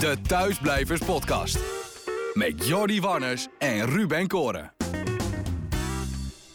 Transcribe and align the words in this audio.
De 0.00 0.16
Thuisblijvers 0.26 1.00
Podcast. 1.00 1.58
Met 2.34 2.66
Jordi 2.66 3.00
Warners 3.00 3.46
en 3.58 3.86
Ruben 3.86 4.26
Koren. 4.26 4.72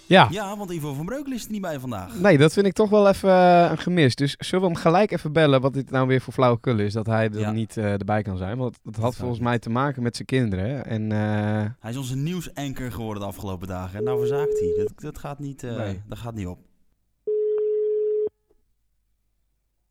Ja. 0.06 0.28
Ja, 0.31 0.58
want 0.58 0.72
Ivo 0.72 0.94
van 0.94 1.06
Breukelen 1.06 1.38
is 1.38 1.46
er 1.46 1.52
niet 1.52 1.62
bij 1.62 1.79
vandaag. 1.79 2.16
Nee, 2.20 2.38
dat 2.38 2.53
vind 2.53 2.66
ik 2.66 2.74
toch 2.74 2.90
wel 2.90 3.08
even 3.08 3.29
eh, 3.29 3.67
een 3.71 3.78
gemis. 3.78 4.16
Dus 4.16 4.35
zullen 4.40 4.66
we 4.66 4.71
hem 4.71 4.81
gelijk 4.81 5.12
even 5.12 5.31
bellen 5.34 5.62
wat 5.62 5.74
dit 5.74 5.90
nou 5.92 6.08
weer 6.08 6.21
voor 6.21 6.34
flauwekul 6.34 6.79
is? 6.79 6.94
Dat 6.94 7.06
hij 7.06 7.29
er 7.29 7.40
Ja. 7.40 7.52
niet 7.52 7.78
eh, 7.78 7.92
erbij 7.92 8.21
kan 8.21 8.38
zijn. 8.38 8.58
Want 8.58 8.79
dat 8.84 8.96
had 8.96 9.16
volgens 9.16 9.40
mij 9.40 9.60
te 9.60 9.70
maken 9.70 10.03
met 10.03 10.16
zijn 10.16 10.28
kinderen. 10.28 10.85
En 10.85 11.12
eh, 11.12 11.17
Hij 11.80 11.92
is 11.92 11.98
onze 11.98 12.16
nieuwsanker 12.16 12.92
geworden 12.92 13.21
de 13.21 13.28
afgelopen 13.30 13.67
dagen. 13.67 13.98
En 13.98 14.03
nou 14.03 14.20
verzaakt 14.20 14.60
hij. 14.60 14.74
Dat, 14.78 14.92
dat, 14.96 15.17
gaat 15.17 15.39
niet, 15.39 15.63
eh, 15.63 15.75
Nee. 15.75 16.02
dat 16.07 16.17
gaat 16.17 16.34
niet 16.35 16.48
op. 16.48 16.59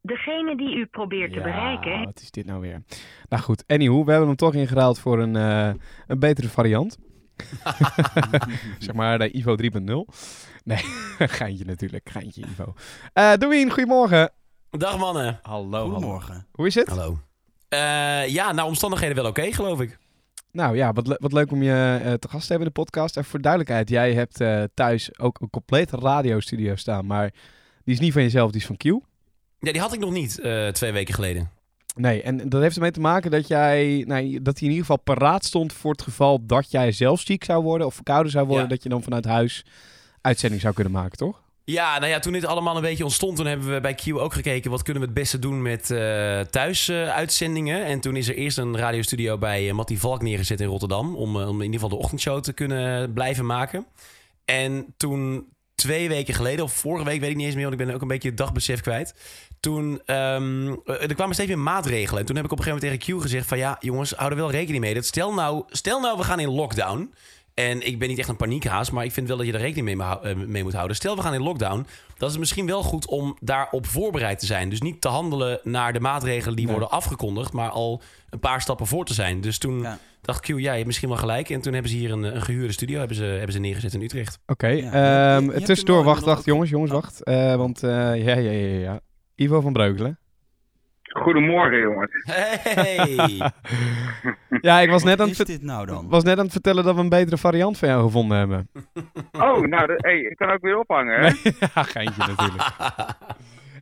Degene 0.02 0.56
die 0.56 0.76
u 0.76 0.86
probeert 0.86 1.32
te 1.32 1.38
ja, 1.38 1.42
bereiken 1.44 2.04
wat 2.04 2.20
is 2.20 2.30
dit 2.30 2.46
nou 2.46 2.60
weer? 2.60 2.82
Nou 3.28 3.42
goed, 3.42 3.64
anywho, 3.66 4.04
we 4.04 4.10
hebben 4.10 4.28
hem 4.28 4.36
toch 4.36 4.54
ingeruild 4.54 4.98
voor 4.98 5.18
een, 5.18 5.36
eh, 5.36 5.70
een 6.06 6.18
betere 6.18 6.48
variant. 6.48 6.98
zeg 8.78 8.94
maar 8.94 9.18
de 9.18 9.36
Ivo 9.36 9.56
3.0. 9.56 10.14
Nee, 10.64 10.78
geintje 11.38 11.64
natuurlijk, 11.64 12.10
geintje 12.10 12.42
Ivo. 12.46 12.74
Eh 13.12 13.32
Doeen, 13.34 13.70
goedemorgen. 13.70 14.30
Dag 14.70 14.98
mannen. 14.98 15.38
Hallo, 15.42 15.70
hallo. 15.70 15.90
Goedemorgen. 15.90 16.46
Hoe 16.52 16.66
is 16.66 16.74
het? 16.74 16.88
Hallo. 16.88 17.18
Eh, 17.68 18.28
ja, 18.28 18.52
nou 18.52 18.68
omstandigheden 18.68 19.16
wel 19.16 19.26
oké, 19.26 19.52
geloof 19.52 19.80
ik. 19.80 19.98
Nou 20.52 20.76
ja, 20.76 20.92
wat, 20.92 21.06
le- 21.06 21.16
wat 21.18 21.32
leuk 21.32 21.50
om 21.52 21.62
je 21.62 22.00
eh, 22.04 22.12
te 22.12 22.28
gast 22.28 22.46
te 22.46 22.52
hebben 22.52 22.68
in 22.68 22.74
de 22.74 22.80
podcast. 22.82 23.16
En 23.16 23.24
voor 23.24 23.40
duidelijkheid, 23.40 23.88
jij 23.88 24.14
hebt 24.14 24.40
eh, 24.40 24.62
thuis 24.74 25.18
ook 25.18 25.40
een 25.40 25.50
complete 25.50 25.96
radiostudio 25.96 26.76
staan. 26.76 27.06
Maar 27.06 27.30
die 27.84 27.94
is 27.94 28.00
niet 28.00 28.12
van 28.12 28.22
jezelf, 28.22 28.50
die 28.50 28.60
is 28.60 28.66
van 28.66 28.76
Q. 28.76 29.10
Ja, 29.62 29.72
die 29.72 29.80
had 29.80 29.92
ik 29.92 30.00
nog 30.00 30.10
niet 30.10 30.38
eh, 30.38 30.68
twee 30.68 30.92
weken 30.92 31.14
geleden. 31.14 31.50
Nee, 31.94 32.22
en 32.22 32.48
dat 32.48 32.62
heeft 32.62 32.76
ermee 32.76 32.90
te 32.90 33.00
maken 33.00 33.30
dat 33.30 33.48
jij, 33.48 34.04
nou, 34.06 34.42
dat 34.42 34.58
hij 34.58 34.68
in 34.68 34.74
ieder 34.74 34.86
geval 34.86 35.02
paraat 35.02 35.44
stond 35.44 35.72
voor 35.72 35.90
het 35.90 36.02
geval 36.02 36.46
dat 36.46 36.70
jij 36.70 36.92
zelf 36.92 37.20
ziek 37.20 37.44
zou 37.44 37.62
worden 37.62 37.86
of 37.86 37.94
verkouden 37.94 38.32
zou 38.32 38.46
worden. 38.46 38.64
Ja. 38.64 38.70
Dat 38.70 38.82
je 38.82 38.88
dan 38.88 39.02
vanuit 39.02 39.24
huis 39.24 39.64
uitzending 40.20 40.60
zou 40.62 40.74
kunnen 40.74 40.92
maken, 40.92 41.18
toch? 41.18 41.40
Ja, 41.64 41.98
nou 41.98 42.10
ja, 42.10 42.18
toen 42.18 42.32
dit 42.32 42.44
allemaal 42.44 42.76
een 42.76 42.82
beetje 42.82 43.04
ontstond, 43.04 43.36
toen 43.36 43.46
hebben 43.46 43.72
we 43.72 43.80
bij 43.80 43.94
Q 43.94 44.14
ook 44.14 44.32
gekeken 44.32 44.70
wat 44.70 44.82
kunnen 44.82 45.02
we 45.02 45.08
het 45.08 45.18
beste 45.18 45.38
doen 45.38 45.62
met 45.62 45.90
eh 45.90 46.40
thuisuitzendingen. 46.40 47.84
en 47.84 48.00
toen 48.00 48.16
is 48.16 48.28
er 48.28 48.34
eerst 48.34 48.58
een 48.58 48.76
radiostudio 48.76 49.38
bij 49.38 49.66
uh, 49.66 49.72
Mattie 49.72 50.00
Valk 50.00 50.22
neergezet 50.22 50.60
in 50.60 50.66
Rotterdam, 50.66 51.16
om, 51.16 51.36
om 51.36 51.56
in 51.56 51.64
ieder 51.64 51.80
geval 51.80 51.88
de 51.98 52.04
ochtendshow 52.04 52.40
te 52.40 52.52
kunnen 52.52 53.12
blijven 53.12 53.46
maken. 53.46 53.86
En 54.44 54.94
toen 54.96 55.46
twee 55.74 56.08
weken 56.08 56.34
geleden, 56.34 56.64
of 56.64 56.72
vorige 56.72 57.04
week, 57.04 57.20
weet 57.20 57.30
ik 57.30 57.36
niet 57.36 57.46
eens 57.46 57.54
meer, 57.54 57.68
want 57.68 57.80
ik 57.80 57.86
ben 57.86 57.94
ook 57.94 58.02
een 58.02 58.08
beetje 58.08 58.28
het 58.28 58.36
dagbesef 58.36 58.80
kwijt. 58.80 59.14
Toen, 59.62 60.00
ehm, 60.04 60.68
eh, 60.84 61.02
er 61.02 61.14
kwamen 61.14 61.34
steeds 61.34 61.48
meer 61.48 61.58
maatregelen. 61.58 62.20
En 62.20 62.26
toen 62.26 62.36
heb 62.36 62.44
ik 62.44 62.52
op 62.52 62.58
een 62.58 62.64
gegeven 62.64 62.86
moment 62.86 63.02
tegen 63.04 63.18
Q 63.20 63.22
gezegd 63.22 63.46
van 63.46 63.58
ja, 63.58 63.76
jongens, 63.80 64.10
hou 64.12 64.30
er 64.30 64.36
wel 64.36 64.50
rekening 64.50 64.84
mee. 64.84 64.94
Dat 64.94 65.04
stel 65.06 65.34
nou, 65.34 65.64
stel 65.68 66.00
nou, 66.00 66.18
we 66.18 66.24
gaan 66.24 66.40
in 66.40 66.48
lockdown. 66.50 67.14
En 67.54 67.86
ik 67.86 67.98
ben 67.98 68.08
niet 68.08 68.18
echt 68.18 68.28
een 68.28 68.36
paniekhaas, 68.36 68.90
maar 68.90 69.04
ik 69.04 69.12
vind 69.12 69.28
wel 69.28 69.36
dat 69.36 69.46
je 69.46 69.52
er 69.52 69.58
rekening 69.60 69.96
mee, 69.98 70.06
eh, 70.22 70.36
mee 70.46 70.62
moet 70.62 70.72
houden. 70.72 70.96
Stel, 70.96 71.16
we 71.16 71.22
gaan 71.22 71.34
in 71.34 71.42
lockdown. 71.42 71.86
Dan 72.16 72.26
is 72.28 72.30
het 72.30 72.38
misschien 72.38 72.66
wel 72.66 72.82
goed 72.82 73.06
om 73.06 73.36
daarop 73.40 73.86
voorbereid 73.86 74.38
te 74.38 74.46
zijn. 74.46 74.68
Dus 74.68 74.80
niet 74.80 75.00
te 75.00 75.08
handelen 75.08 75.60
naar 75.62 75.92
de 75.92 76.00
maatregelen 76.00 76.56
die 76.56 76.64
Nee. 76.66 76.74
worden 76.74 76.90
afgekondigd, 76.96 77.52
maar 77.52 77.70
al 77.70 78.00
een 78.30 78.38
paar 78.38 78.60
stappen 78.60 78.86
voor 78.86 79.04
te 79.04 79.14
zijn. 79.14 79.40
Dus 79.40 79.58
toen 79.58 79.80
Ja. 79.80 79.98
dacht 80.20 80.40
Q, 80.40 80.46
ja, 80.46 80.54
je 80.56 80.68
hebt 80.68 80.86
misschien 80.86 81.08
wel 81.08 81.18
gelijk. 81.18 81.50
En 81.50 81.60
toen 81.60 81.72
hebben 81.72 81.90
ze 81.90 81.96
hier 81.96 82.12
een, 82.12 82.22
een 82.22 82.42
gehuurde 82.42 82.72
studio 82.72 82.98
hebben 82.98 83.16
ze, 83.16 83.24
hebben 83.24 83.52
ze 83.52 83.58
neergezet 83.58 83.94
in 83.94 84.02
Utrecht. 84.02 84.38
Oké, 84.46 84.66
Ja, 84.66 84.74
je- 84.74 84.82
je- 85.46 85.52
ehm, 85.52 85.64
tussendoor, 85.64 86.04
wacht, 86.04 86.24
wacht 86.24 86.44
jongens, 86.44 86.70
jongens, 86.70 86.92
Oh. 86.92 87.00
wacht. 87.00 87.22
Eh, 87.22 87.54
want, 87.56 87.82
eh, 87.82 87.90
ja, 88.24 88.34
ja, 88.36 88.50
ja, 88.50 88.78
ja. 88.78 89.00
Ivo 89.42 89.60
van 89.60 89.72
Breukelen. 89.72 90.18
Goedemorgen, 91.02 91.78
jongens. 91.80 92.10
Hey! 92.24 93.16
Ja, 94.60 94.80
ik 94.80 94.90
was 94.90 95.02
net, 95.04 95.20
aan 95.20 95.28
Wat 95.28 95.36
het 95.36 95.46
dit 95.46 95.62
nou 95.62 95.86
dan? 95.86 96.08
was 96.08 96.22
net 96.24 96.38
aan 96.38 96.44
het 96.44 96.52
vertellen 96.52 96.84
dat 96.84 96.94
we 96.94 97.00
een 97.00 97.08
betere 97.08 97.36
variant 97.38 97.78
van 97.78 97.88
jou 97.88 98.02
gevonden 98.02 98.38
hebben. 98.38 98.68
Oh, 99.32 99.60
nou, 99.60 99.86
dat- 99.86 100.02
hey, 100.02 100.20
ik 100.20 100.36
kan 100.36 100.50
ook 100.50 100.60
weer 100.60 100.78
ophangen, 100.78 101.14
hè? 101.14 101.20
Nee, 101.20 101.34
ja, 101.74 101.82
geintje 101.82 102.26
natuurlijk. 102.26 102.74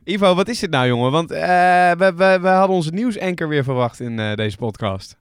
Ivo, 0.03 0.35
wat 0.35 0.47
is 0.47 0.59
dit 0.59 0.69
nou, 0.69 0.87
jongen? 0.87 1.11
Want 1.11 1.31
eh, 1.31 1.91
we, 1.91 2.13
we, 2.15 2.37
we 2.41 2.47
hadden 2.47 2.75
onze 2.75 2.91
nieuwsanker 2.93 3.47
weer 3.47 3.63
verwacht 3.63 3.99
in 3.99 4.19
eh, 4.19 4.33
deze 4.35 4.57
podcast. 4.57 5.19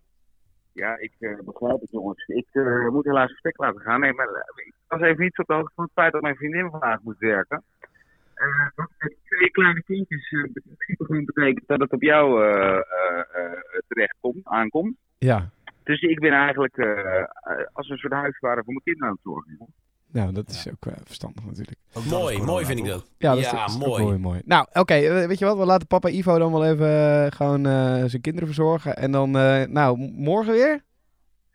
Ja, 0.73 0.97
ik 0.99 1.13
eh, 1.19 1.31
begrijp 1.45 1.81
het, 1.81 1.91
jongens. 1.91 2.25
Ik 2.27 2.47
eh, 2.53 2.89
moet 2.89 3.05
helaas 3.05 3.29
verstek 3.31 3.59
laten 3.59 3.81
gaan. 3.81 4.01
Nee, 4.01 4.13
maar 4.13 4.27
ik 4.57 4.73
was 4.89 5.01
even 5.01 5.23
niet 5.25 5.35
zo 5.35 5.41
op 5.43 5.49
de 5.49 5.55
hoogte 5.55 5.73
van 5.75 5.85
het 5.85 5.93
feit 5.93 6.13
dat 6.13 6.23
mijn 6.23 6.37
vriendin 6.37 6.71
vandaag 6.71 6.99
moest 7.03 7.19
werken. 7.19 7.63
Eh, 8.41 8.85
met 8.99 9.15
twee 9.25 9.51
kleine 9.51 9.83
kindjes 9.83 10.31
eh, 10.31 10.39
in 10.45 10.53
principe 10.53 11.05
gewoon 11.05 11.25
betekent 11.25 11.67
dat 11.67 11.81
het 11.81 11.93
op 11.93 12.03
jou 12.03 12.45
eh, 12.45 12.51
eh, 12.77 13.19
eh, 13.35 13.53
terecht 13.89 14.17
komt, 14.21 14.47
aankomt. 14.47 14.97
Ja, 15.19 15.51
Dus 15.85 16.01
ik 16.01 16.21
ben 16.21 16.33
eigenlijk 16.33 16.77
als 17.73 17.89
een 17.89 17.97
soort 17.97 18.13
huisvader 18.13 18.65
voor 18.65 18.73
mijn 18.73 18.85
kinderen 18.85 19.09
aan 19.09 19.15
het 19.15 19.23
zorgen. 19.23 19.75
nou, 20.13 20.33
dat 20.33 20.49
is 20.49 20.69
ook 20.69 20.93
verstandig 21.05 21.45
natuurlijk. 21.45 21.77
Ook 21.93 22.05
mooi, 22.05 22.35
corona, 22.35 22.53
mooi 22.53 22.65
vind 22.65 22.79
ik 22.79 22.85
dat. 22.85 23.11
Ja, 23.19 23.35
dat 23.35 23.69
is 23.69 23.79
mooi. 23.79 24.03
mooi, 24.03 24.19
mooi. 24.19 24.41
Nou, 24.45 24.67
oké, 24.73 25.27
weet 25.27 25.39
je 25.39 25.45
wat? 25.45 25.59
We 25.59 25.65
laten 25.65 25.87
papa 25.87 26.09
Ivo 26.09 26.39
dan 26.39 26.53
wel 26.53 26.65
even 26.67 27.33
gewoon 27.33 27.67
eh, 27.67 28.05
zijn 28.05 28.23
kinderen 28.23 28.47
verzorgen. 28.49 28.97
En 28.97 29.11
dan, 29.13 29.37
eh, 29.37 29.67
nou, 29.67 29.99
morgen 30.13 30.53
weer? 30.53 30.83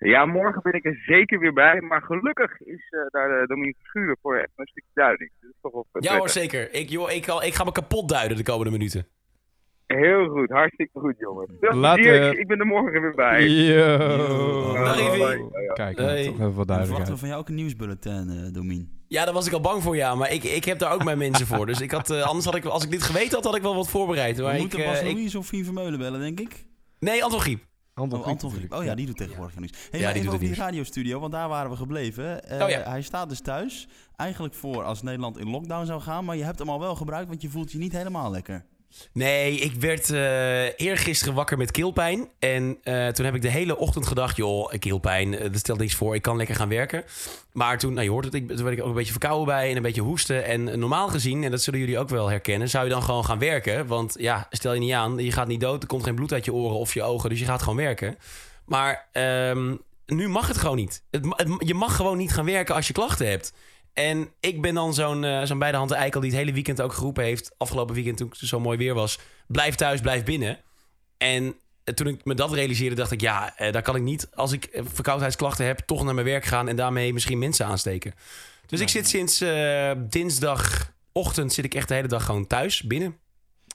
Ja, 0.05 0.25
morgen 0.25 0.61
ben 0.61 0.73
ik 0.73 0.85
er 0.85 1.01
zeker 1.05 1.39
weer 1.39 1.53
bij. 1.53 1.81
Maar 1.81 2.01
gelukkig 2.01 2.59
is 2.61 2.87
eh, 2.89 2.99
daar 3.09 3.27
de 3.27 3.47
Dominique 3.47 3.79
Verschuren 3.81 4.17
voor 4.21 4.35
even 4.37 4.49
een 4.55 4.67
stukje 4.67 4.89
duiding. 4.93 5.31
Dat 5.41 5.49
is 5.51 5.57
toch 5.61 5.71
wel 5.71 5.85
Ja 5.99 6.17
hoor, 6.17 6.29
zeker. 6.29 6.73
Ik, 6.73 6.89
joh, 6.89 7.11
ik, 7.11 7.27
al- 7.27 7.43
ik 7.43 7.53
ga 7.53 7.63
me 7.63 7.71
kapot 7.71 8.09
duiden 8.09 8.37
de 8.37 8.43
komende 8.43 8.71
minuten. 8.71 9.07
Heel 9.87 10.27
goed, 10.27 10.49
hartstikke 10.49 10.99
goed, 10.99 11.15
jongen. 11.17 11.47
Later. 11.59 12.31
ik- 12.31 12.37
ik 12.39 12.47
ben 12.47 12.59
er 12.59 12.65
morgen 12.65 13.01
weer 13.01 13.15
bij. 13.15 13.47
Yo. 13.47 14.75
Ivy. 14.75 15.41
Kijk, 15.73 15.97
nou, 15.97 16.09
Hey. 16.09 16.25
toch 16.25 16.33
even 16.33 16.37
wat 16.39 16.53
verwachten 16.55 16.55
we 16.55 16.65
duidelijkheid. 16.65 17.19
van 17.19 17.27
jou 17.27 17.39
ook 17.41 17.47
een 17.49 17.55
nieuwsbulletin, 17.55 18.29
eh 18.29 18.53
Domien. 18.53 19.03
Ja, 19.07 19.25
daar 19.25 19.33
was 19.33 19.47
ik 19.47 19.53
al 19.53 19.61
bang 19.61 19.81
voor, 19.83 19.95
ja. 19.95 20.15
Maar 20.15 20.31
ik, 20.31 20.43
ik 20.43 20.65
heb 20.65 20.79
daar 20.79 20.93
ook 20.93 21.03
mijn 21.03 21.17
mensen 21.17 21.47
voor. 21.47 21.65
Dus 21.65 21.81
ik 21.81 21.91
had, 21.91 22.09
anders 22.11 22.45
had 22.45 22.55
ik, 22.55 22.65
als 22.65 22.83
ik 22.85 22.91
dit 22.91 23.03
geweten 23.03 23.35
had, 23.35 23.43
had 23.43 23.55
ik 23.55 23.61
wel 23.61 23.75
wat 23.75 23.89
voorbereid. 23.89 24.37
We 24.37 24.43
Maar 24.43 24.53
ik, 24.53 24.59
moeten 24.59 24.79
eh, 24.79 24.85
Bas 24.85 25.01
ik- 25.01 25.11
Louise 25.11 25.37
of 25.37 25.47
Fien 25.47 25.63
Vermeulen 25.65 25.99
bellen, 25.99 26.19
denk 26.19 26.39
ik. 26.39 26.65
Nee, 26.99 27.23
Anton 27.23 27.39
Griep. 27.39 27.63
Anton, 27.97 28.19
Oh, 28.19 28.25
Anton. 28.27 28.53
Oh 28.69 28.83
ja, 28.83 28.95
die 28.95 29.05
doet 29.05 29.17
tegenwoordig 29.17 29.59
nieuws. 29.59 29.71
Hey, 29.91 29.99
Ja, 29.99 30.13
die 30.13 30.23
doet 30.23 30.39
die 30.39 30.53
radiostudio, 30.55 31.19
want 31.19 31.31
daar 31.31 31.47
waren 31.49 31.71
we 31.71 31.77
gebleven. 31.77 32.43
Eh, 32.49 32.63
Oh 32.63 32.69
ja. 32.69 32.81
Hij 32.89 33.01
staat 33.01 33.29
dus 33.29 33.41
thuis, 33.41 33.87
eigenlijk 34.15 34.53
voor 34.53 34.83
als 34.83 35.01
Nederland 35.01 35.37
in 35.37 35.49
lockdown 35.49 35.85
zou 35.85 36.01
gaan. 36.01 36.25
Maar 36.25 36.35
je 36.35 36.43
hebt 36.43 36.59
hem 36.59 36.69
al 36.69 36.79
wel 36.79 36.95
gebruikt, 36.95 37.27
want 37.27 37.41
je 37.41 37.49
voelt 37.49 37.71
je 37.71 37.77
niet 37.77 37.91
helemaal 37.91 38.31
lekker. 38.31 38.65
Nee, 39.11 39.57
ik 39.57 39.73
werd 39.73 40.09
eh 40.09 40.79
eergisteren 40.79 41.33
wakker 41.33 41.57
met 41.57 41.71
keelpijn. 41.71 42.29
En 42.39 42.77
eh, 42.83 43.07
toen 43.07 43.25
heb 43.25 43.35
ik 43.35 43.41
de 43.41 43.49
hele 43.49 43.77
ochtend 43.77 44.07
gedacht... 44.07 44.35
joh, 44.35 44.73
keelpijn, 44.79 45.37
eh, 45.37 45.43
dat 45.43 45.57
stelt 45.57 45.79
niks 45.79 45.95
voor. 45.95 46.15
Ik 46.15 46.21
kan 46.21 46.37
lekker 46.37 46.55
gaan 46.55 46.69
werken. 46.69 47.03
Maar 47.51 47.77
toen, 47.77 47.93
nou 47.93 48.05
je 48.05 48.11
hoort 48.11 48.25
het, 48.25 48.33
ik, 48.33 48.47
toen 48.47 48.63
werd 48.63 48.77
ik 48.77 48.83
ook 48.83 48.89
een 48.89 48.95
beetje 48.95 49.11
verkouden 49.11 49.45
bij... 49.45 49.69
en 49.69 49.75
een 49.75 49.81
beetje 49.81 50.01
hoesten. 50.01 50.45
En 50.45 50.69
eh, 50.69 50.77
normaal 50.77 51.07
gezien, 51.07 51.43
en 51.43 51.51
dat 51.51 51.61
zullen 51.61 51.79
jullie 51.79 51.99
ook 51.99 52.09
wel 52.09 52.29
herkennen... 52.29 52.69
zou 52.69 52.83
je 52.83 52.89
dan 52.89 53.03
gewoon 53.03 53.25
gaan 53.25 53.39
werken. 53.39 53.87
Want 53.87 54.15
ja, 54.19 54.47
stel 54.49 54.73
je 54.73 54.79
niet 54.79 54.93
aan, 54.93 55.17
je 55.17 55.31
gaat 55.31 55.47
niet 55.47 55.61
dood. 55.61 55.81
Er 55.81 55.87
komt 55.87 56.03
geen 56.03 56.15
bloed 56.15 56.33
uit 56.33 56.45
je 56.45 56.53
oren 56.53 56.77
of 56.77 56.93
je 56.93 57.03
ogen. 57.03 57.29
Dus 57.29 57.39
je 57.39 57.45
gaat 57.45 57.61
gewoon 57.61 57.77
werken. 57.77 58.17
Maar 58.65 59.07
ehm, 59.11 59.75
nu 60.05 60.27
mag 60.27 60.47
het 60.47 60.57
gewoon 60.57 60.75
niet. 60.75 61.03
Je 61.59 61.73
mag 61.73 61.95
gewoon 61.95 62.17
niet 62.17 62.33
gaan 62.33 62.45
werken 62.45 62.75
als 62.75 62.87
je 62.87 62.93
klachten 62.93 63.29
hebt. 63.29 63.53
En 63.95 64.29
ik 64.39 64.61
ben 64.61 64.73
dan 64.73 64.93
zo'n 64.93 65.23
eh 65.23 65.43
zo'n 65.43 65.59
beide 65.59 65.77
handen 65.77 65.97
eikel 65.97 66.21
die 66.21 66.29
het 66.29 66.39
hele 66.39 66.53
weekend 66.53 66.81
ook 66.81 66.93
geroepen 66.93 67.23
heeft. 67.23 67.51
Afgelopen 67.57 67.95
weekend 67.95 68.17
toen 68.17 68.29
het 68.29 68.49
zo 68.49 68.59
mooi 68.59 68.77
weer 68.77 68.93
was. 68.93 69.19
Blijf 69.47 69.75
thuis, 69.75 70.01
blijf 70.01 70.23
binnen. 70.23 70.59
En 71.17 71.55
eh, 71.83 71.93
toen 71.93 72.07
ik 72.07 72.25
me 72.25 72.33
dat 72.33 72.53
realiseerde, 72.53 72.95
dacht 72.95 73.11
ik... 73.11 73.21
ja, 73.21 73.57
eh, 73.57 73.71
daar 73.71 73.81
kan 73.81 73.95
ik 73.95 74.01
niet, 74.01 74.27
als 74.33 74.51
ik 74.51 74.81
verkoudheidsklachten 74.93 75.65
heb... 75.65 75.79
toch 75.79 76.03
naar 76.03 76.13
mijn 76.13 76.25
werk 76.25 76.45
gaan 76.45 76.67
en 76.67 76.75
daarmee 76.75 77.13
misschien 77.13 77.39
mensen 77.39 77.65
aansteken. 77.65 78.13
Dus 78.65 78.79
ik 78.79 78.89
zit 78.89 79.07
sinds 79.07 79.43
dinsdagochtend 80.09 81.53
zit 81.53 81.65
ik 81.65 81.73
echt 81.73 81.87
de 81.87 81.93
hele 81.93 82.07
dag 82.07 82.25
gewoon 82.25 82.47
thuis, 82.47 82.81
binnen. 82.81 83.19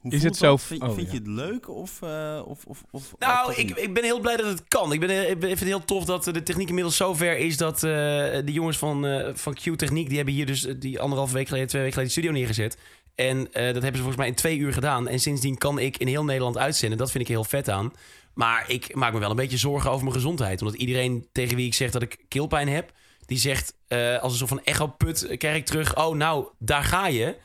Hoe 0.00 0.12
Is 0.12 0.18
voelt 0.20 0.30
het 0.32 0.40
zo- 0.40 0.46
dat? 0.50 0.62
Vind, 0.62 0.82
oh, 0.82 0.94
vind 0.94 1.06
ja. 1.06 1.12
je 1.12 1.18
het 1.18 1.26
leuk 1.26 1.68
of... 1.68 2.02
eh, 2.02 2.42
of, 2.46 2.64
of, 2.64 2.82
of 2.90 3.14
Nou, 3.18 3.54
ik, 3.54 3.70
ik 3.70 3.94
ben 3.94 4.04
heel 4.04 4.20
blij 4.20 4.36
dat 4.36 4.46
het 4.46 4.62
kan. 4.68 4.92
Ik, 4.92 5.00
ben, 5.00 5.10
eh, 5.10 5.30
ik 5.30 5.38
vind 5.40 5.50
het 5.58 5.62
heel 5.68 5.84
tof 5.84 6.04
dat 6.04 6.24
de 6.24 6.42
techniek 6.42 6.68
inmiddels 6.68 6.96
zover 6.96 7.36
is 7.36 7.56
dat 7.56 7.74
eh, 7.74 7.80
de 7.80 8.42
jongens 8.52 8.78
van, 8.78 9.06
eh, 9.06 9.30
van 9.34 9.54
Q 9.54 9.58
Techniek, 9.76 10.06
die 10.08 10.16
hebben 10.16 10.34
hier 10.34 10.46
dus 10.46 10.66
eh, 10.66 10.74
die 10.78 11.00
anderhalve 11.00 11.34
week 11.34 11.46
geleden, 11.48 11.68
twee 11.68 11.82
weken 11.82 11.96
geleden 11.98 12.14
de 12.14 12.20
studio 12.20 12.38
neergezet. 12.40 12.78
En 13.14 13.52
eh, 13.52 13.64
dat 13.64 13.72
hebben 13.74 13.82
ze 13.82 13.98
volgens 13.98 14.16
mij 14.16 14.26
in 14.28 14.34
twee 14.34 14.58
uur 14.58 14.72
gedaan. 14.72 15.08
En 15.08 15.20
sindsdien 15.20 15.58
kan 15.58 15.78
ik 15.78 15.96
in 15.96 16.06
heel 16.06 16.24
Nederland 16.24 16.58
uitzenden. 16.58 16.98
Dat 16.98 17.10
vind 17.10 17.24
ik 17.24 17.30
heel 17.30 17.44
vet 17.44 17.68
aan. 17.70 17.92
Maar 18.34 18.64
ik 18.70 18.94
maak 18.94 19.12
me 19.12 19.18
wel 19.18 19.30
een 19.30 19.36
beetje 19.36 19.56
zorgen 19.56 19.90
over 19.90 20.02
mijn 20.02 20.14
gezondheid. 20.16 20.62
Omdat 20.62 20.76
iedereen 20.76 21.26
tegen 21.32 21.56
wie 21.56 21.66
ik 21.66 21.74
zeg 21.74 21.90
dat 21.90 22.02
ik 22.02 22.18
keelpijn 22.28 22.68
heb, 22.68 22.92
die 23.26 23.38
zegt 23.38 23.74
eh, 23.88 24.18
als 24.18 24.32
een 24.32 24.38
soort 24.38 24.50
van 24.50 24.64
echo-put 24.64 25.22
eh, 25.26 25.38
krijg 25.38 25.56
ik 25.56 25.66
terug. 25.66 25.96
Oh, 25.96 26.16
nou, 26.16 26.46
daar 26.58 26.84
ga 26.84 27.06
je. 27.06 27.36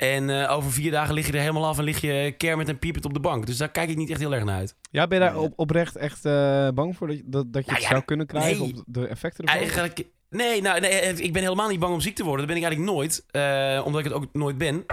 En 0.00 0.30
eh, 0.42 0.52
over 0.56 0.72
vier 0.72 0.90
dagen 0.90 1.14
lig 1.14 1.26
je 1.26 1.32
er 1.32 1.40
helemaal 1.40 1.66
af 1.66 1.78
en 1.78 1.84
lig 1.84 2.00
je 2.00 2.34
kermend 2.36 2.68
en 2.68 2.78
piepend 2.78 3.04
op 3.04 3.14
de 3.14 3.20
bank. 3.20 3.46
Dus 3.46 3.56
daar 3.56 3.70
kijk 3.70 3.88
ik 3.90 3.96
niet 3.96 4.10
echt 4.10 4.20
heel 4.20 4.34
erg 4.34 4.44
naar 4.44 4.56
uit. 4.56 4.74
Ja, 4.90 5.06
ben 5.06 5.18
je 5.18 5.24
daar 5.24 5.36
op, 5.38 5.52
oprecht 5.56 5.96
echt 5.96 6.24
eh, 6.24 6.68
bang 6.74 6.96
voor 6.96 7.06
dat, 7.06 7.16
je- 7.16 7.22
dat, 7.26 7.52
dat 7.52 7.64
je 7.64 7.70
Nou 7.70 7.80
het 7.80 7.82
ja, 7.82 7.88
zou 7.94 8.04
kunnen 8.04 8.26
krijgen? 8.26 8.60
nee. 8.62 8.74
Op 8.76 8.82
de 8.86 9.06
effecten 9.06 9.44
ervan? 9.44 9.60
Eigenlijk, 9.60 10.06
nee, 10.30 10.62
nou, 10.62 10.80
nee, 10.80 11.00
ik 11.14 11.32
ben 11.32 11.42
helemaal 11.42 11.68
niet 11.68 11.80
bang 11.80 11.92
om 11.94 12.00
ziek 12.00 12.14
te 12.16 12.24
worden. 12.24 12.46
Dat 12.46 12.54
ben 12.56 12.64
ik 12.64 12.68
eigenlijk 12.68 12.92
nooit. 12.96 13.24
eh, 13.30 13.82
omdat 13.84 14.00
ik 14.00 14.06
het 14.06 14.14
ook 14.14 14.26
nooit 14.32 14.58
ben. 14.58 14.84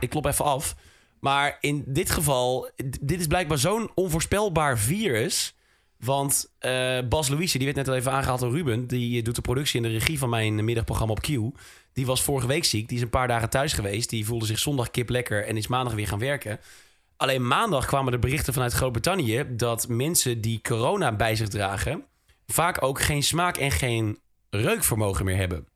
Ik 0.00 0.10
klop 0.10 0.24
even 0.26 0.44
af. 0.44 0.74
Maar 1.20 1.56
in 1.60 1.84
dit 1.86 2.10
geval, 2.10 2.70
dit 3.00 3.20
is 3.20 3.26
blijkbaar 3.26 3.58
zo'n 3.58 3.90
onvoorspelbaar 3.94 4.78
virus. 4.78 5.54
Want 6.00 6.52
eh, 6.58 6.98
Bas 7.08 7.28
Louise, 7.28 7.56
die 7.56 7.66
werd 7.66 7.78
net 7.78 7.88
al 7.88 7.94
even 7.94 8.12
aangehaald 8.12 8.40
door 8.40 8.52
Ruben. 8.52 8.86
Die 8.86 9.18
eh, 9.18 9.24
doet 9.24 9.34
de 9.34 9.40
productie 9.40 9.82
en 9.82 9.88
de 9.88 9.98
regie 9.98 10.18
van 10.18 10.28
mijn 10.28 10.64
middagprogramma 10.64 11.12
op 11.12 11.20
Q. 11.20 11.26
Die 11.92 12.06
was 12.06 12.22
vorige 12.22 12.46
week 12.46 12.64
ziek. 12.64 12.88
Die 12.88 12.96
is 12.96 13.02
een 13.02 13.10
paar 13.10 13.28
dagen 13.28 13.50
thuis 13.50 13.72
geweest. 13.72 14.10
Die 14.10 14.26
voelde 14.26 14.46
zich 14.46 14.58
zondag 14.58 14.90
kip 14.90 15.08
lekker 15.08 15.46
en 15.46 15.56
is 15.56 15.66
maandag 15.66 15.94
weer 15.94 16.06
gaan 16.06 16.18
werken. 16.18 16.60
Alleen 17.16 17.46
maandag 17.46 17.86
kwamen 17.86 18.12
de 18.12 18.18
berichten 18.18 18.52
vanuit 18.52 18.72
Groot-Brittannië... 18.72 19.44
dat 19.48 19.88
mensen 19.88 20.40
die 20.40 20.60
corona 20.62 21.12
bij 21.16 21.36
zich 21.36 21.48
dragen... 21.48 22.04
vaak 22.46 22.82
ook 22.82 23.00
geen 23.00 23.22
smaak 23.22 23.56
en 23.56 23.70
geen 23.70 24.18
reukvermogen 24.50 25.24
meer 25.24 25.36
hebben. 25.36 25.66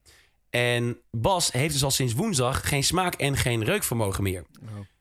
En 0.51 0.99
Bas 1.11 1.53
heeft 1.53 1.73
dus 1.73 1.85
al 1.85 1.91
sinds 1.91 2.13
woensdag 2.13 2.69
geen 2.69 2.85
smaak 2.85 3.15
en 3.15 3.37
geen 3.37 3.65
reukvermogen 3.65 4.23
meer. 4.23 4.45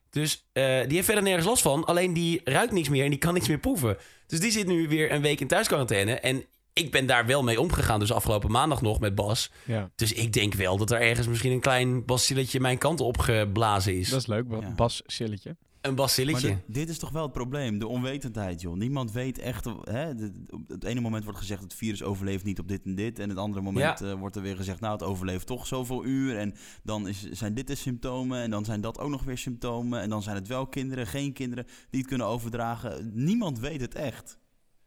Dus 0.09 0.45
eh, 0.51 0.63
die 0.63 0.93
heeft 0.93 1.05
verder 1.05 1.23
nergens 1.23 1.47
last 1.47 1.61
van. 1.61 1.85
Alleen 1.85 2.13
die 2.13 2.41
ruikt 2.43 2.71
niks 2.71 2.89
meer 2.89 3.03
en 3.03 3.09
die 3.09 3.19
kan 3.19 3.33
niks 3.33 3.47
meer 3.47 3.59
proeven. 3.59 3.97
Dus 4.33 4.41
die 4.41 4.51
zit 4.51 4.67
nu 4.67 4.87
weer 4.87 5.11
een 5.11 5.21
week 5.21 5.39
in 5.39 5.47
thuisquarantaine. 5.47 6.13
En 6.13 6.45
ik 6.73 6.91
ben 6.91 7.05
daar 7.05 7.25
wel 7.25 7.43
mee 7.43 7.59
omgegaan. 7.59 7.99
Dus 7.99 8.11
afgelopen 8.11 8.51
maandag 8.51 8.81
nog 8.81 8.99
met 8.99 9.15
Bas. 9.15 9.51
Ja. 9.65 9.89
Dus 9.95 10.13
ik 10.13 10.33
denk 10.33 10.53
wel 10.53 10.77
dat 10.77 10.91
er 10.91 11.01
ergens 11.01 11.27
misschien 11.27 11.51
een 11.51 11.59
klein 11.59 12.05
bacilletje 12.05 12.59
mijn 12.59 12.77
kant 12.77 13.01
op 13.01 13.17
geblazen 13.17 13.97
is. 13.97 14.09
Dat 14.09 14.19
is 14.19 14.27
leuk. 14.27 14.75
Bas 14.75 15.01
Silletje. 15.05 15.55
Een 15.83 15.95
dit, 15.95 16.55
dit 16.67 16.89
is 16.89 16.97
toch 16.97 17.09
wel 17.09 17.23
het 17.23 17.31
probleem, 17.31 17.79
de 17.79 17.87
onwetendheid, 17.87 18.61
joh. 18.61 18.75
Niemand 18.75 19.11
weet 19.11 19.39
echt... 19.39 19.65
Hè, 19.83 20.15
de- 20.15 20.31
op 20.49 20.69
het 20.69 20.83
ene 20.83 20.99
moment 20.99 21.23
wordt 21.23 21.39
gezegd... 21.39 21.61
het 21.63 21.73
virus 21.73 22.03
overleeft 22.03 22.43
niet 22.43 22.59
op 22.59 22.67
dit 22.67 22.85
en 22.85 22.95
dit. 22.95 23.19
En 23.19 23.29
het 23.29 23.37
andere 23.37 23.61
moment 23.63 24.01
eh, 24.01 24.13
wordt 24.13 24.35
er 24.35 24.41
weer 24.41 24.55
gezegd... 24.55 24.79
nou, 24.79 24.93
het 24.93 25.03
overleeft 25.03 25.47
toch 25.47 25.67
zoveel 25.67 26.05
uur. 26.05 26.37
En 26.37 26.55
dan 26.83 27.07
is, 27.07 27.29
zijn 27.31 27.53
dit 27.53 27.67
de 27.67 27.75
symptomen. 27.75 28.41
En 28.41 28.49
dan 28.49 28.65
zijn 28.65 28.81
dat 28.81 28.99
ook 28.99 29.09
nog 29.09 29.23
weer 29.23 29.37
symptomen. 29.37 30.01
En 30.01 30.09
dan 30.09 30.21
zijn 30.23 30.35
het 30.35 30.47
wel 30.47 30.67
kinderen, 30.67 31.07
geen 31.07 31.33
kinderen... 31.33 31.65
die 31.89 31.99
het 31.99 32.09
kunnen 32.09 32.27
overdragen. 32.27 33.11
Niemand 33.13 33.59
weet 33.59 33.81
het 33.81 33.95
echt. 33.95 34.37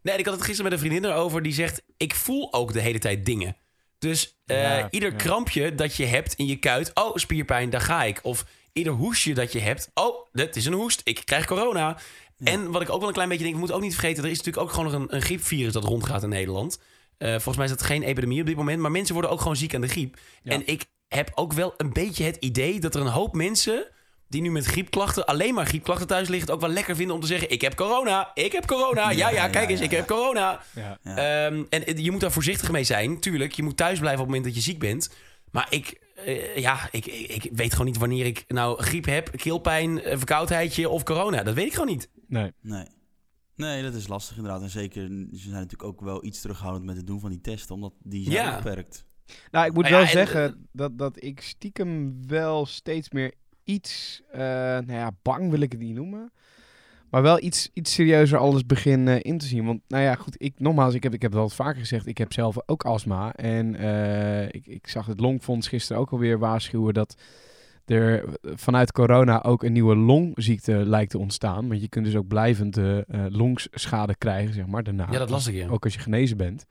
Nee, 0.03 0.17
ik 0.17 0.25
had 0.25 0.35
het 0.35 0.45
gisteren 0.45 0.71
met 0.71 0.81
een 0.81 0.87
vriendin 0.87 1.11
erover. 1.11 1.43
Die 1.43 1.53
zegt, 1.53 1.83
ik 1.97 2.15
voel 2.15 2.53
ook 2.53 2.73
de 2.73 2.81
hele 2.81 2.99
tijd 2.99 3.27
dingen. 3.27 3.57
Dus 3.99 4.43
eh, 4.47 4.63
Ja, 4.63 4.91
ieder 4.91 5.11
ja. 5.11 5.17
krampje 5.17 5.75
dat 5.75 5.97
je 5.97 6.05
hebt 6.05 6.35
in 6.35 6.47
je 6.47 6.57
kuit... 6.57 6.91
Oh, 6.95 7.15
spierpijn, 7.15 7.71
daar 7.71 7.81
ga 7.81 8.05
ik. 8.05 8.21
Of 8.23 8.47
ieder 8.76 8.93
hoestje 8.93 9.34
dat 9.34 9.52
je 9.52 9.61
hebt... 9.61 9.90
Oh, 9.94 10.26
dit 10.32 10.56
is 10.56 10.67
een 10.67 10.73
hoest, 10.73 11.00
ik 11.05 11.23
krijg 11.25 11.46
corona. 11.46 11.96
En 12.44 12.70
wat 12.70 12.82
ik 12.82 12.90
ook 12.90 12.99
wel 12.99 13.08
een 13.08 13.14
klein 13.14 13.28
beetje 13.28 13.43
denk... 13.43 13.55
We 13.55 13.61
moeten 13.61 13.78
ook 13.78 13.84
niet 13.84 13.94
vergeten... 13.94 14.25
Er 14.25 14.31
is 14.31 14.37
natuurlijk 14.37 14.67
ook 14.67 14.73
gewoon 14.73 14.93
nog 14.93 15.02
een, 15.02 15.14
een 15.14 15.23
griepvirus 15.23 15.73
dat 15.73 15.84
rondgaat 15.84 16.23
in 16.23 16.28
Nederland. 16.28 16.81
Eh, 17.19 17.31
volgens 17.31 17.56
mij 17.56 17.64
is 17.64 17.70
dat 17.70 17.82
geen 17.82 18.02
epidemie 18.02 18.40
op 18.40 18.46
dit 18.46 18.56
moment. 18.56 18.81
Maar 18.81 18.90
mensen 18.90 19.12
worden 19.12 19.32
ook 19.32 19.40
gewoon 19.40 19.56
ziek 19.56 19.75
aan 19.75 19.81
de 19.81 19.88
griep. 19.88 20.19
Ja. 20.43 20.52
En 20.52 20.67
ik 20.67 20.84
heb 21.08 21.31
ook 21.34 21.52
wel 21.52 21.75
een 21.76 21.93
beetje 21.93 22.25
het 22.25 22.37
idee... 22.37 22.81
dat 22.81 22.94
er 22.94 23.00
een 23.00 23.06
hoop 23.06 23.34
mensen... 23.34 23.87
die 24.28 24.40
nu 24.40 24.50
met 24.50 24.64
griepklachten, 24.64 25.26
alleen 25.26 25.55
maar 25.55 25.67
griepklachten 25.67 26.06
thuis 26.06 26.28
liggen... 26.28 26.46
het 26.46 26.56
ook 26.56 26.62
wel 26.62 26.75
lekker 26.75 26.96
vinden 26.96 27.14
om 27.14 27.20
te 27.20 27.26
zeggen... 27.26 27.50
ik 27.50 27.61
heb 27.61 27.75
corona, 27.75 28.31
ik 28.34 28.52
heb 28.52 28.67
corona. 28.67 29.11
Ja, 29.11 29.28
ja, 29.28 29.31
Ja, 29.31 29.49
kijk 29.49 29.64
ja, 29.64 29.70
eens, 29.70 29.78
ja, 29.78 29.84
ik 29.84 29.90
heb 29.90 30.06
corona. 30.06 30.62
Ehm, 31.02 31.62
en 31.70 32.02
je 32.02 32.11
moet 32.11 32.20
daar 32.20 32.32
voorzichtig 32.32 32.70
mee 32.70 32.84
zijn, 32.84 33.20
tuurlijk. 33.20 33.52
Je 33.52 33.62
moet 33.62 33.76
thuis 33.76 33.99
blijven 33.99 34.20
op 34.20 34.26
het 34.26 34.37
moment 34.37 34.55
dat 34.55 34.64
je 34.64 34.70
ziek 34.70 34.78
bent. 34.78 35.11
Maar 35.50 35.67
ik, 35.70 35.99
eh, 36.26 36.56
ja, 36.56 36.88
ik, 36.90 37.06
ik, 37.06 37.44
ik 37.44 37.50
weet 37.52 37.73
gewoon 37.73 37.87
niet 37.87 37.96
wanneer 37.99 38.26
ik 38.26 38.44
nou 38.49 38.82
griep 38.82 39.05
heb, 39.05 39.31
keelpijn, 39.37 40.11
een 40.12 40.19
verkoudheidje 40.19 40.88
of 40.88 41.02
corona. 41.02 41.43
Dat 41.43 41.55
weet 41.55 41.67
ik 41.67 41.73
gewoon 41.73 41.88
niet. 41.88 42.08
Nee. 42.28 42.52
Nee. 42.61 42.87
Nee, 43.56 43.82
dat 43.82 43.94
is 43.94 44.08
lastig 44.08 44.37
inderdaad. 44.37 44.62
En 44.62 44.70
zeker, 44.70 45.02
ze 45.08 45.26
zijn 45.38 45.52
natuurlijk 45.52 45.82
ook 45.82 46.00
wel 46.00 46.25
iets 46.25 46.40
terughoudend 46.40 46.84
met 46.84 46.96
het 46.96 47.06
doen 47.06 47.20
van 47.20 47.31
die 47.31 47.40
testen, 47.40 47.75
omdat 47.75 47.93
die 48.02 48.25
zijn 48.25 48.34
Ja. 48.37 48.56
beperkt. 48.56 49.05
Nou, 49.50 49.67
ik 49.67 49.73
moet 49.73 49.82
Nou 49.82 49.94
ja, 49.94 50.00
wel 50.00 50.08
en, 50.23 50.26
zeggen 50.26 50.69
dat, 50.73 50.99
dat 50.99 51.23
ik 51.23 51.40
stiekem 51.40 52.26
wel 52.26 52.67
steeds 52.67 53.11
meer 53.11 53.34
iets, 53.64 54.23
eh, 54.31 54.40
nou 54.40 54.93
ja, 54.93 55.17
bang 55.23 55.50
wil 55.50 55.61
ik 55.61 55.73
het 55.73 55.81
niet 55.81 55.94
noemen. 55.94 56.32
Maar 57.11 57.23
wel 57.23 57.43
iets, 57.43 57.70
iets 57.73 57.93
serieuzer 57.94 58.38
alles 58.38 58.67
begin 58.67 59.08
eh, 59.08 59.17
in 59.23 59.38
te 59.38 59.47
zien. 59.47 59.64
Want, 59.64 59.81
nou 59.88 60.03
ja, 60.03 60.14
goed, 60.14 60.35
ik, 60.38 60.53
nogmaals, 60.56 60.94
ik 60.94 61.03
heb, 61.03 61.14
ik 61.14 61.23
heb 61.23 61.31
het 61.31 61.41
wel 61.41 61.49
eens 61.49 61.56
vaker 61.58 61.81
gezegd, 61.81 62.06
ik 62.06 62.19
heb 62.19 62.32
zelf 62.32 62.56
ook 62.67 62.85
astma. 62.85 63.35
En 63.35 63.75
eh, 63.76 64.43
ik, 64.44 64.67
ik 64.67 64.88
zag 64.88 65.06
het 65.06 65.20
Longfonds 65.20 65.69
gisteren 65.69 66.03
ook 66.03 66.11
alweer 66.11 66.38
waarschuwen 66.38 66.94
dat 66.94 67.17
er 67.85 68.25
vanuit 68.43 68.93
corona 68.93 69.43
ook 69.43 69.62
een 69.62 69.73
nieuwe 69.73 69.97
longziekte 69.97 70.73
lijkt 70.73 71.11
te 71.11 71.19
ontstaan. 71.19 71.69
Want 71.69 71.81
je 71.81 71.88
kunt 71.88 72.05
dus 72.05 72.17
ook 72.17 72.26
blijvend 72.29 72.76
eh 72.76 72.99
eh, 72.99 73.03
longschade 73.29 74.14
krijgen, 74.17 74.55
zeg 74.55 74.67
maar, 74.67 74.82
daarna. 74.82 75.06
Ja, 75.11 75.19
dat 75.19 75.31
las 75.31 75.47
ik, 75.47 75.55
ja. 75.55 75.69
Ook 75.69 75.85
als 75.85 75.94
je 75.94 76.00
genezen 76.00 76.37
bent. 76.37 76.67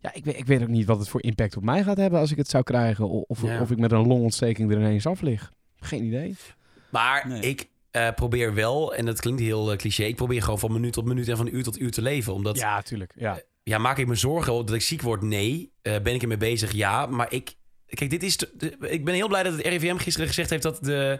Ja, 0.00 0.14
ik 0.14 0.24
weet, 0.24 0.36
ik 0.38 0.46
weet 0.46 0.62
ook 0.62 0.68
niet 0.68 0.86
wat 0.86 0.98
het 0.98 1.08
voor 1.08 1.22
impact 1.22 1.56
op 1.56 1.62
mij 1.62 1.82
gaat 1.82 1.96
hebben 1.96 2.20
als 2.20 2.30
ik 2.30 2.36
het 2.36 2.48
zou 2.48 2.62
krijgen. 2.64 3.08
Of, 3.28 3.42
Ja. 3.42 3.60
of 3.60 3.70
ik 3.70 3.78
met 3.78 3.92
een 3.92 4.06
longontsteking 4.06 4.70
er 4.70 4.78
ineens 4.78 5.06
af 5.06 5.20
lig. 5.20 5.52
Geen 5.80 6.04
idee. 6.04 6.34
Maar 6.90 7.28
Nee. 7.28 7.40
ik 7.40 7.68
eh, 7.96 8.14
probeer 8.14 8.54
wel, 8.54 8.94
en 8.94 9.04
dat 9.06 9.20
klinkt 9.20 9.40
heel 9.40 9.70
eh, 9.72 9.76
cliché... 9.78 10.04
ik 10.04 10.16
probeer 10.16 10.42
gewoon 10.42 10.58
van 10.58 10.72
minuut 10.72 10.92
tot 10.92 11.04
minuut 11.04 11.28
en 11.28 11.36
van 11.36 11.48
uur 11.52 11.62
tot 11.62 11.78
uur 11.80 11.90
te 11.90 12.02
leven. 12.02 12.32
Omdat, 12.34 12.56
ja, 12.58 12.74
Ja, 12.76 12.82
tuurlijk. 12.82 13.12
Ja. 13.64 13.78
maak 13.78 13.98
ik 13.98 14.06
me 14.06 14.14
zorgen 14.14 14.52
dat 14.66 14.72
ik 14.74 14.82
ziek 14.82 15.02
word? 15.02 15.22
Nee. 15.22 15.72
Eh, 15.82 15.96
ben 16.02 16.14
ik 16.14 16.22
ermee 16.22 16.36
bezig? 16.36 16.72
Ja. 16.72 17.06
Maar 17.06 17.32
ik... 17.32 17.54
Kijk, 17.86 18.10
dit 18.10 18.22
is... 18.22 18.36
te- 18.36 18.50
de- 18.56 18.76
ik 18.90 19.04
ben 19.04 19.14
heel 19.14 19.28
blij 19.28 19.42
dat 19.42 19.52
het 19.52 19.66
RIVM 19.66 19.96
gisteren 19.96 20.28
gezegd 20.28 20.50
heeft 20.50 20.62
dat 20.62 20.78
de... 20.84 21.18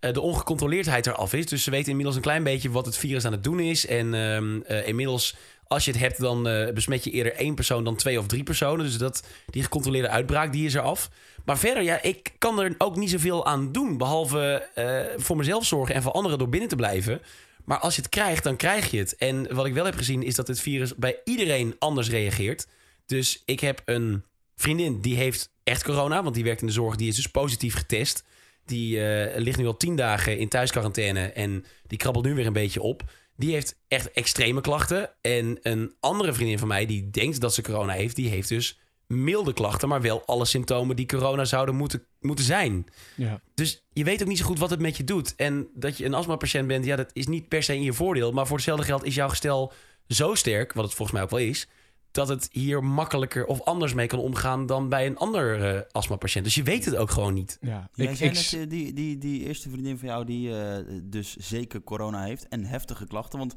eh, 0.00 0.12
de 0.12 0.20
ongecontroleerdheid 0.20 1.06
eraf 1.06 1.32
is. 1.32 1.46
Dus 1.46 1.62
ze 1.62 1.70
weten 1.70 1.88
inmiddels 1.88 2.16
een 2.16 2.22
klein 2.22 2.42
beetje 2.42 2.70
wat 2.70 2.86
het 2.86 2.96
virus 2.96 3.24
aan 3.24 3.32
het 3.32 3.44
doen 3.44 3.60
is. 3.60 3.86
En 3.86 4.14
ehm, 4.14 4.60
eh, 4.60 4.88
inmiddels, 4.88 5.36
als 5.66 5.84
je 5.84 5.90
het 5.90 6.00
hebt, 6.00 6.20
dan 6.20 6.48
eh, 6.48 6.72
besmet 6.72 7.04
je 7.04 7.10
eerder 7.10 7.32
één 7.34 7.54
persoon 7.54 7.84
dan 7.84 7.96
twee 7.96 8.18
of 8.18 8.26
drie 8.26 8.42
personen. 8.42 8.84
Dus 8.84 8.98
dat, 8.98 9.26
die 9.46 9.62
gecontroleerde 9.62 10.08
uitbraak, 10.08 10.52
die 10.52 10.66
is 10.66 10.74
eraf. 10.74 11.10
Maar 11.48 11.58
verder, 11.58 11.82
ja, 11.82 12.02
ik 12.02 12.32
kan 12.38 12.60
er 12.60 12.74
ook 12.78 12.96
niet 12.96 13.10
zoveel 13.10 13.46
aan 13.46 13.72
doen. 13.72 13.96
Behalve 13.96 14.68
eh, 14.74 15.20
voor 15.22 15.36
mezelf 15.36 15.64
zorgen 15.64 15.94
en 15.94 16.02
voor 16.02 16.12
anderen 16.12 16.38
door 16.38 16.48
binnen 16.48 16.68
te 16.68 16.76
blijven. 16.76 17.20
Maar 17.64 17.78
als 17.78 17.94
je 17.94 18.00
het 18.00 18.10
krijgt, 18.10 18.44
dan 18.44 18.56
krijg 18.56 18.90
je 18.90 18.98
het. 18.98 19.16
En 19.16 19.54
wat 19.54 19.66
ik 19.66 19.74
wel 19.74 19.84
heb 19.84 19.96
gezien, 19.96 20.22
is 20.22 20.34
dat 20.34 20.48
het 20.48 20.60
virus 20.60 20.94
bij 20.94 21.20
iedereen 21.24 21.76
anders 21.78 22.10
reageert. 22.10 22.66
Dus 23.06 23.42
ik 23.44 23.60
heb 23.60 23.82
een 23.84 24.24
vriendin 24.56 25.00
die 25.00 25.16
heeft 25.16 25.52
echt 25.64 25.84
corona, 25.84 26.22
want 26.22 26.34
die 26.34 26.44
werkt 26.44 26.60
in 26.60 26.66
de 26.66 26.72
zorg. 26.72 26.96
Die 26.96 27.08
is 27.08 27.16
dus 27.16 27.26
positief 27.26 27.74
getest. 27.74 28.24
Die 28.64 29.06
eh, 29.06 29.40
ligt 29.40 29.58
nu 29.58 29.66
al 29.66 29.76
tien 29.76 29.96
dagen 29.96 30.38
in 30.38 30.48
thuisquarantaine 30.48 31.32
en 31.32 31.64
die 31.86 31.98
krabbelt 31.98 32.24
nu 32.24 32.34
weer 32.34 32.46
een 32.46 32.52
beetje 32.52 32.82
op. 32.82 33.02
Die 33.36 33.52
heeft 33.52 33.78
echt 33.88 34.10
extreme 34.12 34.60
klachten. 34.60 35.10
En 35.20 35.58
een 35.62 35.94
andere 36.00 36.32
vriendin 36.32 36.58
van 36.58 36.68
mij 36.68 36.86
die 36.86 37.10
denkt 37.10 37.40
dat 37.40 37.54
ze 37.54 37.62
corona 37.62 37.92
heeft, 37.92 38.16
die 38.16 38.28
heeft 38.28 38.48
dus 38.48 38.78
milde 39.08 39.52
klachten, 39.52 39.88
maar 39.88 40.00
wel 40.00 40.22
alle 40.26 40.44
symptomen 40.44 40.96
die 40.96 41.06
corona 41.06 41.44
zouden 41.44 41.74
moeten, 41.74 42.02
moeten 42.20 42.44
zijn. 42.44 42.86
Ja. 43.14 43.40
Dus 43.54 43.84
je 43.92 44.04
weet 44.04 44.22
ook 44.22 44.28
niet 44.28 44.38
zo 44.38 44.44
goed 44.44 44.58
wat 44.58 44.70
het 44.70 44.80
met 44.80 44.96
je 44.96 45.04
doet. 45.04 45.34
En 45.34 45.68
dat 45.74 45.98
je 45.98 46.04
een 46.04 46.14
astmapatiënt 46.14 46.66
bent, 46.66 46.84
ja, 46.84 46.96
dat 46.96 47.10
is 47.12 47.26
niet 47.26 47.48
per 47.48 47.62
se 47.62 47.74
in 47.74 47.82
je 47.82 47.92
voordeel. 47.92 48.32
Maar 48.32 48.46
voor 48.46 48.56
hetzelfde 48.56 48.84
geld 48.84 49.04
is 49.04 49.14
jouw 49.14 49.28
gestel 49.28 49.72
zo 50.08 50.34
sterk, 50.34 50.72
wat 50.72 50.84
het 50.84 50.94
volgens 50.94 51.16
mij 51.16 51.26
ook 51.26 51.30
wel 51.30 51.48
is, 51.48 51.68
dat 52.10 52.28
het 52.28 52.48
hier 52.52 52.84
makkelijker 52.84 53.46
of 53.46 53.62
anders 53.62 53.94
mee 53.94 54.06
kan 54.06 54.18
omgaan 54.18 54.66
dan 54.66 54.88
bij 54.88 55.06
een 55.06 55.16
ander 55.16 55.74
eh 55.74 55.80
astmapatiënt. 55.92 56.44
Dus 56.44 56.54
je 56.54 56.62
weet 56.62 56.84
het 56.84 56.96
ook 56.96 57.10
gewoon 57.10 57.34
niet. 57.34 57.58
ja. 57.60 57.90
Jij 57.94 58.06
Ik, 58.06 58.16
zei 58.16 58.30
ik, 58.30 58.36
net, 58.36 58.52
eh, 58.52 58.70
die, 58.70 58.92
die, 58.92 59.18
die 59.18 59.44
eerste 59.44 59.70
vriendin 59.70 59.98
van 59.98 60.08
jou 60.08 60.24
die 60.24 60.60
eh, 60.60 60.84
dus 61.02 61.36
zeker 61.36 61.82
corona 61.82 62.24
heeft 62.24 62.48
en 62.48 62.64
heftige 62.64 63.06
klachten. 63.06 63.38
Want 63.38 63.54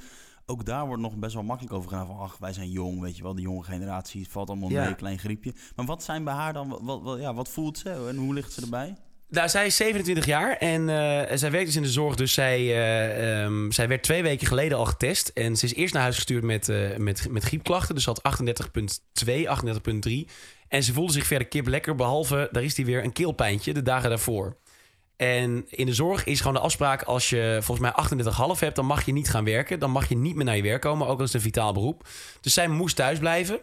ook 0.51 0.65
daar 0.65 0.85
wordt 0.87 1.01
nog 1.01 1.15
best 1.15 1.33
wel 1.33 1.43
makkelijk 1.43 1.73
over 1.75 1.89
gedaan 1.89 2.07
van... 2.07 2.19
ach, 2.19 2.37
wij 2.39 2.53
zijn 2.53 2.69
jong, 2.71 3.01
weet 3.01 3.17
je 3.17 3.23
wel, 3.23 3.35
de 3.35 3.41
jonge 3.41 3.63
generatie, 3.63 4.21
het 4.21 4.31
valt 4.31 4.49
allemaal 4.49 4.69
Ja. 4.69 4.83
mee, 4.85 4.95
klein 4.95 5.19
griepje. 5.19 5.53
Maar 5.75 5.85
wat 5.85 6.03
zijn 6.03 6.23
bij 6.23 6.33
haar 6.33 6.53
dan, 6.53 6.77
wat, 6.81 7.01
wat, 7.01 7.19
ja, 7.19 7.33
wat 7.33 7.49
voelt 7.49 7.77
ze 7.77 7.89
en 8.09 8.15
hoe 8.15 8.33
ligt 8.33 8.53
ze 8.53 8.61
erbij? 8.61 8.95
Nou, 9.29 9.49
zij 9.49 9.65
is 9.65 9.75
27 9.75 10.25
jaar 10.25 10.57
en 10.57 10.89
eh, 10.89 11.37
zij 11.37 11.51
werkt 11.51 11.65
dus 11.65 11.75
in 11.75 11.81
de 11.81 11.89
zorg. 11.89 12.15
Dus 12.15 12.33
zij, 12.33 12.57
eh, 12.59 13.43
ehm, 13.43 13.71
zij 13.71 13.87
werd 13.87 14.03
twee 14.03 14.23
weken 14.23 14.47
geleden 14.47 14.77
al 14.77 14.85
getest. 14.85 15.27
En 15.27 15.55
ze 15.55 15.65
is 15.65 15.73
eerst 15.73 15.93
naar 15.93 16.01
huis 16.03 16.15
gestuurd 16.15 16.43
met, 16.43 16.69
eh, 16.69 16.97
met, 16.97 17.27
met 17.29 17.43
griepklachten. 17.43 17.95
Dus 17.95 18.03
ze 18.03 18.09
had 18.09 18.23
38,2, 18.23 19.47
38,3. 19.49 20.27
En 20.67 20.83
ze 20.83 20.93
voelde 20.93 21.13
zich 21.13 21.25
verder 21.27 21.47
kip 21.47 21.67
lekker. 21.67 21.95
Behalve, 21.95 22.49
daar 22.51 22.63
is 22.63 22.75
die 22.75 22.85
weer 22.85 23.03
een 23.03 23.13
keelpijntje 23.13 23.73
de 23.73 23.81
dagen 23.81 24.09
daarvoor. 24.09 24.57
En 25.21 25.65
in 25.69 25.85
de 25.85 25.93
zorg 25.93 26.23
is 26.23 26.39
gewoon 26.39 26.53
de 26.53 26.59
afspraak... 26.59 27.03
als 27.03 27.29
je 27.29 27.59
volgens 27.61 27.91
mij 27.91 28.23
38,5 28.55 28.59
hebt... 28.59 28.75
dan 28.75 28.85
mag 28.85 29.05
je 29.05 29.11
niet 29.11 29.29
gaan 29.29 29.43
werken. 29.43 29.79
Dan 29.79 29.91
mag 29.91 30.09
je 30.09 30.15
niet 30.15 30.35
meer 30.35 30.45
naar 30.45 30.55
je 30.55 30.61
werk 30.61 30.81
komen. 30.81 31.07
Ook 31.07 31.17
al 31.17 31.23
is 31.25 31.33
het 31.33 31.41
een 31.41 31.47
vitaal 31.47 31.73
beroep. 31.73 32.07
Dus 32.41 32.53
zij 32.53 32.67
moest 32.67 32.95
thuis 32.95 33.19
blijven. 33.19 33.59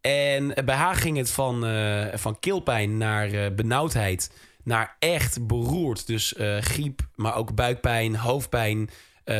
En 0.00 0.54
bij 0.64 0.74
haar 0.74 0.94
ging 0.94 1.16
het 1.16 1.30
van, 1.30 1.66
eh, 1.66 2.06
van 2.14 2.38
keelpijn 2.38 2.96
naar 2.96 3.30
eh, 3.30 3.54
benauwdheid... 3.54 4.30
naar 4.62 4.96
echt 4.98 5.46
beroerd. 5.46 6.06
Dus 6.06 6.34
eh, 6.34 6.58
griep, 6.58 7.00
maar 7.14 7.36
ook 7.36 7.54
buikpijn, 7.54 8.16
hoofdpijn... 8.16 8.90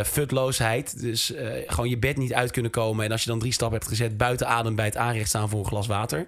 futloosheid. 0.05 1.01
Dus 1.01 1.33
gewoon 1.67 1.89
je 1.89 1.99
bed 1.99 2.17
niet 2.17 2.35
uit 2.35 2.51
kunnen 2.51 2.71
komen. 2.71 3.05
En 3.05 3.13
als 3.13 3.23
je 3.23 3.31
dan 3.31 3.39
drie 3.39 3.53
stappen 3.53 3.79
hebt 3.79 3.91
gezet... 3.91 4.17
buiten 4.17 4.47
adem 4.47 4.75
bij 4.75 4.85
het 4.85 4.97
aanrecht 4.97 5.29
staan 5.29 5.49
voor 5.49 5.59
een 5.59 5.67
glas 5.67 5.87
water. 5.87 6.27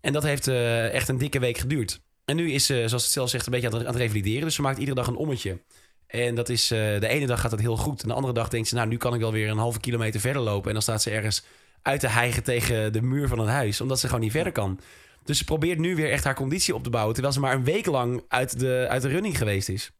En 0.00 0.12
dat 0.12 0.22
heeft 0.22 0.48
echt 0.92 1.08
een 1.08 1.18
dikke 1.18 1.38
week 1.38 1.58
geduurd. 1.58 2.00
En 2.28 2.36
nu 2.36 2.50
is 2.50 2.66
ze, 2.66 2.74
zoals 2.86 3.02
het 3.02 3.12
zelf 3.12 3.28
zegt, 3.28 3.46
een 3.46 3.52
beetje 3.52 3.66
aan 3.66 3.74
het, 3.74 3.86
aan 3.86 3.92
het 3.92 4.02
revalideren. 4.02 4.42
Dus 4.42 4.54
ze 4.54 4.62
maakt 4.62 4.78
iedere 4.78 4.96
dag 4.96 5.06
een 5.06 5.16
ommetje. 5.16 5.60
En 6.06 6.34
dat 6.34 6.48
is, 6.48 6.70
eh, 6.70 6.78
de 6.78 7.08
ene 7.08 7.26
dag 7.26 7.40
gaat 7.40 7.50
het 7.50 7.60
heel 7.60 7.76
goed. 7.76 8.02
En 8.02 8.08
de 8.08 8.14
andere 8.14 8.32
dag 8.32 8.48
denkt 8.48 8.68
ze, 8.68 8.74
nou, 8.74 8.88
nu 8.88 8.96
kan 8.96 9.14
ik 9.14 9.20
wel 9.20 9.32
weer 9.32 9.48
een 9.48 9.58
halve 9.58 9.80
kilometer 9.80 10.20
verder 10.20 10.42
lopen. 10.42 10.66
En 10.66 10.72
dan 10.72 10.82
staat 10.82 11.02
ze 11.02 11.10
ergens 11.10 11.44
uit 11.82 12.00
te 12.00 12.08
hijgen 12.08 12.42
tegen 12.42 12.92
de 12.92 13.02
muur 13.02 13.28
van 13.28 13.38
het 13.38 13.48
huis. 13.48 13.80
Omdat 13.80 14.00
ze 14.00 14.06
gewoon 14.06 14.20
niet 14.20 14.32
verder 14.32 14.52
kan. 14.52 14.80
Dus 15.24 15.38
ze 15.38 15.44
probeert 15.44 15.78
nu 15.78 15.96
weer 15.96 16.10
echt 16.10 16.24
haar 16.24 16.34
conditie 16.34 16.74
op 16.74 16.82
te 16.82 16.90
bouwen. 16.90 17.12
Terwijl 17.12 17.34
ze 17.34 17.40
maar 17.40 17.54
een 17.54 17.64
week 17.64 17.86
lang 17.86 18.22
uit 18.28 18.58
de, 18.58 18.86
uit 18.88 19.02
de 19.02 19.08
running 19.08 19.38
geweest 19.38 19.68
is. 19.68 19.90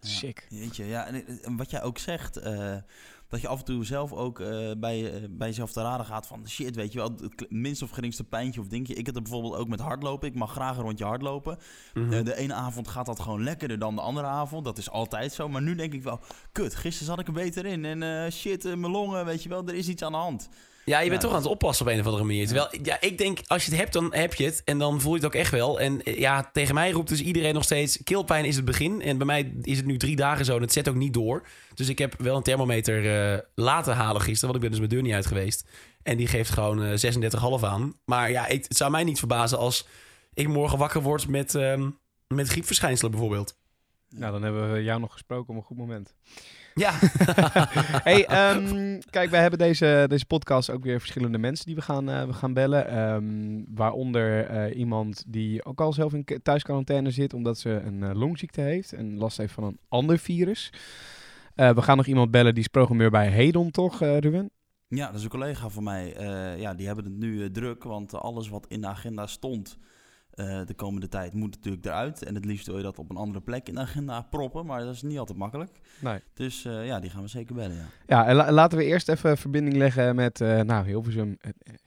Sick. 0.00 0.46
Jeetje, 0.48 0.86
ja. 0.86 1.06
En, 1.06 1.24
en 1.42 1.56
wat 1.56 1.70
jij 1.70 1.82
ook 1.82 1.98
zegt, 1.98 2.36
eh, 2.36 2.74
dat 3.32 3.40
je 3.40 3.48
af 3.48 3.58
en 3.58 3.64
toe 3.64 3.84
zelf 3.84 4.12
ook 4.12 4.40
eh, 4.40 4.70
bij, 4.76 5.12
eh, 5.12 5.28
bij 5.30 5.48
jezelf 5.48 5.72
te 5.72 5.82
raden 5.82 6.06
gaat 6.06 6.26
van 6.26 6.48
shit, 6.48 6.74
weet 6.74 6.92
je 6.92 6.98
wel, 6.98 7.12
het 7.20 7.50
minst 7.50 7.82
of 7.82 7.90
geringste 7.90 8.24
pijntje 8.24 8.60
of 8.60 8.66
dingetje. 8.66 8.94
Ik 8.94 9.06
heb 9.06 9.14
het 9.14 9.24
bijvoorbeeld 9.24 9.54
ook 9.54 9.68
met 9.68 9.80
hardlopen. 9.80 10.28
Ik 10.28 10.34
mag 10.34 10.50
graag 10.50 10.76
een 10.76 10.82
rondje 10.82 11.04
hardlopen. 11.04 11.58
Mhm. 11.94 12.12
Eh, 12.12 12.24
de 12.24 12.36
ene 12.36 12.54
avond 12.54 12.88
gaat 12.88 13.06
dat 13.06 13.20
gewoon 13.20 13.42
lekkerder 13.42 13.78
dan 13.78 13.94
de 13.94 14.00
andere 14.00 14.26
avond. 14.26 14.64
Dat 14.64 14.78
is 14.78 14.90
altijd 14.90 15.32
zo. 15.32 15.48
Maar 15.48 15.62
nu 15.62 15.74
denk 15.74 15.92
ik 15.92 16.02
wel, 16.02 16.20
kut, 16.52 16.74
gisteren 16.74 17.06
zat 17.06 17.18
ik 17.18 17.26
er 17.26 17.32
beter 17.32 17.66
in. 17.66 17.84
En 17.84 18.32
shit, 18.32 18.62
mijn 18.62 18.90
longen, 18.90 19.24
weet 19.24 19.42
je 19.42 19.48
wel, 19.48 19.66
er 19.66 19.74
is 19.74 19.88
iets 19.88 20.02
aan 20.02 20.12
de 20.12 20.18
hand. 20.18 20.48
Ja, 20.84 21.00
je 21.00 21.08
bent 21.08 21.20
toch 21.20 21.30
aan 21.30 21.36
het 21.36 21.46
oppassen 21.46 21.86
op 21.86 21.92
een 21.92 22.00
of 22.00 22.06
andere 22.06 22.24
manier. 22.24 22.46
Terwijl, 22.46 22.68
ja, 22.82 23.00
ik 23.00 23.18
denk, 23.18 23.38
als 23.46 23.64
je 23.64 23.70
het 23.70 23.80
hebt, 23.80 23.92
dan 23.92 24.14
heb 24.14 24.34
je 24.34 24.44
het. 24.44 24.62
En 24.64 24.78
dan 24.78 25.00
voel 25.00 25.10
je 25.10 25.16
het 25.16 25.26
ook 25.26 25.34
echt 25.34 25.50
wel. 25.50 25.80
En 25.80 26.02
eh, 26.02 26.18
ja, 26.18 26.50
tegen 26.52 26.74
mij 26.74 26.90
roept 26.90 27.08
dus 27.08 27.22
iedereen 27.22 27.54
nog 27.54 27.64
steeds... 27.64 28.02
keelpijn 28.04 28.44
is 28.44 28.56
het 28.56 28.64
begin. 28.64 29.02
En 29.02 29.16
bij 29.16 29.26
mij 29.26 29.52
is 29.62 29.76
het 29.76 29.86
nu 29.86 29.96
drie 29.96 30.16
dagen 30.16 30.44
zo 30.44 30.56
en 30.56 30.62
het 30.62 30.72
zet 30.72 30.88
ook 30.88 30.94
niet 30.94 31.14
door. 31.14 31.46
Dus 31.74 31.88
ik 31.88 31.98
heb 31.98 32.14
wel 32.18 32.36
een 32.36 32.42
thermometer 32.42 33.32
eh, 33.32 33.38
laten 33.54 33.94
halen 33.94 34.22
gisteren. 34.22 34.52
Want 34.52 34.54
ik 34.54 34.60
ben 34.60 34.70
dus 34.70 34.78
mijn 34.78 34.90
deur 34.90 35.02
niet 35.02 35.14
uit 35.14 35.26
geweest. 35.26 35.68
En 36.02 36.16
die 36.16 36.26
geeft 36.26 36.50
gewoon 36.50 36.82
eh 36.82 37.14
36,5 37.60 37.64
aan. 37.64 37.94
Maar 38.04 38.30
ja, 38.30 38.46
ik, 38.46 38.64
het 38.68 38.76
zou 38.76 38.90
mij 38.90 39.04
niet 39.04 39.18
verbazen 39.18 39.58
als 39.58 39.86
ik 40.34 40.48
morgen 40.48 40.78
wakker 40.78 41.02
word 41.02 41.28
met, 41.28 41.54
ehm, 41.54 41.90
met 42.28 42.48
griepverschijnselen 42.48 43.10
bijvoorbeeld. 43.10 43.56
Nou, 44.08 44.32
dan 44.32 44.42
hebben 44.42 44.72
we 44.72 44.82
jou 44.82 45.00
nog 45.00 45.12
gesproken 45.12 45.54
op 45.54 45.60
een 45.60 45.66
goed 45.66 45.76
moment. 45.76 46.14
Ja, 46.74 46.92
hey, 48.08 48.26
ehm, 48.26 49.00
kijk, 49.10 49.30
wij 49.30 49.40
hebben 49.40 49.58
deze, 49.58 50.04
deze 50.08 50.26
podcast 50.26 50.70
ook 50.70 50.84
weer 50.84 51.00
verschillende 51.00 51.38
mensen 51.38 51.66
die 51.66 51.74
we 51.74 51.82
gaan, 51.82 52.10
eh, 52.10 52.26
we 52.26 52.32
gaan 52.32 52.54
bellen. 52.54 52.88
Ehm, 52.88 53.62
waaronder 53.74 54.46
eh, 54.46 54.78
iemand 54.78 55.24
die 55.26 55.64
ook 55.64 55.80
al 55.80 55.92
zelf 55.92 56.12
in 56.12 56.24
thuisquarantaine 56.42 57.10
zit, 57.10 57.34
omdat 57.34 57.58
ze 57.58 57.70
een 57.70 58.02
eh, 58.02 58.14
longziekte 58.14 58.60
heeft 58.60 58.92
en 58.92 59.16
last 59.16 59.36
heeft 59.36 59.52
van 59.52 59.64
een 59.64 59.78
ander 59.88 60.18
virus. 60.18 60.70
Eh, 61.54 61.74
we 61.74 61.82
gaan 61.82 61.96
nog 61.96 62.06
iemand 62.06 62.30
bellen 62.30 62.54
die 62.54 62.62
is 62.62 62.68
programmeur 62.68 63.10
bij 63.10 63.28
Hedon, 63.28 63.70
toch, 63.70 64.00
eh, 64.00 64.18
Ruben? 64.18 64.50
Ja, 64.88 65.06
dat 65.06 65.14
is 65.14 65.22
een 65.22 65.30
collega 65.30 65.68
van 65.68 65.82
mij. 65.82 66.14
Eh, 66.14 66.60
ja, 66.60 66.74
die 66.74 66.86
hebben 66.86 67.04
het 67.04 67.16
nu 67.16 67.50
druk, 67.50 67.82
want 67.84 68.14
alles 68.14 68.48
wat 68.48 68.66
in 68.68 68.80
de 68.80 68.86
agenda 68.86 69.26
stond 69.26 69.78
eh, 70.32 70.60
de 70.66 70.74
komende 70.74 71.08
tijd 71.08 71.32
moet 71.34 71.54
natuurlijk 71.54 71.84
eruit. 71.84 72.22
En 72.24 72.34
het 72.34 72.44
liefst 72.44 72.66
wil 72.66 72.76
je 72.76 72.82
dat 72.82 72.98
op 72.98 73.10
een 73.10 73.16
andere 73.16 73.40
plek 73.40 73.68
in 73.68 73.74
de 73.74 73.80
agenda 73.80 74.22
proppen, 74.30 74.66
maar 74.66 74.80
dat 74.84 74.94
is 74.94 75.02
niet 75.02 75.18
altijd 75.18 75.38
makkelijk. 75.38 75.70
Nee. 76.00 76.18
Dus 76.34 76.64
eh, 76.64 76.86
ja, 76.86 77.00
die 77.00 77.10
gaan 77.10 77.22
we 77.22 77.28
zeker 77.28 77.54
bellen, 77.54 77.76
ja. 77.76 77.84
Ja, 78.06 78.26
en 78.26 78.34
la- 78.34 78.52
laten 78.52 78.78
we 78.78 78.84
eerst 78.84 79.08
even 79.08 79.38
verbinding 79.38 79.76
leggen 79.76 80.14
met, 80.14 80.40
eh 80.40 80.60
nou, 80.60 80.86
Hilversum, 80.86 81.36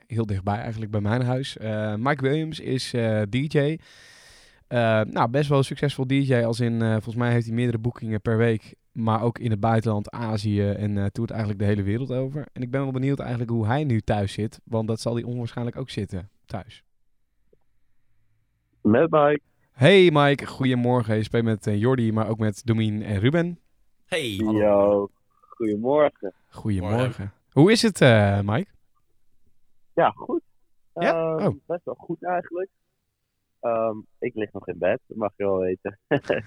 heel 0.07 0.25
dichtbij 0.25 0.57
eigenlijk 0.59 0.91
bij 0.91 1.01
mijn 1.01 1.21
huis. 1.21 1.57
Mike 1.97 2.21
Williams 2.21 2.59
is 2.59 2.93
DJ. 3.29 3.77
Nou, 4.67 5.27
best 5.29 5.49
wel 5.49 5.57
een 5.57 5.63
succesvol 5.63 6.07
DJ, 6.07 6.35
als 6.35 6.59
in, 6.59 6.79
volgens 6.79 7.15
mij 7.15 7.31
heeft 7.31 7.45
hij 7.45 7.55
meerdere 7.55 7.77
boekingen 7.77 8.21
per 8.21 8.37
week, 8.37 8.75
maar 8.91 9.21
ook 9.21 9.39
in 9.39 9.51
het 9.51 9.59
buitenland, 9.59 10.11
Azië 10.11 10.69
en 10.69 11.11
toert 11.11 11.29
eigenlijk 11.29 11.59
de 11.59 11.65
hele 11.65 11.83
wereld 11.83 12.11
over. 12.11 12.45
En 12.53 12.61
ik 12.61 12.71
ben 12.71 12.81
wel 12.81 12.91
benieuwd 12.91 13.19
eigenlijk 13.19 13.49
hoe 13.51 13.65
hij 13.65 13.83
nu 13.83 14.01
thuis 14.01 14.33
zit, 14.33 14.59
want 14.63 14.87
dat 14.87 15.01
zal 15.01 15.13
hij 15.13 15.23
onwaarschijnlijk 15.23 15.77
ook 15.77 15.89
zitten, 15.89 16.29
thuis. 16.45 16.83
Met 18.85 19.09
Mike. 19.11 19.39
Hey 19.71 20.09
Mike, 20.13 20.45
goedemorgen. 20.45 21.15
Je 21.15 21.23
spreekt 21.23 21.45
met 21.45 21.67
eh, 21.67 21.79
Jordi, 21.79 22.11
maar 22.11 22.29
ook 22.29 22.37
met 22.37 22.61
Domien 22.65 23.03
en 23.03 23.19
Ruben. 23.19 23.59
hey. 24.05 24.29
Yo, 24.29 25.09
goedemorgen. 25.39 26.33
Goedemorgen. 26.49 27.33
Hoe 27.51 27.71
is 27.71 27.81
het, 27.81 28.01
eh, 28.01 28.39
Mike? 28.43 28.69
Ja, 29.93 30.09
goed. 30.09 30.41
Ja? 30.93 31.35
Ehm, 31.35 31.45
Oh. 31.45 31.55
Best 31.65 31.85
wel 31.85 31.95
goed 31.95 32.23
eigenlijk. 32.25 32.69
Ehm, 33.59 33.97
ik 34.19 34.35
lig 34.35 34.53
nog 34.53 34.67
in 34.67 34.77
bed, 34.77 34.99
dat 35.07 35.17
mag 35.17 35.31
je 35.37 35.43
wel 35.43 35.57
weten. 35.57 35.99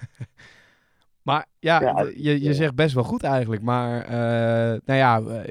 Maar 1.21 1.45
ja, 1.59 2.01
je, 2.01 2.13
je 2.15 2.39
ja. 2.39 2.53
zegt 2.53 2.75
best 2.75 2.93
wel 2.93 3.03
goed 3.03 3.23
eigenlijk. 3.23 3.61
Maar 3.61 4.01
eh, 4.01 4.79
nou 4.85 4.99
ja, 4.99 5.43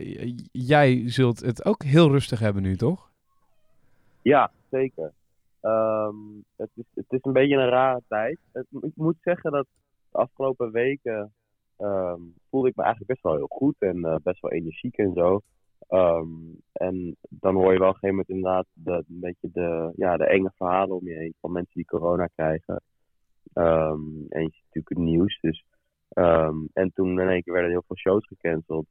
jij 0.52 1.02
zult 1.06 1.40
het 1.40 1.64
ook 1.64 1.82
heel 1.82 2.10
rustig 2.10 2.38
hebben 2.38 2.62
nu, 2.62 2.76
toch? 2.76 3.10
Ja, 4.22 4.50
zeker. 4.70 5.12
Ehm, 5.60 6.16
het, 6.56 6.70
is, 6.74 6.84
het 6.94 7.12
is 7.12 7.18
een 7.22 7.32
beetje 7.32 7.56
een 7.56 7.68
rare 7.68 8.02
tijd. 8.08 8.38
Ik 8.80 8.92
moet 8.94 9.16
zeggen 9.20 9.52
dat 9.52 9.66
de 10.10 10.18
afgelopen 10.18 10.70
weken 10.72 11.32
ehm, 11.76 12.20
voelde 12.50 12.68
ik 12.68 12.76
me 12.76 12.82
eigenlijk 12.82 13.12
best 13.12 13.22
wel 13.22 13.36
heel 13.36 13.56
goed 13.58 13.74
en 13.78 14.04
eh, 14.04 14.16
best 14.22 14.40
wel 14.40 14.50
energiek 14.50 14.96
en 14.96 15.12
zo. 15.14 15.40
Ehm, 15.88 16.28
en 16.72 17.16
dan 17.28 17.54
hoor 17.54 17.72
je 17.72 17.78
wel 17.78 17.88
op 17.88 17.94
een 17.94 18.00
gegeven 18.00 18.08
moment 18.08 18.28
inderdaad 18.28 18.66
de, 18.72 18.92
een 18.92 19.20
beetje 19.20 19.48
de, 19.52 19.92
ja, 19.96 20.16
de 20.16 20.26
enge 20.26 20.52
verhalen 20.56 20.96
om 20.96 21.08
je 21.08 21.14
heen 21.14 21.34
van 21.40 21.52
mensen 21.52 21.74
die 21.74 21.84
corona 21.84 22.26
krijgen. 22.26 22.82
En 23.52 24.42
je 24.42 24.50
ziet 24.52 24.64
natuurlijk 24.64 24.88
het 24.88 24.98
nieuws. 24.98 25.38
Dus, 25.40 25.64
en 26.72 26.90
toen 26.94 27.20
in 27.20 27.28
één 27.28 27.42
keer 27.42 27.52
werden 27.52 27.70
heel 27.70 27.84
veel 27.86 27.96
shows 27.96 28.26
gecanceld. 28.26 28.86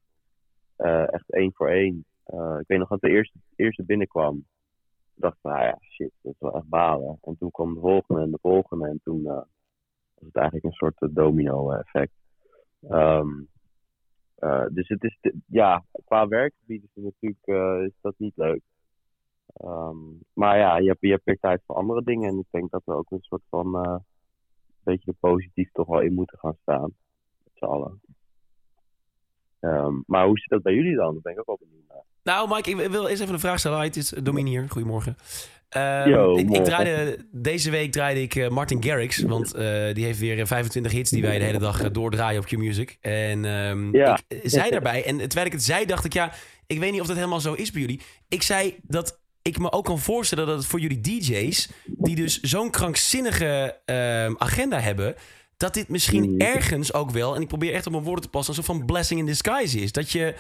Eh, 0.78 1.14
echt 1.14 1.32
één 1.32 1.54
voor 1.54 1.70
één. 1.70 2.06
Eh, 2.24 2.58
ik 2.60 2.68
weet 2.68 2.80
nog 2.80 2.90
dat 2.90 3.02
de 3.02 3.10
eerste, 3.10 3.38
eerste 3.56 3.84
binnenkwam. 3.84 4.46
Ik 5.18 5.24
dacht, 5.24 5.38
nou 5.42 5.64
ja, 5.64 5.78
shit, 5.82 6.12
dat 6.22 6.34
is 6.34 6.40
wel 6.40 6.56
echt 6.56 6.68
balen. 6.68 7.18
En 7.22 7.38
toen 7.38 7.52
kwam 7.52 7.74
de 7.74 7.80
volgende 7.80 8.22
en 8.22 8.32
de 8.32 8.40
volgende. 8.42 8.88
En 8.88 9.00
toen 9.04 9.26
eh, 9.26 9.34
was 10.14 10.26
het 10.26 10.36
eigenlijk 10.36 10.66
een 10.66 10.72
soort 10.72 11.02
eh, 11.02 11.10
domino-effect. 11.12 12.14
Ehm, 12.82 13.30
eh, 14.36 14.66
dus 14.70 14.88
het 14.88 15.04
is, 15.04 15.20
ja, 15.48 15.84
qua 16.06 16.28
werkgebied 16.28 16.84
is 16.84 16.90
het 16.94 17.04
natuurlijk 17.04 17.84
is 17.88 17.98
dat 18.02 18.14
niet 18.18 18.36
leuk. 18.36 18.62
Ehm, 19.54 19.98
maar 20.34 20.58
ja, 20.58 20.78
je 20.78 20.88
hebt, 20.88 21.02
je 21.02 21.20
hebt 21.24 21.42
tijd 21.42 21.64
voor 21.66 21.76
andere 21.76 22.04
dingen. 22.04 22.30
En 22.30 22.40
ik 22.40 22.48
denk 22.50 22.72
dat 22.72 22.82
we 22.86 22.94
ook 22.94 23.12
een 23.12 23.22
soort 23.22 23.44
van, 23.50 23.76
een 23.76 24.04
beetje 24.84 25.14
positief 25.20 25.72
toch 25.72 25.88
wel 25.88 26.02
in 26.02 26.14
moeten 26.14 26.38
gaan 26.38 26.58
staan. 26.62 26.94
Met 27.44 27.54
z'n 27.54 27.66
allen. 27.66 28.02
Ehm, 29.60 29.94
maar 30.06 30.26
hoe 30.26 30.38
zit 30.40 30.50
dat 30.50 30.62
bij 30.62 30.74
jullie 30.74 30.96
dan? 30.96 31.14
Dat 31.14 31.24
ben 31.24 31.32
ik 31.34 31.40
ook 31.40 31.46
wel 31.46 31.60
benieuwd 31.60 31.84
naar. 31.90 32.04
Nou, 32.24 32.50
Mike, 32.56 32.70
ik 32.84 32.90
wil 32.92 33.08
eens 33.08 33.20
even 33.20 33.34
een 33.34 33.40
vraag 33.40 33.60
stellen. 33.60 33.80
Hi, 33.80 33.86
het 33.86 33.96
is 33.96 34.10
Domien 34.10 34.46
hier. 34.46 34.66
Goedemorgen. 34.70 35.18
Ehm, 35.70 36.10
Yo, 36.10 36.38
ik, 36.38 36.64
draaide, 36.64 37.26
deze 37.32 37.72
week 37.72 37.92
draaide 37.92 38.22
ik 38.22 38.36
eh, 38.36 38.50
Martin 38.50 38.84
Garrix. 38.84 39.20
Want 39.22 39.54
eh, 39.54 39.94
die 39.94 40.06
heeft 40.06 40.20
weer 40.20 40.40
eh, 40.40 40.46
25 40.46 40.92
hits 40.92 41.10
die 41.12 41.22
wij 41.22 41.40
de 41.40 41.46
hele 41.46 41.60
dag 41.60 41.82
eh, 41.82 41.90
doordraaien 41.92 42.40
op 42.40 42.46
Q-Music. 42.46 42.98
En 43.02 43.46
ehm, 43.46 43.96
Ja. 43.96 44.20
ik 44.28 44.38
eh, 44.38 44.50
zei 44.50 44.70
daarbij, 44.70 45.04
en 45.06 45.18
terwijl 45.18 45.46
ik 45.46 45.52
het 45.52 45.64
zei, 45.64 45.86
dacht 45.86 46.06
ik... 46.06 46.14
ja, 46.14 46.32
ik 46.68 46.80
weet 46.80 46.92
niet 46.92 47.02
of 47.02 47.08
dat 47.08 47.16
helemaal 47.16 47.40
zo 47.40 47.54
is 47.54 47.72
bij 47.72 47.82
jullie. 47.82 48.02
Ik 48.28 48.42
zei 48.42 48.76
dat 48.82 49.20
ik 49.42 49.60
me 49.60 49.72
ook 49.72 49.86
kan 49.86 50.00
voorstellen 50.00 50.46
dat 50.48 50.58
het 50.58 50.66
voor 50.66 50.80
jullie 50.80 51.02
DJ's... 51.02 51.70
die 51.86 52.16
dus 52.16 52.40
zo'n 52.40 52.72
krankzinnige 52.72 53.80
agenda 54.38 54.80
hebben... 54.80 55.16
dat 55.58 55.74
dit 55.74 55.90
misschien 55.90 56.40
ergens 56.40 56.94
ook 56.94 57.12
wel... 57.12 57.36
en 57.36 57.42
ik 57.42 57.48
probeer 57.48 57.74
echt 57.74 57.86
op 57.86 57.92
mijn 57.92 58.04
woorden 58.04 58.24
te 58.24 58.30
passen... 58.30 58.58
een 58.58 58.64
soort 58.64 58.78
van 58.78 58.86
blessing 58.86 59.20
in 59.20 59.26
disguise 59.26 59.80
is. 59.80 59.92
Dat 59.92 60.12
je 60.12 60.36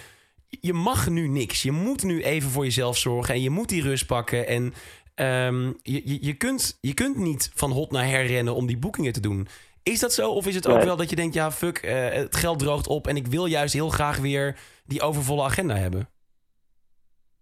je 0.49 0.73
mag 0.73 1.09
nu 1.09 1.27
niks. 1.27 1.61
Je 1.63 1.71
moet 1.71 2.03
nu 2.03 2.23
even 2.23 2.49
voor 2.49 2.63
jezelf 2.63 2.97
zorgen 2.97 3.33
en 3.33 3.41
je 3.41 3.49
moet 3.49 3.69
die 3.69 3.81
rust 3.81 4.05
pakken. 4.05 4.47
En 4.47 4.73
ehm, 5.15 5.65
je, 5.81 6.01
je, 6.09 6.25
je, 6.25 6.33
kunt, 6.33 6.77
je 6.81 6.93
kunt 6.93 7.17
niet 7.17 7.51
van 7.53 7.71
hot 7.71 7.91
naar 7.91 8.07
her 8.07 8.25
rennen 8.25 8.55
om 8.55 8.65
die 8.67 8.77
boekingen 8.77 9.13
te 9.13 9.19
doen. 9.21 9.47
Is 9.83 9.99
dat 9.99 10.13
zo? 10.13 10.31
Of 10.31 10.47
is 10.47 10.55
het 10.55 10.67
ook 10.67 10.75
Nee. 10.75 10.85
wel 10.85 10.95
dat 10.95 11.09
je 11.09 11.15
denkt, 11.15 11.33
ja, 11.33 11.51
fuck, 11.51 11.77
eh, 11.77 12.09
het 12.09 12.35
geld 12.35 12.59
droogt 12.59 12.87
op 12.87 13.07
en 13.07 13.15
ik 13.15 13.27
wil 13.27 13.45
juist 13.45 13.73
heel 13.73 13.89
graag 13.89 14.17
weer 14.17 14.59
die 14.85 15.01
overvolle 15.01 15.43
agenda 15.43 15.75
hebben? 15.75 16.09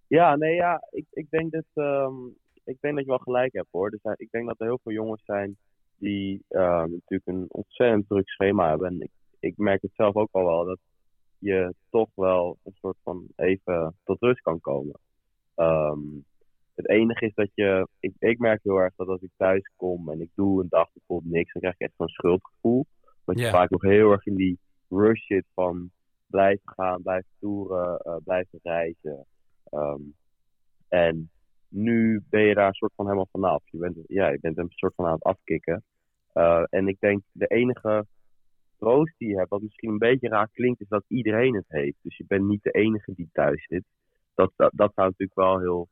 Ja, 0.08 0.36
nee, 0.36 0.56
ja, 0.56 0.88
ik, 0.92 1.06
ik, 1.12 1.30
denk 1.30 1.52
dat, 1.52 1.66
ehm, 1.74 2.14
ik 2.64 2.78
denk 2.82 2.96
dat 2.96 3.04
je 3.04 3.10
wel 3.10 3.18
gelijk 3.18 3.54
hebt 3.54 3.68
hoor. 3.72 3.98
Zijn, 4.02 4.16
ik 4.18 4.32
denk 4.32 4.48
dat 4.48 4.60
er 4.60 4.66
heel 4.66 4.80
veel 4.84 4.92
jongens 4.92 5.22
zijn 5.26 5.58
die 5.98 6.44
ehm, 6.48 6.92
natuurlijk 6.92 7.26
een 7.26 7.46
ontzettend 7.48 8.08
druk 8.08 8.30
schema 8.30 8.70
hebben. 8.70 8.88
En 8.88 9.02
ik, 9.02 9.12
ik 9.40 9.58
merk 9.58 9.82
het 9.82 9.92
zelf 9.96 10.16
ook 10.16 10.30
al 10.32 10.46
wel 10.46 10.66
dat 10.66 10.80
je 11.40 11.74
toch 11.90 12.10
wel 12.14 12.58
een 12.64 12.76
soort 12.76 12.98
van 13.04 13.28
even 13.36 13.96
tot 14.04 14.22
rust 14.22 14.42
kan 14.42 14.62
komen. 14.62 15.00
Ehm, 15.56 16.00
het 16.76 16.90
enige 16.90 17.26
is 17.26 17.34
dat 17.34 17.50
je, 17.54 17.88
ik, 18.00 18.14
ik 18.20 18.40
merk 18.40 18.60
heel 18.64 18.78
erg 18.78 18.96
dat 18.96 19.08
als 19.08 19.22
ik 19.22 19.32
thuis 19.38 19.72
kom 19.76 20.10
en 20.10 20.22
ik 20.22 20.30
doe 20.36 20.62
een 20.62 20.70
dag 20.70 20.90
bijvoorbeeld 20.94 21.34
niks, 21.34 21.54
dan 21.54 21.62
krijg 21.62 21.76
ik 21.76 21.82
echt 21.82 21.94
zo'n 21.98 22.08
schuldgevoel. 22.08 22.86
Want 23.24 23.40
je 23.40 23.50
vaak 23.50 23.70
nog 23.70 23.82
heel 23.82 24.12
erg 24.12 24.26
in 24.26 24.36
die 24.36 24.60
rush 24.90 25.26
zit 25.26 25.46
van 25.54 25.92
blijven 26.28 26.70
gaan, 26.70 27.02
blijven 27.02 27.30
toeren, 27.40 27.98
eh, 27.98 28.16
blijven 28.24 28.60
reizen. 28.64 29.26
Ehm, 29.70 30.02
en 30.88 31.30
nu 31.76 32.24
ben 32.30 32.42
je 32.42 32.54
daar 32.54 32.68
een 32.68 32.74
soort 32.74 32.94
van 32.96 33.06
helemaal 33.06 33.28
vanaf. 33.32 33.64
Je 33.70 33.78
bent, 33.78 33.98
ja, 34.08 34.28
je 34.30 34.40
bent 34.40 34.58
een 34.58 34.70
soort 34.70 34.96
van 34.96 35.06
aan 35.06 35.14
het 35.14 35.24
afkicken. 35.24 35.84
Eh, 36.34 36.64
en 36.70 36.88
ik 36.88 37.00
denk 37.00 37.22
de 37.32 37.48
enige 37.48 38.06
troost 38.78 39.14
die 39.18 39.30
je 39.30 39.38
hebt, 39.38 39.50
wat 39.50 39.62
misschien 39.62 39.90
een 39.90 39.98
beetje 39.98 40.30
raar 40.30 40.50
klinkt, 40.54 40.82
is 40.82 40.88
dat 40.88 41.04
iedereen 41.08 41.56
het 41.56 41.66
heeft. 41.68 41.98
Dus 42.02 42.18
je 42.18 42.26
bent 42.28 42.46
niet 42.48 42.64
de 42.64 42.72
enige 42.72 43.14
die 43.16 43.30
thuis 43.34 43.66
zit. 43.68 43.84
Dat, 44.34 44.52
dat, 44.56 44.72
dat 44.76 44.92
zou 44.96 45.08
natuurlijk 45.08 45.40
wel 45.40 45.60
heel. 45.60 45.88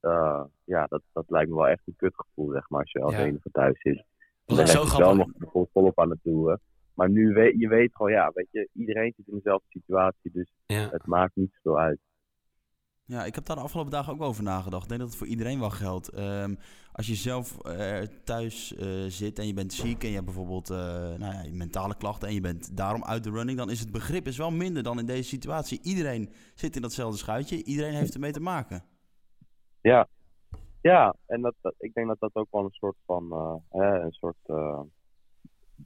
eh, 0.00 0.44
ja, 0.64 0.86
dat, 0.86 1.02
dat 1.12 1.24
lijkt 1.28 1.50
me 1.50 1.56
wel 1.56 1.68
echt 1.68 1.82
een 1.86 1.96
kutgevoel, 1.96 2.50
zeg 2.50 2.68
maar, 2.70 2.80
als 2.80 2.92
je 2.92 3.00
als 3.00 3.14
Ja. 3.14 3.24
enige 3.24 3.50
thuis 3.52 3.80
zit. 3.80 3.96
Dat 4.44 4.56
Dan 4.56 4.60
is 4.66 4.70
zo 4.72 4.80
heb 4.82 4.88
je 4.90 4.96
wel 4.98 5.06
grappig. 5.12 5.26
nog 5.26 5.36
bijvoorbeeld 5.36 5.72
volop 5.72 5.98
aan 6.00 6.10
het 6.10 6.22
toeren. 6.22 6.60
Maar 6.94 7.10
nu 7.10 7.32
weet 7.32 7.54
je 7.60 7.68
weet 7.68 7.96
gewoon, 7.96 8.12
ja, 8.12 8.30
weet 8.34 8.48
je, 8.50 8.68
iedereen 8.72 9.12
zit 9.16 9.26
in 9.28 9.34
dezelfde 9.34 9.66
situatie, 9.68 10.30
dus 10.32 10.52
Ja. 10.66 10.88
het 10.90 11.06
maakt 11.06 11.36
niet 11.36 11.50
zoveel 11.52 11.80
uit. 11.80 11.98
Ja, 13.08 13.24
ik 13.24 13.34
heb 13.34 13.44
daar 13.44 13.56
de 13.56 13.62
afgelopen 13.62 13.92
dagen 13.92 14.12
ook 14.12 14.22
over 14.22 14.42
nagedacht. 14.42 14.82
Ik 14.82 14.88
denk 14.88 15.00
dat 15.00 15.08
het 15.08 15.18
voor 15.18 15.26
iedereen 15.26 15.60
wel 15.60 15.70
geldt. 15.70 16.08
Ehm, 16.08 16.54
als 16.92 17.06
je 17.06 17.14
zelf 17.14 17.60
eh, 17.60 18.00
thuis 18.24 18.74
eh, 18.74 18.86
zit 19.06 19.38
en 19.38 19.46
je 19.46 19.54
bent 19.54 19.72
ziek 19.72 20.02
en 20.02 20.08
je 20.08 20.14
hebt 20.14 20.24
bijvoorbeeld 20.24 20.70
eh, 20.70 20.76
nou 21.18 21.32
ja, 21.32 21.44
mentale 21.52 21.96
klachten 21.96 22.28
en 22.28 22.34
je 22.34 22.40
bent 22.40 22.76
daarom 22.76 23.04
uit 23.04 23.24
de 23.24 23.30
running, 23.30 23.58
dan 23.58 23.70
is 23.70 23.80
het 23.80 23.92
begrip 23.92 24.26
is 24.26 24.36
wel 24.36 24.50
minder 24.50 24.82
dan 24.82 24.98
in 24.98 25.06
deze 25.06 25.28
situatie. 25.28 25.80
Iedereen 25.82 26.32
zit 26.54 26.76
in 26.76 26.82
datzelfde 26.82 27.18
schuitje, 27.18 27.64
iedereen 27.64 27.94
heeft 27.94 28.14
ermee 28.14 28.32
te 28.32 28.40
maken. 28.40 28.82
Ja, 29.80 30.08
ja 30.80 31.14
en 31.26 31.40
dat, 31.40 31.54
ik 31.78 31.94
denk 31.94 32.06
dat 32.06 32.20
dat 32.20 32.34
ook 32.34 32.48
wel 32.50 32.64
een 32.64 32.70
soort 32.70 32.96
van 33.06 33.32
hè, 33.68 34.00
een 34.00 34.12
soort 34.12 34.52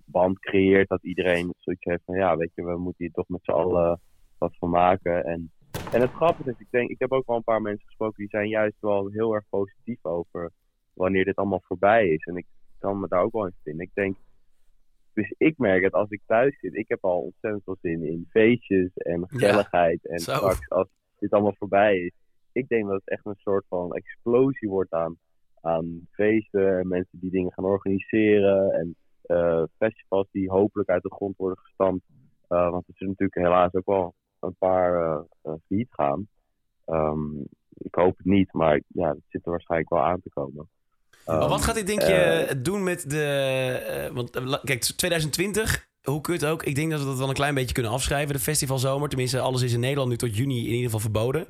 band 0.05 0.39
creëert 0.39 0.89
dat 0.89 1.03
iedereen 1.03 1.55
zoiets 1.59 1.85
heeft 1.85 2.05
van 2.05 2.17
ja, 2.17 2.37
weet 2.37 2.55
je, 2.55 2.65
we 2.65 2.79
moeten 2.79 3.05
hier 3.05 3.13
toch 3.13 3.29
met 3.29 3.45
z'n 3.45 3.51
allen 3.51 4.01
wat 4.39 4.57
van 4.59 4.71
maken. 4.71 5.25
En, 5.25 5.53
en 5.93 6.01
het 6.01 6.11
grappige 6.11 6.51
is, 6.51 6.59
ik 6.59 6.71
denk, 6.71 6.91
ik 6.91 6.99
heb 6.99 7.13
ook 7.13 7.27
wel 7.27 7.37
een 7.37 7.43
paar 7.43 7.63
mensen 7.63 7.87
gesproken 7.87 8.19
die 8.19 8.29
zijn 8.29 8.49
juist 8.49 8.77
wel 8.81 9.09
heel 9.09 9.35
erg 9.35 9.45
positief 9.49 10.05
over 10.05 10.51
wanneer 10.93 11.25
dit 11.25 11.37
allemaal 11.37 11.63
voorbij 11.65 12.09
is. 12.09 12.25
En 12.25 12.37
ik 12.37 12.47
kan 12.79 13.01
me 13.01 13.09
daar 13.09 13.23
ook 13.23 13.33
wel 13.33 13.47
in 13.47 13.55
vinden. 13.63 13.87
Ik 13.87 13.95
denk, 13.95 14.17
dus 15.13 15.35
ik 15.39 15.59
merk 15.59 15.83
het 15.83 15.93
als 15.93 16.11
ik 16.11 16.21
thuis 16.27 16.59
zit, 16.61 16.75
ik 16.75 16.89
heb 16.89 17.05
al 17.05 17.21
ontzettend 17.21 17.65
veel 17.65 17.77
zin 17.81 18.03
in 18.05 18.27
feestjes 18.31 18.91
en 18.95 19.29
gezelligheid. 19.29 20.07
en 20.07 20.19
zo. 20.19 20.35
straks 20.35 20.69
als 20.69 20.89
dit 21.19 21.33
allemaal 21.33 21.55
voorbij 21.59 21.99
is, 21.99 22.13
ik 22.53 22.69
denk 22.69 22.87
dat 22.87 22.95
het 22.95 23.09
echt 23.09 23.27
een 23.27 23.35
soort 23.39 23.65
van 23.69 23.93
explosie 23.93 24.69
wordt 24.69 24.93
aan, 24.93 25.17
aan 25.61 26.07
feesten 26.11 26.79
en 26.79 26.89
mensen 26.89 27.21
die 27.21 27.31
dingen 27.31 27.53
gaan 27.53 27.65
organiseren 27.65 28.73
en 28.73 28.97
eh, 29.23 29.63
festivals 29.79 30.29
die 30.31 30.51
hopelijk 30.51 30.89
uit 30.89 31.03
de 31.03 31.15
grond 31.15 31.37
worden 31.37 31.59
gestampt. 31.59 32.05
Eh, 32.49 32.71
want 32.71 32.89
er 32.89 32.95
zullen 32.95 33.15
natuurlijk 33.19 33.49
helaas 33.49 33.75
ook 33.75 33.87
wel 33.87 34.15
een 34.43 34.57
paar 34.59 34.95
eh 34.95 35.21
eh, 35.43 35.53
failliet 35.67 35.91
gaan. 35.91 36.29
Ehm, 36.85 37.41
ik 37.75 37.95
hoop 37.95 38.17
het 38.17 38.27
niet, 38.27 38.53
maar 38.53 38.81
ja, 38.87 39.09
dat 39.09 39.23
zit 39.29 39.45
er 39.45 39.51
waarschijnlijk 39.51 39.91
wel 39.91 40.03
aan 40.03 40.21
te 40.21 40.31
komen. 40.35 40.69
Maar 41.25 41.39
Ehm, 41.39 41.49
wat 41.49 41.63
gaat 41.63 41.75
dit, 41.75 41.87
denk 41.87 42.01
je, 42.01 42.15
eh, 42.15 42.57
doen 42.63 42.83
met 42.83 43.11
de... 43.11 44.11
want 44.13 44.31
kijk, 44.65 44.83
2020, 44.83 45.89
hoe 46.03 46.21
kut 46.21 46.45
ook. 46.45 46.63
Ik 46.63 46.75
denk 46.75 46.91
dat 46.91 47.01
we 47.01 47.07
dat 47.07 47.19
wel 47.19 47.29
een 47.29 47.35
klein 47.35 47.55
beetje 47.55 47.75
kunnen 47.75 47.93
afschrijven. 47.93 48.35
De 48.35 48.41
festivalzomer, 48.41 49.09
tenminste, 49.09 49.41
alles 49.41 49.63
is 49.63 49.73
in 49.73 49.81
Nederland 49.81 50.11
nu 50.11 50.17
tot 50.17 50.37
juni 50.37 50.59
in 50.59 50.65
ieder 50.65 50.85
geval 50.85 51.01
verboden. 51.01 51.47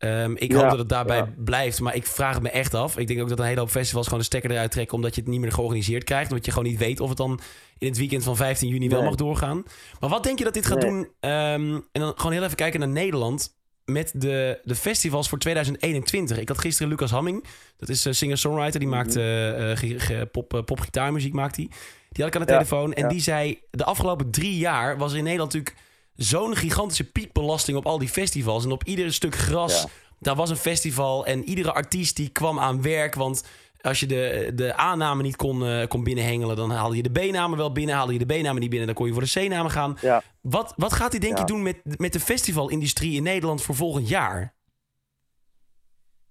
Ehm, 0.00 0.32
ik 0.36 0.52
Ja, 0.52 0.58
hoop 0.58 0.70
dat 0.70 0.78
het 0.78 0.88
daarbij 0.88 1.16
ja. 1.16 1.28
blijft, 1.36 1.80
maar 1.80 1.94
ik 1.94 2.06
vraag 2.06 2.34
het 2.34 2.42
me 2.42 2.50
echt 2.50 2.74
af. 2.74 2.98
Ik 2.98 3.06
denk 3.06 3.20
ook 3.20 3.28
dat 3.28 3.38
een 3.38 3.44
hele 3.44 3.60
hoop 3.60 3.70
festivals 3.70 4.04
gewoon 4.04 4.20
de 4.20 4.26
stekker 4.26 4.50
eruit 4.50 4.70
trekken... 4.70 4.94
omdat 4.96 5.14
je 5.14 5.20
het 5.20 5.30
niet 5.30 5.40
meer 5.40 5.52
georganiseerd 5.52 6.04
krijgt. 6.04 6.30
Omdat 6.30 6.44
je 6.44 6.52
gewoon 6.52 6.68
niet 6.68 6.78
weet 6.78 7.00
of 7.00 7.08
het 7.08 7.18
dan 7.18 7.40
in 7.78 7.88
het 7.88 7.98
weekend 7.98 8.24
van 8.24 8.36
15 8.36 8.68
juni 8.68 8.88
wel 8.88 9.02
mag 9.02 9.14
doorgaan. 9.14 9.62
Maar 10.00 10.10
wat 10.10 10.22
denk 10.24 10.38
je 10.38 10.44
dat 10.44 10.54
dit 10.54 10.66
gaat 10.66 10.82
Nee. 10.82 10.90
doen? 10.90 11.08
Ehm, 11.20 11.74
en 11.92 12.00
dan 12.00 12.12
gewoon 12.16 12.32
heel 12.32 12.42
even 12.44 12.56
kijken 12.56 12.80
naar 12.80 12.88
Nederland 12.88 13.58
met 13.84 14.12
de, 14.14 14.60
de 14.62 14.74
festivals 14.74 15.28
voor 15.28 15.38
2021. 15.38 16.38
Ik 16.38 16.48
had 16.48 16.58
gisteren 16.58 16.88
Lucas 16.88 17.10
Hamming, 17.10 17.44
dat 17.76 17.88
is 17.88 18.04
een 18.04 18.14
singer-songwriter, 18.14 18.80
die 18.80 18.88
Mhm. 18.88 18.96
maakt 18.98 19.16
eh, 19.16 19.70
eh, 19.70 19.78
ge- 19.78 20.28
pop, 20.32 20.54
eh, 20.54 20.62
popgitaarmuziek. 20.62 21.32
Maakt 21.32 21.56
hij. 21.56 21.64
Die 22.10 22.24
had 22.24 22.34
ik 22.34 22.40
aan 22.40 22.46
de 22.46 22.52
Ja, 22.52 22.58
telefoon 22.58 22.92
en 22.92 23.08
die 23.08 23.20
zei: 23.20 23.58
de 23.70 23.84
afgelopen 23.84 24.30
drie 24.30 24.56
jaar 24.58 24.98
was 24.98 25.12
er 25.12 25.18
in 25.18 25.24
Nederland 25.24 25.52
natuurlijk 25.52 25.82
zo'n 26.22 26.56
gigantische 26.56 27.10
piekbelasting 27.12 27.76
op 27.76 27.86
al 27.86 27.98
die 27.98 28.08
festivals. 28.08 28.64
En 28.64 28.70
op 28.72 28.84
ieder 28.84 29.12
stuk 29.12 29.34
gras, 29.34 29.82
Ja. 29.82 29.88
daar 30.18 30.36
was 30.36 30.50
een 30.50 30.56
festival 30.56 31.26
en 31.26 31.44
iedere 31.44 31.72
artiest 31.72 32.16
die 32.16 32.28
kwam 32.28 32.58
aan 32.58 32.82
werk, 32.82 33.14
want 33.14 33.48
als 33.80 34.00
je 34.00 34.06
de, 34.06 34.52
de 34.54 34.78
A-namen 34.80 35.24
niet 35.24 35.36
kon, 35.36 35.64
eh, 35.66 35.86
kon 35.86 36.04
binnenhengelen, 36.04 36.56
dan 36.56 36.70
haalde 36.70 36.96
je 36.96 37.02
de 37.02 37.10
B-namen 37.10 37.58
wel 37.58 37.72
binnen. 37.72 37.94
Haalde 37.94 38.12
je 38.12 38.18
de 38.18 38.34
B-namen 38.34 38.60
niet 38.60 38.70
binnen, 38.70 38.86
dan 38.86 38.96
kon 38.96 39.06
je 39.06 39.12
voor 39.12 39.22
de 39.22 39.46
C-namen 39.46 39.70
gaan. 39.70 39.96
Ja. 40.00 40.22
Wat, 40.40 40.72
wat 40.76 40.92
gaat 40.92 41.10
hij 41.10 41.20
denk 41.20 41.38
je 41.38 41.44
doen 41.44 41.62
met, 41.62 41.98
met 41.98 42.12
de 42.12 42.20
festivalindustrie 42.20 43.16
in 43.16 43.22
Nederland 43.22 43.62
voor 43.62 43.74
volgend 43.74 44.08
jaar? 44.08 44.54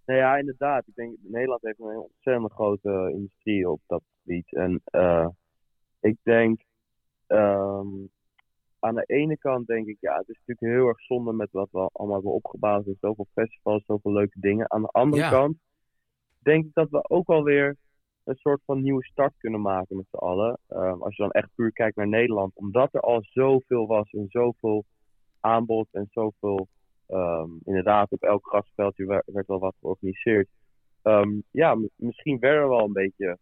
Nou 0.05 0.19
ja, 0.19 0.35
inderdaad. 0.37 0.87
Ik 0.87 0.95
denk 0.95 1.15
Nederland 1.21 1.61
heeft 1.61 1.79
een 1.79 2.09
ontzettend 2.11 2.51
grote 2.51 3.11
industrie 3.15 3.69
op 3.69 3.81
dat 3.87 4.01
gebied. 4.21 4.53
En 4.53 4.81
eh, 4.83 5.27
ik 5.99 6.17
denk, 6.23 6.61
ehm, 7.27 7.87
aan 8.79 8.95
de 8.95 9.03
ene 9.05 9.37
kant 9.37 9.67
denk 9.67 9.87
ik, 9.87 9.97
ja, 9.99 10.17
het 10.17 10.29
is 10.29 10.39
natuurlijk 10.45 10.77
heel 10.77 10.87
erg 10.87 11.01
zonde 11.01 11.33
met 11.33 11.51
wat 11.51 11.69
we 11.71 11.89
allemaal 11.93 12.15
hebben 12.15 12.33
opgebouwd. 12.33 12.85
En 12.85 12.97
zoveel 12.99 13.27
festivals, 13.33 13.85
zoveel 13.85 14.11
leuke 14.11 14.39
dingen. 14.39 14.71
Aan 14.71 14.81
de 14.81 14.87
andere 14.87 15.23
Ja. 15.23 15.29
kant 15.29 15.57
denk 16.39 16.65
ik 16.65 16.73
dat 16.73 16.89
we 16.89 17.09
ook 17.09 17.27
wel 17.27 17.43
weer 17.43 17.75
een 18.23 18.35
soort 18.35 18.61
van 18.65 18.81
nieuwe 18.81 19.05
start 19.05 19.33
kunnen 19.37 19.61
maken 19.61 19.95
met 19.95 20.05
z'n 20.11 20.17
allen. 20.17 20.59
Ehm, 20.67 21.01
als 21.01 21.15
je 21.15 21.21
dan 21.23 21.31
echt 21.31 21.49
puur 21.55 21.71
kijkt 21.71 21.95
naar 21.95 22.07
Nederland. 22.07 22.55
Omdat 22.55 22.93
er 22.93 23.01
al 23.01 23.23
zoveel 23.23 23.87
was 23.87 24.09
en 24.11 24.25
zoveel 24.29 24.85
aanbod 25.39 25.87
en 25.91 26.07
zoveel 26.09 26.67
Ehm, 27.09 27.49
inderdaad, 27.63 28.11
op 28.11 28.23
elk 28.23 28.47
grasveldje 28.47 29.05
werd, 29.05 29.23
werd 29.25 29.47
wel 29.47 29.59
wat 29.59 29.75
georganiseerd. 29.79 30.47
Ehm, 31.01 31.39
ja, 31.51 31.77
misschien 31.95 32.39
werden 32.39 32.61
we 32.63 32.69
wel 32.69 32.85
een 32.85 32.93
beetje 32.93 33.37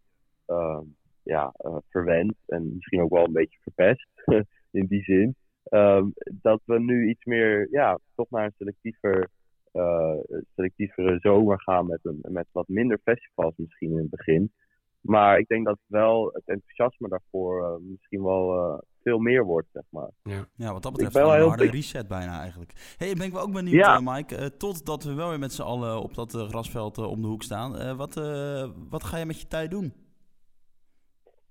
ja, 1.22 1.52
eh, 1.56 1.76
verwend 1.88 2.34
en 2.46 2.74
misschien 2.74 3.00
ook 3.00 3.10
wel 3.10 3.24
een 3.24 3.32
beetje 3.32 3.58
verpest 3.60 4.08
in 4.70 4.86
die 4.86 5.02
zin. 5.02 5.36
Ehm, 5.64 6.06
dat 6.40 6.60
we 6.64 6.80
nu 6.80 7.08
iets 7.08 7.24
meer, 7.24 7.68
ja, 7.70 7.98
toch 8.14 8.30
naar 8.30 8.44
een 8.44 8.54
selectiever, 8.58 9.28
eh, 9.72 10.14
selectievere 10.54 11.18
zomer 11.20 11.60
gaan 11.62 11.86
met, 11.86 11.98
een, 12.02 12.18
met 12.22 12.46
wat 12.52 12.68
minder 12.68 12.98
festivals 13.04 13.54
misschien 13.56 13.90
in 13.90 13.96
het 13.98 14.10
begin. 14.10 14.52
Maar 15.00 15.38
ik 15.38 15.46
denk 15.48 15.66
dat 15.66 15.78
wel 15.86 16.30
het 16.32 16.42
enthousiasme 16.44 17.08
daarvoor 17.08 17.64
eh, 17.64 17.80
misschien 17.80 18.22
wel 18.22 18.58
eh, 18.58 18.78
veel 19.02 19.18
meer 19.18 19.44
wordt, 19.44 19.68
zeg 19.72 19.82
maar. 19.90 20.10
Ja, 20.22 20.72
wat 20.72 20.82
dat 20.82 20.84
Ik 20.84 20.92
betreft 20.92 21.12
ben 21.12 21.22
wel 21.22 21.34
een 21.34 21.48
harde 21.48 21.70
reset 21.70 22.08
bijna 22.08 22.40
eigenlijk. 22.40 22.94
hey, 22.96 23.14
ben 23.14 23.26
ik 23.26 23.32
wel 23.32 23.42
ook 23.42 23.52
benieuwd, 23.52 23.74
Ja. 23.84 24.00
Mike. 24.00 24.56
totdat 24.56 25.04
we 25.04 25.14
wel 25.14 25.28
weer 25.28 25.38
met 25.38 25.52
z'n 25.52 25.62
allen 25.62 26.02
op 26.02 26.14
dat 26.14 26.32
grasveld 26.32 26.98
om 26.98 27.20
de 27.22 27.28
hoek 27.28 27.42
staan. 27.42 27.76
Eh, 27.78 27.96
wat, 27.96 28.16
eh, 28.16 28.70
wat 28.88 29.04
ga 29.04 29.16
je 29.16 29.26
met 29.26 29.40
je 29.40 29.46
tijd 29.46 29.70
doen? 29.70 29.92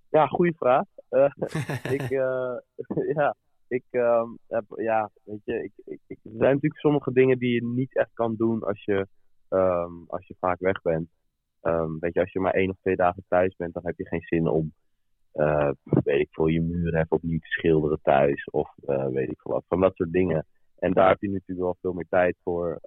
Ja, 0.09 0.27
goede 0.27 0.53
vraag. 0.57 0.85
Eh, 1.09 1.31
ik, 1.97 2.01
eh, 2.01 2.57
ja, 3.15 3.35
ik 3.67 3.83
ehm, 3.89 4.29
heb, 4.47 4.63
ja, 4.75 5.09
weet 5.23 5.41
je, 5.43 5.63
ik, 5.63 5.71
ik, 5.85 6.17
er 6.23 6.31
zijn 6.37 6.53
natuurlijk 6.53 6.79
sommige 6.79 7.11
dingen 7.11 7.37
die 7.37 7.53
je 7.53 7.65
niet 7.65 7.95
echt 7.95 8.13
kan 8.13 8.35
doen 8.35 8.63
als 8.63 8.83
je, 8.83 9.07
ehm, 9.49 9.93
als 10.07 10.27
je 10.27 10.35
vaak 10.39 10.59
weg 10.59 10.81
bent. 10.81 11.09
Ehm, 11.61 11.99
weet 11.99 12.13
je, 12.13 12.19
als 12.19 12.31
je 12.31 12.39
maar 12.39 12.53
één 12.53 12.69
of 12.69 12.77
twee 12.79 12.95
dagen 12.95 13.23
thuis 13.27 13.55
bent, 13.55 13.73
dan 13.73 13.85
heb 13.85 13.97
je 13.97 14.07
geen 14.07 14.21
zin 14.21 14.47
om, 14.47 14.73
eh, 15.31 15.71
weet 16.03 16.19
ik 16.19 16.27
veel, 16.31 16.47
je 16.47 16.61
muren 16.61 16.99
even 16.99 17.15
opnieuw 17.17 17.39
te 17.39 17.47
schilderen 17.47 17.99
thuis 18.01 18.43
of 18.45 18.73
weet 19.11 19.29
ik 19.29 19.41
veel 19.41 19.51
wat, 19.51 19.63
van 19.67 19.79
dat 19.79 19.95
soort 19.95 20.11
dingen. 20.11 20.45
En 20.75 20.93
daar 20.93 21.09
heb 21.09 21.21
je 21.21 21.29
natuurlijk 21.29 21.59
wel 21.59 21.77
veel 21.81 21.93
meer 21.93 22.07
tijd 22.09 22.37
voor. 22.43 22.79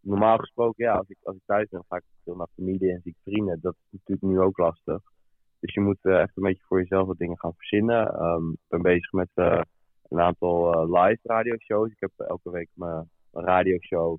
Normaal 0.00 0.38
gesproken, 0.38 0.84
ja, 0.84 0.92
als 0.92 1.08
ik, 1.08 1.16
als 1.22 1.36
ik 1.36 1.42
thuis 1.46 1.68
ben, 1.68 1.84
ga 1.88 1.96
ik 1.96 2.02
veel 2.24 2.36
naar 2.36 2.46
familie 2.54 2.92
en 2.92 3.00
zie 3.02 3.12
ik 3.12 3.32
vrienden. 3.32 3.58
Dat 3.60 3.74
is 3.74 3.90
natuurlijk 3.90 4.26
nu 4.26 4.40
ook 4.40 4.58
lastig. 4.58 5.02
Dus 5.60 5.74
je 5.74 5.80
moet 5.80 5.98
eh, 6.02 6.20
echt 6.20 6.36
een 6.36 6.42
beetje 6.42 6.64
voor 6.66 6.78
jezelf 6.78 7.06
wat 7.06 7.18
dingen 7.18 7.38
gaan 7.38 7.54
verzinnen. 7.56 8.14
Ehm, 8.14 8.50
ik 8.50 8.68
ben 8.68 8.82
bezig 8.82 9.12
met 9.12 9.28
eh, 9.34 9.60
een 10.08 10.20
aantal 10.20 10.72
eh, 10.72 11.02
live 11.02 11.20
radioshows. 11.22 11.90
Ik 11.90 12.00
heb 12.00 12.10
elke 12.16 12.50
week 12.50 12.68
mijn, 12.74 13.10
radioshow. 13.32 14.18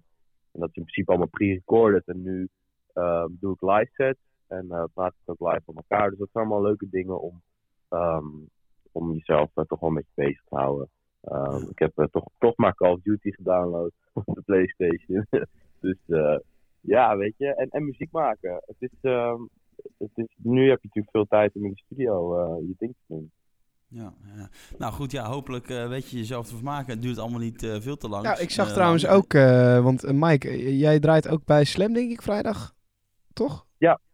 En 0.52 0.60
dat 0.60 0.70
is 0.70 0.76
in 0.76 0.84
principe 0.84 1.10
allemaal 1.10 1.28
pre-recorded. 1.28 2.08
En 2.08 2.22
nu 2.22 2.50
ehm, 2.94 3.28
doe 3.30 3.54
ik 3.54 3.62
live 3.62 3.90
sets. 3.94 4.20
En 4.48 4.90
praat 4.94 5.14
ik 5.14 5.30
ook 5.40 5.52
live 5.54 5.64
met 5.66 5.76
elkaar. 5.76 6.10
Dus 6.10 6.20
dat 6.20 6.30
zijn 6.32 6.46
allemaal 6.46 6.64
leuke 6.64 6.90
dingen 6.90 7.22
om, 7.22 7.42
ehm, 7.90 8.28
om 8.92 9.14
jezelf 9.14 9.52
toch 9.54 9.80
wel 9.80 9.90
een 9.90 9.96
beetje 9.96 10.12
bezig 10.14 10.44
te 10.44 10.56
houden. 10.56 10.90
Ik 11.70 11.80
heb 11.80 12.08
toch, 12.12 12.26
toch 12.38 12.58
maar 12.58 12.76
Call 12.76 12.92
of 12.92 13.02
Duty 13.02 13.32
gedownload 13.32 13.92
op 14.14 14.36
de 14.36 14.42
PlayStation. 14.42 15.26
dus 15.82 15.98
eh, 16.08 16.38
ja, 16.82 17.18
weet 17.18 17.38
je. 17.38 17.56
En, 17.56 17.70
en 17.70 17.86
muziek 17.86 18.12
maken. 18.12 18.62
Het 18.66 18.76
is, 18.80 19.12
het 19.98 20.10
is, 20.16 20.26
nu 20.38 20.70
heb 20.70 20.82
je 20.82 20.88
natuurlijk 20.88 21.16
veel 21.16 21.26
tijd 21.28 21.56
om 21.56 21.66
in 21.66 21.72
de 21.72 21.82
studio 21.86 22.38
eh, 22.40 22.68
je 22.68 22.74
ding 22.78 22.92
te 22.94 23.04
doen. 23.14 23.32
Ja, 23.88 24.14
ja. 24.36 24.50
Nou 24.78 24.94
goed, 24.94 25.12
ja, 25.12 25.26
hopelijk 25.30 25.70
eh, 25.70 25.88
weet 25.88 26.10
je 26.10 26.18
jezelf 26.18 26.48
te 26.48 26.56
vermaken. 26.56 26.94
Het 26.94 27.02
duurt 27.02 27.18
allemaal 27.18 27.40
niet 27.40 27.64
eh, 27.64 27.76
veel 27.80 27.98
te 27.98 28.10
lang. 28.10 28.24
Nou, 28.24 28.40
ik 28.42 28.50
zag 28.50 28.68
Eh, 28.68 28.74
trouwens 28.74 29.04
lang. 29.04 29.16
ook, 29.16 29.34
eh, 29.34 29.84
want 29.84 30.12
Mike, 30.12 30.78
jij 30.78 31.00
draait 31.00 31.28
ook 31.28 31.46
bij 31.46 31.64
Slam, 31.64 31.94
denk 31.94 32.12
ik, 32.12 32.22
vrijdag? 32.22 32.74
Toch? 33.34 33.68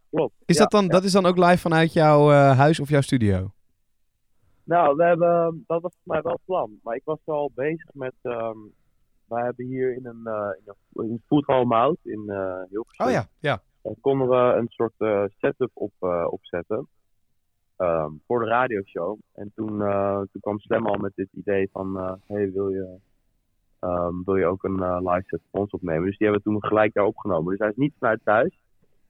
Klopt. 0.10 0.34
Is 0.46 0.56
Ja, 0.56 0.62
dat 0.62 0.72
dan, 0.72 0.84
ja. 0.84 0.90
dat 0.90 1.04
is 1.04 1.12
dan 1.12 1.26
ook 1.26 1.38
live 1.38 1.58
vanuit 1.58 1.94
jouw 1.94 2.32
eh, 2.32 2.58
huis 2.58 2.80
of 2.80 2.90
jouw 2.90 3.02
studio? 3.02 3.52
Nou, 4.64 4.96
we 4.96 5.04
hebben, 5.04 5.64
dat 5.68 5.82
was 5.82 5.92
voor 6.04 6.14
mij 6.14 6.22
wel 6.22 6.32
het 6.32 6.42
plan. 6.46 6.80
Maar 6.84 6.96
ik 6.96 7.02
was 7.06 7.20
al 7.26 7.52
bezig 7.56 7.90
met. 7.94 8.14
ehm 8.22 8.58
wij 9.28 9.44
hebben 9.44 9.66
hier 9.66 9.96
in 9.96 10.06
een, 10.06 10.22
eh 10.26 10.50
in 10.60 10.74
een, 10.94 11.10
in 11.10 11.22
Food 11.28 11.46
Hall 11.46 11.64
Mout 11.66 11.98
in 12.04 12.24
eh 12.30 12.62
Hilversum. 12.70 13.06
Oh 13.06 13.12
ja, 13.12 13.28
ja. 13.40 13.62
Daar 13.86 13.96
konden 14.02 14.30
we 14.30 14.36
een 14.36 14.68
soort 14.68 14.94
eh, 14.98 15.24
setup 15.38 15.72
op, 15.74 15.92
eh, 16.00 16.28
opzetten. 16.30 16.88
ehm, 17.76 18.12
voor 18.28 18.40
de 18.40 18.46
radioshow. 18.46 19.20
En 19.34 19.52
toen, 19.56 19.82
eh, 19.82 20.18
toen 20.18 20.42
kwam 20.42 20.60
Slam 20.60 20.86
al 20.86 20.98
met 20.98 21.12
dit 21.16 21.28
idee 21.32 21.70
van: 21.72 22.20
hey, 22.28 22.52
wil 22.52 22.70
je, 22.70 22.98
ehm, 23.80 24.24
wil 24.26 24.36
je 24.36 24.46
ook 24.46 24.64
een 24.64 25.08
live 25.10 25.24
set 25.26 25.42
voor 25.52 25.60
ons 25.60 25.72
opnemen? 25.72 26.06
Dus 26.06 26.18
die 26.18 26.28
hebben 26.28 26.46
we 26.46 26.50
toen 26.52 26.70
gelijk 26.70 26.94
daar 26.94 27.06
opgenomen. 27.06 27.50
Dus 27.50 27.60
hij 27.60 27.70
is 27.70 27.76
niet 27.76 27.94
vanuit 28.00 28.22
thuis. 28.24 28.60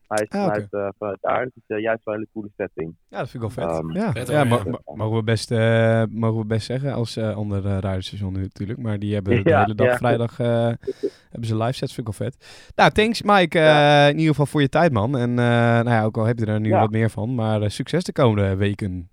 Hij 0.07 0.23
is 0.29 0.37
Ah, 0.37 0.41
vanuit, 0.43 0.67
eh, 0.73 0.87
vanuit 0.97 1.17
daar. 1.21 1.41
Het 1.41 1.51
is 1.55 1.63
eh, 1.67 1.81
juist 1.81 2.03
wel 2.03 2.13
een 2.13 2.19
hele 2.19 2.31
coole 2.33 2.49
setting. 2.57 2.95
Ja, 3.09 3.17
dat 3.19 3.29
vind 3.29 3.43
ik 3.43 3.49
wel 3.53 3.67
vet. 3.67 3.77
Ehm, 3.77 3.91
ja, 3.91 4.11
vet 4.11 4.27
ja, 4.27 4.43
mogen, 4.43 5.15
we 5.15 5.23
best, 5.23 5.51
eh, 5.51 6.03
mogen 6.09 6.39
we 6.39 6.45
best 6.45 6.65
zeggen 6.65 6.93
als 6.93 7.15
eh 7.17 7.35
ander 7.35 7.65
uh, 7.65 7.77
radiostation 7.77 8.33
nu 8.33 8.41
natuurlijk. 8.41 8.79
Maar 8.79 8.99
die 8.99 9.13
hebben 9.13 9.33
de 9.43 9.57
hele 9.57 9.75
dag 9.75 9.87
ja. 9.87 9.97
vrijdag 9.97 10.39
eh, 10.39 10.47
hebben 11.31 11.45
ze 11.47 11.57
live 11.57 11.71
sets. 11.73 11.93
Vind 11.93 12.07
ik 12.07 12.17
wel 12.17 12.27
vet. 12.27 12.71
Nou, 12.75 12.91
thanks 12.91 13.21
Mike 13.21 13.59
eh, 13.59 13.65
Ja. 13.65 14.05
in 14.07 14.13
ieder 14.17 14.29
geval 14.29 14.45
voor 14.45 14.61
je 14.61 14.69
tijd 14.69 14.91
man. 14.91 15.17
En 15.17 15.29
eh, 15.29 15.35
nou 15.45 15.89
ja, 15.89 16.03
ook 16.03 16.17
al 16.17 16.25
heb 16.25 16.39
je 16.39 16.45
er 16.45 16.59
nu 16.59 16.69
Ja. 16.69 16.79
wat 16.79 16.91
meer 16.91 17.09
van. 17.09 17.35
Maar 17.35 17.61
eh, 17.61 17.69
succes 17.69 18.03
de 18.03 18.11
komende 18.11 18.55
weken. 18.55 19.09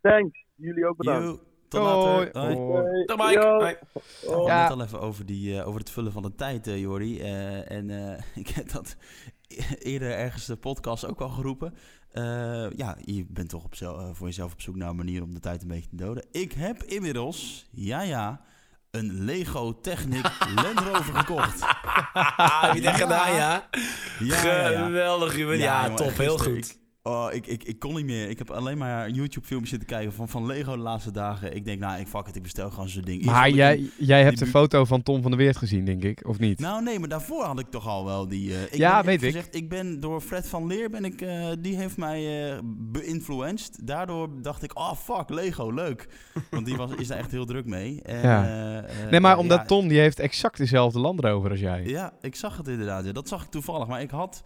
Thanks. 0.00 0.44
Jullie 0.54 0.86
ook 0.88 0.96
bedankt. 0.96 1.24
Yo, 1.24 1.38
tot 1.68 1.80
later. 1.80 2.40
Hoi. 2.40 2.54
Hoi. 2.56 3.04
Dag 3.06 3.16
Mike. 3.16 3.46
Hoi. 3.46 3.74
We 3.92 4.00
hadden 4.26 4.46
Ja. 4.46 4.62
het 4.62 4.72
al 4.72 4.82
even 4.82 5.00
over, 5.00 5.26
die, 5.26 5.58
eh, 5.58 5.66
over 5.66 5.80
het 5.80 5.90
vullen 5.90 6.12
van 6.12 6.22
de 6.22 6.34
tijd, 6.34 6.66
eh 6.66 6.80
Jordi. 6.80 7.20
Eh, 7.20 7.70
en 7.70 7.90
eh, 7.90 8.18
ik 8.42 8.48
heb 8.48 8.72
dat 8.72 8.96
eerder 9.78 10.10
ergens 10.12 10.46
de 10.46 10.56
podcast 10.56 11.06
ook 11.06 11.20
al 11.20 11.28
geroepen. 11.28 11.74
Eh, 12.12 12.70
ja, 12.76 12.96
je 13.04 13.26
bent 13.28 13.48
toch 13.48 13.64
op 13.64 13.74
eh, 13.74 14.08
voor 14.12 14.26
jezelf 14.26 14.52
op 14.52 14.60
zoek 14.60 14.76
naar 14.76 14.88
een 14.88 14.96
manier 14.96 15.22
om 15.22 15.34
de 15.34 15.40
tijd 15.40 15.62
een 15.62 15.68
beetje 15.68 15.88
te 15.88 15.96
doden. 15.96 16.24
Ik 16.32 16.52
heb 16.52 16.82
inmiddels, 16.82 17.68
ja 17.70 18.00
ja, 18.02 18.40
een 18.90 19.24
Lego 19.24 19.80
Technic 19.80 20.30
Land 20.54 20.78
Rover 20.80 21.14
gekocht. 21.14 21.60
Heb 22.60 22.74
je 22.74 22.82
Ja. 22.82 22.92
gedaan, 22.92 23.34
ja? 23.34 23.68
Ja, 24.20 24.44
ja, 24.44 24.68
ja. 24.70 24.84
Geweldig, 24.84 25.34
Ruben. 25.34 25.58
Ja, 25.58 25.82
jongen, 25.82 25.96
top. 25.96 26.16
Heel 26.16 26.38
goed. 26.38 26.78
Ik, 27.02 27.06
oh, 27.10 27.26
ik, 27.32 27.46
ik, 27.46 27.64
ik 27.64 27.78
kon 27.78 27.94
niet 27.94 28.04
meer. 28.04 28.28
Ik 28.28 28.38
heb 28.38 28.50
alleen 28.50 28.78
maar 28.78 29.10
YouTube-filmpjes 29.10 29.70
zitten 29.70 29.88
kijken 29.88 30.12
van, 30.12 30.28
van 30.28 30.46
Lego 30.46 30.72
de 30.76 30.82
laatste 30.82 31.10
dagen. 31.10 31.54
Ik 31.54 31.64
denk, 31.64 31.80
nou, 31.80 32.00
ik 32.00 32.06
fuck 32.06 32.26
het, 32.26 32.36
ik 32.36 32.42
bestel 32.42 32.70
gewoon 32.70 32.88
zo'n 32.88 33.02
ding. 33.02 33.24
Maar 33.24 33.50
jij, 33.50 33.90
jij 33.98 34.22
hebt 34.22 34.38
de 34.38 34.46
foto 34.46 34.84
van 34.84 35.02
Tom 35.02 35.22
van 35.22 35.30
der 35.30 35.40
Weert 35.40 35.56
gezien, 35.56 35.84
denk 35.84 36.04
ik. 36.04 36.28
Of 36.28 36.38
niet? 36.38 36.58
Nou, 36.58 36.82
nee, 36.82 36.98
maar 36.98 37.08
daarvoor 37.08 37.44
had 37.44 37.58
ik 37.58 37.66
toch 37.70 37.86
al 37.86 38.04
wel 38.04 38.28
die... 38.28 38.54
eh, 38.54 38.62
ik 38.62 38.74
Ja, 38.74 38.96
ben, 38.96 39.04
weet 39.06 39.22
ik. 39.22 39.30
Gezegd, 39.32 39.54
ik 39.54 39.68
ben 39.68 40.00
door 40.00 40.20
Fred 40.20 40.48
van 40.48 40.66
Leer, 40.66 40.90
ben 40.90 41.04
ik, 41.04 41.20
eh, 41.20 41.48
die 41.58 41.76
heeft 41.76 41.96
mij 41.96 42.50
eh 42.52 42.58
beïnfluenced. 42.64 43.86
Daardoor 43.86 44.28
dacht 44.42 44.62
ik, 44.62 44.78
oh 44.78 44.92
fuck, 44.92 45.28
Lego, 45.28 45.70
leuk. 45.70 46.08
Want 46.50 46.66
die 46.66 46.76
was, 46.76 46.90
is 46.94 47.08
daar 47.08 47.18
echt 47.18 47.30
heel 47.30 47.46
druk 47.46 47.66
mee. 47.66 48.02
En, 48.02 48.20
Ja. 48.22 48.84
nee, 49.10 49.20
maar 49.20 49.38
omdat 49.38 49.58
ja, 49.58 49.64
Tom, 49.64 49.88
die 49.88 49.98
heeft 49.98 50.18
exact 50.18 50.58
dezelfde 50.58 50.98
Land 50.98 51.20
Rover 51.20 51.50
als 51.50 51.60
jij. 51.60 51.84
Ja, 51.84 52.12
ik 52.20 52.34
zag 52.34 52.56
het 52.56 52.68
inderdaad. 52.68 53.04
ja. 53.04 53.12
Dat 53.12 53.28
zag 53.28 53.42
ik 53.44 53.50
toevallig. 53.50 53.86
Maar 53.86 54.00
ik 54.00 54.10
had... 54.10 54.42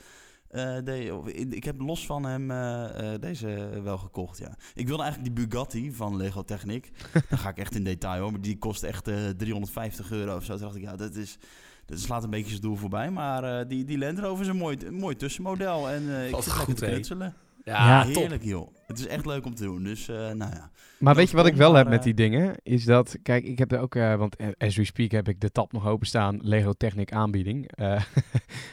eh, 0.55 0.77
de, 0.85 1.23
ik 1.51 1.65
heb 1.65 1.81
los 1.81 2.07
van 2.07 2.25
hem 2.25 2.51
eh, 2.51 3.15
eh, 3.15 3.21
deze 3.21 3.81
wel 3.83 3.99
gekocht, 3.99 4.39
ja. 4.39 4.57
Ik 4.75 4.87
wilde 4.87 5.03
eigenlijk 5.03 5.35
die 5.35 5.47
Bugatti 5.47 5.93
van 5.93 6.17
Lego 6.17 6.43
Technic. 6.43 6.91
Daar 7.29 7.39
ga 7.39 7.49
ik 7.49 7.59
echt 7.59 7.75
in 7.75 7.85
detail 7.85 8.23
hoor. 8.23 8.31
Maar 8.31 8.41
die 8.41 8.59
kost 8.59 8.83
echt 8.83 9.09
eh 9.09 9.29
350 9.29 10.11
euro 10.11 10.37
of 10.37 10.45
zo. 10.45 10.53
Toen 10.53 10.63
dacht 10.63 10.77
ik, 10.77 10.83
ja, 10.83 10.97
dat 10.97 11.15
is... 11.15 11.39
Dat 11.87 11.99
slaat 11.99 12.25
een 12.25 12.31
beetje 12.31 12.49
zijn 12.49 12.61
doel 12.61 12.77
voorbij. 12.77 13.11
Maar 13.11 13.69
die, 13.69 13.85
die 13.85 13.99
Land 13.99 14.19
Rover 14.19 14.45
is 14.45 14.51
een 14.51 14.57
mooi, 14.57 14.77
een 14.85 14.95
mooi 14.95 15.17
tussenmodel. 15.17 15.91
En 15.91 16.29
ik 16.29 16.35
zit 16.35 16.53
goed, 16.53 16.81
lekker 16.81 17.03
te. 17.03 17.33
Ja, 17.65 17.87
Ja, 17.87 18.05
top. 18.05 18.15
Heerlijk, 18.15 18.43
joh. 18.45 18.69
Het 18.87 18.99
is 18.99 19.07
echt 19.07 19.27
leuk 19.27 19.45
om 19.47 19.55
te 19.55 19.63
doen. 19.63 19.83
Dus, 19.83 20.09
eh, 20.09 20.17
nou 20.17 20.39
ja. 20.39 20.71
Maar 20.99 21.13
Dat 21.15 21.17
weet 21.23 21.31
je 21.31 21.37
wat 21.37 21.47
ik 21.47 21.55
wel 21.55 21.75
heb 21.75 21.89
met 21.89 21.99
eh, 21.99 22.05
die 22.05 22.15
dingen? 22.15 22.55
Is 22.63 22.85
dat, 22.85 23.17
kijk, 23.23 23.45
ik 23.45 23.59
heb 23.59 23.73
er 23.73 23.81
ook, 23.81 23.95
eh, 23.95 24.15
want 24.15 24.37
as 24.59 24.77
we 24.77 24.85
speak 24.85 25.11
heb 25.11 25.29
ik 25.29 25.41
de 25.41 25.51
tab 25.51 25.73
nog 25.73 25.87
openstaan, 25.87 26.39
Lego 26.43 26.73
Technic 26.73 27.13
aanbieding. 27.13 27.71
Eh 27.75 27.87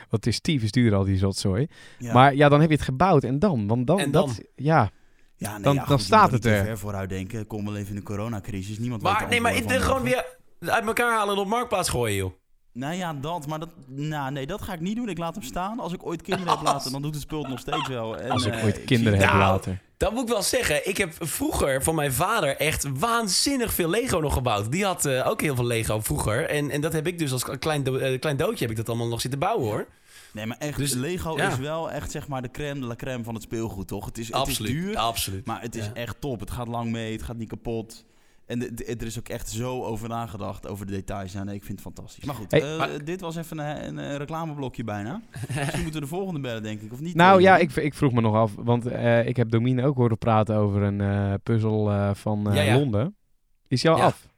want 0.09 0.25
het 0.25 0.27
is 0.27 0.39
tyfus 0.39 0.71
duur 0.71 0.95
al 0.95 1.03
die 1.03 1.17
zotzooi. 1.17 1.67
ja. 1.97 2.13
Maar 2.13 2.35
ja, 2.35 2.49
dan 2.49 2.59
heb 2.61 2.69
je 2.69 2.75
het 2.75 2.85
gebouwd 2.85 3.23
en 3.23 3.39
dan? 3.39 3.67
Want 3.67 3.87
dan, 3.87 3.99
En 3.99 4.11
dat, 4.11 4.25
dan? 4.25 4.45
ja, 4.55 4.91
ja, 5.35 5.53
nee, 5.53 5.61
dan- 5.63 5.73
ja, 5.73 5.79
dan 5.79 5.87
goed, 5.89 5.99
je 5.99 6.05
staat 6.05 6.31
het 6.31 6.45
er. 6.45 6.65
ver 6.65 6.77
vooruit 6.77 7.09
denken. 7.09 7.47
Kom 7.47 7.65
wel 7.65 7.75
even 7.75 7.89
in 7.89 7.95
de 7.95 8.03
coronacrisis. 8.03 8.77
Niemand 8.79 9.01
weet 9.01 9.11
Maar 9.11 9.29
nee, 9.29 9.41
maar 9.41 9.53
van 9.53 9.71
gewoon 9.71 10.03
weer 10.03 10.25
uit 10.59 10.85
elkaar 10.85 11.17
halen 11.17 11.35
en 11.35 11.41
op 11.41 11.47
marktplaats 11.47 11.89
gooien, 11.89 12.15
joh. 12.15 12.31
Nou 12.73 12.93
ja, 12.95 13.13
dat. 13.13 13.47
Maar 13.47 13.59
dat, 13.59 13.69
nou, 13.87 14.31
nee, 14.31 14.45
dat 14.47 14.61
ga 14.61 14.73
ik 14.73 14.79
niet 14.79 14.95
doen. 14.95 15.09
Ik 15.09 15.17
laat 15.17 15.35
hem 15.35 15.43
staan. 15.43 15.79
Als 15.79 15.93
ik 15.93 16.05
ooit 16.05 16.21
kinderen 16.21 16.51
heb 16.53 16.61
laten, 16.73 16.91
dan 16.91 17.01
doet 17.01 17.13
het 17.13 17.23
spul 17.23 17.39
het 17.39 17.49
nog 17.49 17.59
steeds 17.59 17.87
wel. 17.87 18.17
En, 18.17 18.29
als 18.31 18.45
ik 18.45 18.53
eh, 18.53 18.63
ooit 18.63 18.83
kinderen 18.83 19.19
heb 19.19 19.27
Nou, 19.27 19.39
later. 19.39 19.79
Dat 19.97 20.11
moet 20.13 20.21
ik 20.21 20.27
wel 20.27 20.41
zeggen. 20.41 20.89
Ik 20.89 20.97
heb 20.97 21.13
vroeger 21.19 21.83
van 21.83 21.95
mijn 21.95 22.13
vader 22.13 22.55
echt 22.57 22.85
waanzinnig 22.99 23.73
veel 23.73 23.89
Lego 23.89 24.19
nog 24.19 24.33
gebouwd. 24.33 24.71
Die 24.71 24.85
had 24.85 25.05
eh, 25.05 25.27
ook 25.27 25.41
heel 25.41 25.55
veel 25.55 25.65
Lego 25.65 25.99
vroeger. 25.99 26.49
En, 26.49 26.69
en 26.69 26.81
dat 26.81 26.93
heb 26.93 27.07
ik 27.07 27.19
dus 27.19 27.31
als 27.31 27.43
klein, 27.59 27.83
do- 27.83 27.97
eh, 27.97 28.19
klein 28.19 28.37
doodje 28.37 28.59
heb 28.61 28.69
ik 28.69 28.77
dat 28.77 28.89
allemaal 28.89 29.07
nog 29.07 29.21
zitten 29.21 29.39
bouwen, 29.39 29.65
hoor. 29.65 29.87
Nee, 30.33 30.45
maar 30.45 30.57
echt, 30.57 30.77
Dus, 30.77 30.93
Lego 30.93 31.37
ja. 31.37 31.49
is 31.51 31.57
wel 31.57 31.91
echt 31.91 32.11
zeg 32.11 32.27
maar 32.27 32.41
de 32.41 32.51
crème 32.51 32.79
de 32.79 32.85
la 32.85 32.95
crème 32.95 33.23
van 33.23 33.33
het 33.33 33.43
speelgoed, 33.43 33.87
toch? 33.87 34.05
Het 34.05 34.17
is, 34.17 34.27
het 34.27 34.35
absoluut. 34.35 34.71
is 34.75 34.81
duur, 34.81 34.97
absoluut. 34.97 35.45
maar 35.45 35.61
het 35.61 35.75
is 35.75 35.85
Ja. 35.85 35.91
echt 35.93 36.15
top. 36.21 36.39
Het 36.39 36.51
gaat 36.51 36.67
lang 36.67 36.91
mee, 36.91 37.11
het 37.11 37.23
gaat 37.23 37.35
niet 37.37 37.49
kapot. 37.49 38.05
En 38.51 38.59
de- 38.59 38.73
de- 38.73 38.85
er 38.85 39.05
is 39.05 39.19
ook 39.19 39.29
echt 39.29 39.49
zo 39.49 39.83
over 39.83 40.09
nagedacht, 40.09 40.67
over 40.67 40.85
de 40.85 40.91
details. 40.91 41.31
Ja, 41.31 41.43
nee, 41.43 41.55
ik 41.55 41.63
vind 41.63 41.83
het 41.83 41.93
fantastisch. 41.93 42.23
Maar 42.23 42.35
goed, 42.35 42.51
Hey, 42.51 42.61
eh, 42.71 42.77
maar- 42.77 43.03
dit 43.05 43.21
was 43.21 43.35
even 43.35 43.57
een, 43.57 43.97
een, 43.97 44.17
reclameblokje 44.17 44.83
bijna. 44.83 45.21
Misschien 45.55 45.81
moeten 45.83 45.93
we 46.01 46.07
de 46.07 46.13
volgende 46.15 46.39
bellen, 46.39 46.63
denk 46.63 46.81
ik, 46.81 46.93
of 46.93 46.99
niet? 46.99 47.15
Nou 47.15 47.41
ja, 47.41 47.57
ik, 47.57 47.75
ik 47.75 47.93
vroeg 47.93 48.11
me 48.11 48.21
nog 48.21 48.35
af, 48.35 48.51
want 48.55 48.85
eh, 48.85 49.27
ik 49.27 49.35
heb 49.35 49.49
Domine 49.51 49.85
ook 49.85 49.95
horen 49.97 50.17
praten 50.17 50.55
over 50.55 50.81
een 50.81 51.01
eh, 51.01 51.33
puzzel 51.43 51.91
eh, 51.91 52.09
van 52.13 52.49
eh, 52.49 52.55
Ja, 52.55 52.61
ja. 52.61 52.73
Londen. 52.77 53.15
Is 53.67 53.81
Ja. 53.81 53.91
af? 53.91 54.29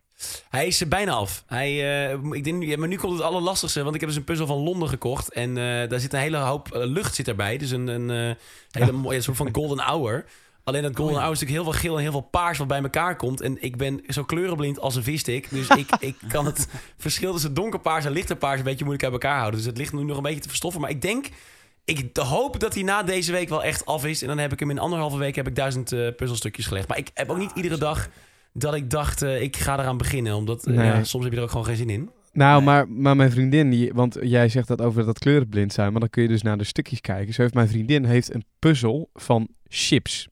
Hij 0.49 0.67
is 0.67 0.81
er 0.81 0.87
bijna 0.87 1.11
af. 1.11 1.43
Hij, 1.47 1.69
eh, 2.11 2.19
ik 2.31 2.43
denk, 2.43 2.63
ja, 2.63 2.77
maar 2.77 2.87
nu 2.87 2.95
komt 2.97 3.13
het 3.13 3.21
allerlastigste, 3.21 3.83
want 3.83 3.93
ik 3.95 3.99
heb 4.01 4.09
dus 4.09 4.17
een 4.17 4.23
puzzel 4.23 4.45
van 4.47 4.57
Londen 4.57 4.89
gekocht. 4.89 5.33
En 5.33 5.49
eh, 5.49 5.89
daar 5.89 5.99
zit 5.99 6.13
een 6.13 6.19
hele 6.19 6.37
hoop 6.37 6.67
lucht 6.71 7.15
zit 7.15 7.27
erbij. 7.27 7.57
Dus 7.57 7.71
een, 7.71 7.87
een 7.87 8.35
hele 8.71 8.91
mooie 8.91 9.21
soort 9.21 9.37
van 9.37 9.49
golden 9.51 9.79
hour. 9.79 10.25
Alleen 10.63 10.81
dat 10.81 10.95
golden 10.95 11.15
Oh, 11.15 11.21
ja. 11.21 11.29
is 11.31 11.39
natuurlijk 11.39 11.63
heel 11.63 11.71
veel 11.71 11.81
geel 11.81 11.95
en 11.95 12.01
heel 12.01 12.11
veel 12.11 12.21
paars 12.31 12.57
wat 12.57 12.67
bij 12.67 12.81
elkaar 12.81 13.15
komt. 13.15 13.41
En 13.41 13.57
ik 13.63 13.77
ben 13.77 14.01
zo 14.07 14.23
kleurenblind 14.23 14.79
als 14.79 14.95
een 14.95 15.03
visstick. 15.03 15.49
Dus 15.49 15.67
ik, 15.83 15.89
ik 15.99 16.15
kan 16.27 16.45
het 16.45 16.67
verschil 16.97 17.31
tussen 17.33 17.53
donkerpaars 17.53 18.05
en 18.05 18.11
lichter 18.11 18.35
paars 18.35 18.57
een 18.57 18.63
beetje 18.65 18.85
moeilijk 18.85 19.03
uit 19.03 19.13
elkaar 19.13 19.37
houden. 19.37 19.59
Dus 19.59 19.67
het 19.67 19.77
ligt 19.77 19.93
nu 19.93 20.03
nog 20.03 20.17
een 20.17 20.23
beetje 20.23 20.39
te 20.41 20.47
verstoffen. 20.47 20.81
Maar 20.81 20.89
ik 20.89 21.01
denk, 21.01 21.29
ik 21.85 22.17
hoop 22.17 22.59
dat 22.59 22.73
hij 22.73 22.83
na 22.83 23.03
deze 23.03 23.31
week 23.31 23.49
wel 23.49 23.63
echt 23.63 23.85
af 23.85 24.05
is. 24.05 24.21
En 24.21 24.27
dan 24.27 24.37
heb 24.37 24.51
ik 24.51 24.59
hem 24.59 24.69
in 24.69 24.79
anderhalve 24.79 25.17
week 25.17 25.35
heb 25.35 25.47
ik 25.47 25.55
duizend 25.55 25.91
eh, 25.91 26.07
puzzelstukjes 26.15 26.65
gelegd. 26.67 26.87
Maar 26.87 26.97
ik 26.97 27.09
heb 27.13 27.29
ook 27.29 27.37
niet 27.37 27.51
iedere 27.55 27.77
dag 27.77 28.09
dat 28.53 28.73
ik 28.73 28.89
dacht, 28.89 29.21
eh, 29.21 29.41
ik 29.41 29.57
ga 29.57 29.79
eraan 29.79 29.97
beginnen. 29.97 30.35
Omdat 30.35 30.65
eh, 30.67 30.73
Nee. 30.75 30.85
ja, 30.85 31.03
soms 31.03 31.23
heb 31.23 31.33
je 31.33 31.37
er 31.39 31.43
ook 31.45 31.51
gewoon 31.51 31.65
geen 31.65 31.75
zin 31.75 31.89
in. 31.89 32.09
Nou, 32.33 32.55
Nee. 32.55 32.65
maar, 32.65 32.89
maar 32.89 33.15
mijn 33.15 33.31
vriendin, 33.31 33.69
die, 33.69 33.93
want 33.93 34.17
jij 34.21 34.49
zegt 34.49 34.67
dat 34.67 34.81
over 34.81 35.05
dat 35.05 35.19
kleurenblind 35.19 35.73
zijn, 35.73 35.91
maar 35.91 35.99
dan 35.99 36.09
kun 36.09 36.21
je 36.21 36.27
dus 36.27 36.41
naar 36.41 36.57
de 36.57 36.63
stukjes 36.63 37.01
kijken. 37.01 37.33
Zo 37.33 37.41
heeft 37.41 37.53
mijn 37.53 37.67
vriendin 37.67 38.05
heeft 38.05 38.33
een 38.33 38.45
puzzel 38.59 39.09
van 39.13 39.47
chips. 39.67 40.27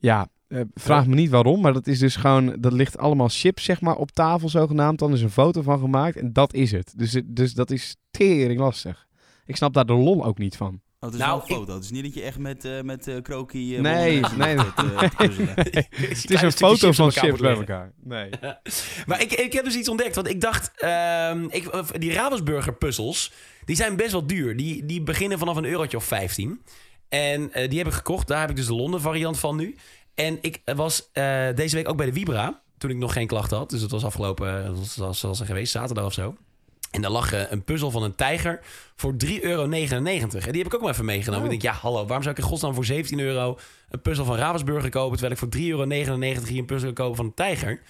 Ja, 0.00 0.28
eh, 0.48 0.60
vraag 0.74 1.06
me 1.06 1.14
niet 1.14 1.30
waarom, 1.30 1.60
maar 1.60 1.72
dat 1.72 1.86
is 1.86 1.98
dus 1.98 2.16
gewoon, 2.16 2.56
dat 2.60 2.72
ligt 2.72 2.98
allemaal 2.98 3.28
chips 3.28 3.64
zeg 3.64 3.80
maar 3.80 3.96
op 3.96 4.10
tafel 4.10 4.48
zogenaamd. 4.48 4.98
Dan 4.98 5.12
is 5.12 5.22
een 5.22 5.30
foto 5.30 5.62
van 5.62 5.78
gemaakt 5.78 6.16
en 6.16 6.32
dat 6.32 6.54
is 6.54 6.72
het. 6.72 6.92
Dus, 6.96 7.20
dus 7.24 7.54
dat 7.54 7.70
is 7.70 7.96
tering 8.10 8.60
lastig. 8.60 9.06
Ik 9.46 9.56
snap 9.56 9.74
daar 9.74 9.86
de 9.86 9.92
lol 9.92 10.24
ook 10.24 10.38
niet 10.38 10.56
van. 10.56 10.80
Oh, 11.00 11.04
het 11.04 11.12
is 11.18 11.18
Nou, 11.26 11.30
wel 11.32 11.48
een 11.48 11.54
foto. 11.56 11.74
Het 11.74 11.84
is 11.84 11.90
niet 11.90 12.02
dat 12.02 12.14
je 12.14 12.22
echt 12.22 12.38
met, 12.38 12.64
eh 12.64 12.80
met 12.80 13.06
eh 13.06 13.22
krokie... 13.22 13.76
eh, 13.76 13.82
Nee, 13.82 14.20
nee. 14.36 14.56
Het 15.90 16.30
is 16.30 16.42
een 16.42 16.52
foto 16.52 16.92
van 16.92 17.10
chips 17.10 17.40
bij 17.40 17.54
elkaar. 17.54 17.92
Nee. 18.04 18.30
Maar 19.06 19.20
ik, 19.20 19.32
ik 19.32 19.52
heb 19.52 19.64
dus 19.64 19.76
iets 19.76 19.88
ontdekt. 19.88 20.14
Want 20.14 20.28
ik 20.28 20.40
dacht, 20.40 20.70
ehm, 20.76 21.44
ik, 21.50 21.66
eh, 21.66 21.84
die 21.92 22.12
Ravensburger 22.12 22.74
puzzels, 22.74 23.32
die 23.64 23.76
zijn 23.76 23.96
best 23.96 24.12
wel 24.12 24.26
duur. 24.26 24.56
Die, 24.56 24.86
die 24.86 25.02
beginnen 25.02 25.38
vanaf 25.38 25.56
een 25.56 25.64
eurotje 25.64 25.96
of 25.96 26.04
15. 26.04 26.60
En 27.08 27.52
eh, 27.52 27.70
die 27.70 27.78
heb 27.78 27.86
ik 27.86 27.92
gekocht. 27.92 28.28
Daar 28.28 28.40
heb 28.40 28.50
ik 28.50 28.56
dus 28.56 28.66
de 28.66 28.74
Londen 28.74 29.00
variant 29.00 29.38
van 29.38 29.56
nu. 29.56 29.76
En 30.14 30.38
ik 30.40 30.60
was 30.64 31.08
eh, 31.12 31.46
deze 31.54 31.76
week 31.76 31.88
ook 31.88 31.96
bij 31.96 32.06
de 32.06 32.12
Vibra. 32.12 32.62
Toen 32.78 32.90
ik 32.90 32.96
nog 32.96 33.12
geen 33.12 33.26
klachten 33.26 33.56
had. 33.56 33.70
Dus 33.70 33.80
het 33.80 33.90
was 33.90 34.04
afgelopen, 34.04 34.58
eh, 34.58 34.64
dat 34.64 34.94
was, 34.96 35.20
was 35.20 35.40
er 35.40 35.46
geweest, 35.46 35.72
zaterdag 35.72 36.04
of 36.04 36.12
zo. 36.12 36.36
En 36.90 37.02
daar 37.02 37.10
lag 37.10 37.32
eh, 37.32 37.50
een 37.50 37.64
puzzel 37.64 37.90
van 37.90 38.02
een 38.02 38.14
tijger 38.14 38.60
voor 38.96 39.14
3,99 39.24 39.40
euro. 39.40 39.62
En 39.62 39.70
die 39.70 40.40
heb 40.40 40.66
ik 40.66 40.74
ook 40.74 40.80
maar 40.80 40.92
even 40.92 41.04
meegenomen. 41.04 41.46
Oh. 41.46 41.52
Ik 41.52 41.60
denk, 41.60 41.74
ja, 41.74 41.80
hallo, 41.80 42.04
waarom 42.04 42.22
zou 42.22 42.34
ik 42.34 42.40
in 42.40 42.48
godsnaam 42.48 42.74
voor 42.74 42.84
17 42.84 43.20
euro 43.20 43.58
een 43.88 44.00
puzzel 44.00 44.24
van 44.24 44.36
Ravensburger 44.36 44.90
kopen... 44.90 45.18
terwijl 45.18 45.32
ik 45.32 45.38
voor 45.38 45.60
3,99 45.60 46.08
euro 46.08 46.46
hier 46.46 46.58
een 46.58 46.64
puzzel 46.64 46.92
kan 46.92 47.04
kopen 47.04 47.16
van 47.16 47.24
een 47.24 47.34
tijger? 47.34 47.80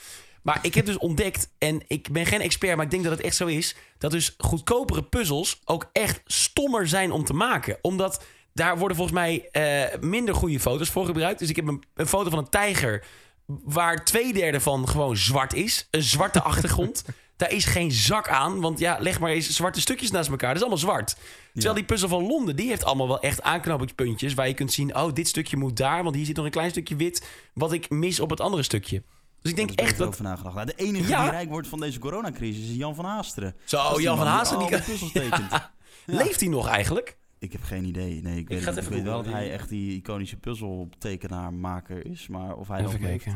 Maar 0.42 0.58
ik 0.62 0.74
heb 0.74 0.86
dus 0.86 0.98
ontdekt, 0.98 1.50
en 1.58 1.82
ik 1.86 2.12
ben 2.12 2.26
geen 2.26 2.40
expert, 2.40 2.76
maar 2.76 2.84
ik 2.84 2.90
denk 2.90 3.02
dat 3.02 3.12
het 3.12 3.20
echt 3.20 3.36
zo 3.36 3.46
is... 3.46 3.76
dat 3.98 4.10
dus 4.10 4.34
goedkopere 4.38 5.02
puzzels 5.02 5.60
ook 5.64 5.88
echt 5.92 6.20
stommer 6.26 6.88
zijn 6.88 7.12
om 7.12 7.24
te 7.24 7.32
maken. 7.32 7.78
Omdat 7.82 8.24
daar 8.52 8.78
worden 8.78 8.96
volgens 8.96 9.16
mij 9.18 9.48
eh, 9.52 10.00
minder 10.00 10.34
goede 10.34 10.60
foto's 10.60 10.90
voor 10.90 11.04
gebruikt. 11.06 11.38
Dus 11.38 11.48
ik 11.48 11.56
heb 11.56 11.66
een, 11.66 11.82
een 11.94 12.06
foto 12.06 12.30
van 12.30 12.38
een 12.38 12.48
tijger 12.48 13.04
waar 13.46 14.04
twee 14.04 14.32
derde 14.32 14.60
van 14.60 14.88
gewoon 14.88 15.16
zwart 15.16 15.54
is. 15.54 15.88
Een 15.90 16.02
zwarte 16.02 16.42
achtergrond. 16.52 17.04
Daar 17.36 17.52
is 17.52 17.64
geen 17.64 17.92
zak 17.92 18.28
aan, 18.28 18.60
want 18.60 18.78
ja, 18.78 18.96
leg 19.00 19.20
maar 19.20 19.30
eens 19.30 19.50
zwarte 19.50 19.80
stukjes 19.80 20.10
naast 20.10 20.30
elkaar. 20.30 20.48
Dat 20.48 20.56
is 20.56 20.62
allemaal 20.62 20.78
zwart. 20.78 21.16
Terwijl 21.52 21.74
die 21.74 21.84
puzzel 21.84 22.08
van 22.08 22.26
Londen, 22.26 22.56
die 22.56 22.68
heeft 22.68 22.84
allemaal 22.84 23.08
wel 23.08 23.20
echt 23.20 23.42
aanknopingspuntjes... 23.42 24.34
waar 24.34 24.48
je 24.48 24.54
kunt 24.54 24.72
zien, 24.72 24.96
oh, 24.96 25.12
dit 25.12 25.28
stukje 25.28 25.56
moet 25.56 25.76
daar... 25.76 26.02
want 26.02 26.14
hier 26.14 26.24
zit 26.24 26.36
nog 26.36 26.44
een 26.44 26.50
klein 26.50 26.70
stukje 26.70 26.96
wit... 26.96 27.26
wat 27.54 27.72
ik 27.72 27.90
mis 27.90 28.20
op 28.20 28.30
het 28.30 28.40
andere 28.40 28.62
stukje. 28.62 29.02
Dus 29.40 29.50
ik 29.50 29.56
denk 29.56 29.68
is 29.70 29.74
echt 29.74 29.98
dat... 29.98 30.08
over 30.08 30.22
nagedacht. 30.22 30.54
Nou, 30.54 30.66
de 30.66 30.74
enige 30.76 31.08
Ja. 31.08 31.22
die 31.22 31.30
rijk 31.30 31.48
wordt 31.48 31.68
van 31.68 31.80
deze 31.80 31.98
coronacrisis 31.98 32.68
is 32.70 32.76
Jan 32.76 32.94
van 32.94 33.04
Haasteren. 33.04 33.56
Zo, 33.64 33.76
Dat 33.90 34.02
Jan 34.02 34.16
van 34.16 34.26
Haasteren, 34.26 34.66
die 34.66 34.98
die 34.98 35.12
tekent. 35.12 35.50
Ja. 36.06 36.16
Leeft 36.16 36.40
hij 36.40 36.48
nog 36.48 36.68
eigenlijk? 36.68 37.16
Ik 37.38 37.52
heb 37.52 37.62
geen 37.62 37.84
idee. 37.84 38.22
Nee, 38.22 38.38
ik 38.38 38.48
weet, 38.48 38.62
ga 38.62 38.68
het 38.68 38.76
ik 38.76 38.82
even 38.82 38.94
weet 38.94 39.02
wel 39.04 39.22
dat 39.22 39.32
hij 39.32 39.52
echt 39.52 39.68
die 39.68 39.96
iconische 39.96 40.36
puzzeltekenaar-maker 40.36 42.06
is. 42.06 42.28
Maar 42.28 42.56
of 42.56 42.68
hij 42.68 42.82
nog 42.82 42.98
leeft. 42.98 43.26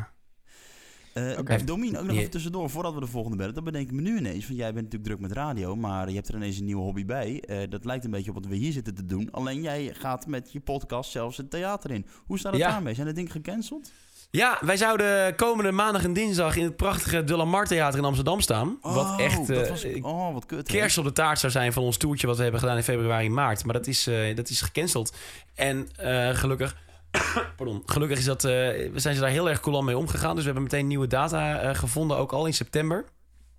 Eh 1.14 1.38
Oké. 1.38 1.64
Domien, 1.64 1.98
ook 1.98 2.06
nog 2.06 2.16
even 2.16 2.30
tussendoor, 2.30 2.70
voordat 2.70 2.94
we 2.94 3.00
de 3.00 3.06
volgende 3.06 3.36
bellen. 3.36 3.54
Dat 3.54 3.64
bedenk 3.64 3.88
ik 3.88 3.94
me 3.94 4.00
nu 4.00 4.16
ineens. 4.16 4.46
Want 4.46 4.58
jij 4.58 4.72
bent 4.72 4.84
natuurlijk 4.84 5.04
druk 5.04 5.20
met 5.20 5.32
radio, 5.32 5.76
maar 5.76 6.08
je 6.08 6.14
hebt 6.14 6.28
er 6.28 6.34
ineens 6.34 6.58
een 6.58 6.64
nieuwe 6.64 6.82
hobby 6.82 7.04
bij. 7.04 7.40
Eh, 7.40 7.70
dat 7.70 7.84
lijkt 7.84 8.04
een 8.04 8.10
beetje 8.10 8.28
op 8.30 8.36
wat 8.36 8.46
we 8.46 8.56
hier 8.56 8.72
zitten 8.72 8.94
te 8.94 9.06
doen. 9.06 9.30
Alleen 9.30 9.62
jij 9.62 9.94
gaat 9.94 10.26
met 10.26 10.52
je 10.52 10.60
podcast 10.60 11.10
zelfs 11.10 11.36
het 11.36 11.50
theater 11.50 11.90
in. 11.90 12.06
Hoe 12.26 12.38
staat 12.38 12.52
het 12.52 12.60
Ja. 12.60 12.70
daarmee? 12.70 12.94
Zijn 12.94 13.06
de 13.06 13.12
dingen 13.12 13.30
gecanceld? 13.30 13.92
Ja, 14.36 14.58
wij 14.60 14.76
zouden 14.76 15.34
komende 15.34 15.70
maandag 15.70 16.04
en 16.04 16.12
dinsdag 16.12 16.56
in 16.56 16.64
het 16.64 16.76
prachtige 16.76 17.24
De 17.24 17.36
Lamar 17.36 17.66
Theater 17.66 17.98
in 17.98 18.04
Amsterdam 18.04 18.40
staan. 18.40 18.78
wat 18.80 19.04
Oh, 19.04 19.20
echt 19.20 19.46
dat 19.46 19.62
eh, 19.62 19.68
was, 19.68 19.84
oh, 20.00 20.32
wat 20.32 20.46
kut. 20.46 20.68
kerst 20.68 20.98
op 20.98 21.04
de 21.04 21.12
taart 21.12 21.38
zou 21.38 21.52
zijn 21.52 21.72
van 21.72 21.82
ons 21.82 21.96
toertje 21.96 22.26
wat 22.26 22.36
we 22.36 22.42
hebben 22.42 22.60
gedaan 22.60 22.76
in 22.76 22.82
februari 22.82 23.30
maart. 23.30 23.64
Maar 23.64 23.74
dat 23.74 23.86
is, 23.86 24.06
eh, 24.06 24.36
dat 24.36 24.48
is 24.48 24.60
gecanceld. 24.60 25.16
En 25.54 25.88
eh, 25.96 26.28
gelukkig, 26.28 26.76
pardon, 27.56 27.82
gelukkig 27.86 28.18
is 28.18 28.24
dat, 28.24 28.42
we 28.42 28.92
zijn 28.94 29.14
ze 29.14 29.20
daar 29.20 29.30
heel 29.30 29.48
erg 29.48 29.60
cool 29.60 29.78
aan 29.78 29.84
mee 29.84 29.96
omgegaan. 29.96 30.34
Dus 30.34 30.44
we 30.44 30.50
hebben 30.50 30.62
meteen 30.62 30.86
nieuwe 30.86 31.06
data 31.06 31.74
gevonden, 31.74 32.16
ook 32.16 32.32
al 32.32 32.46
in 32.46 32.54
september. 32.54 33.04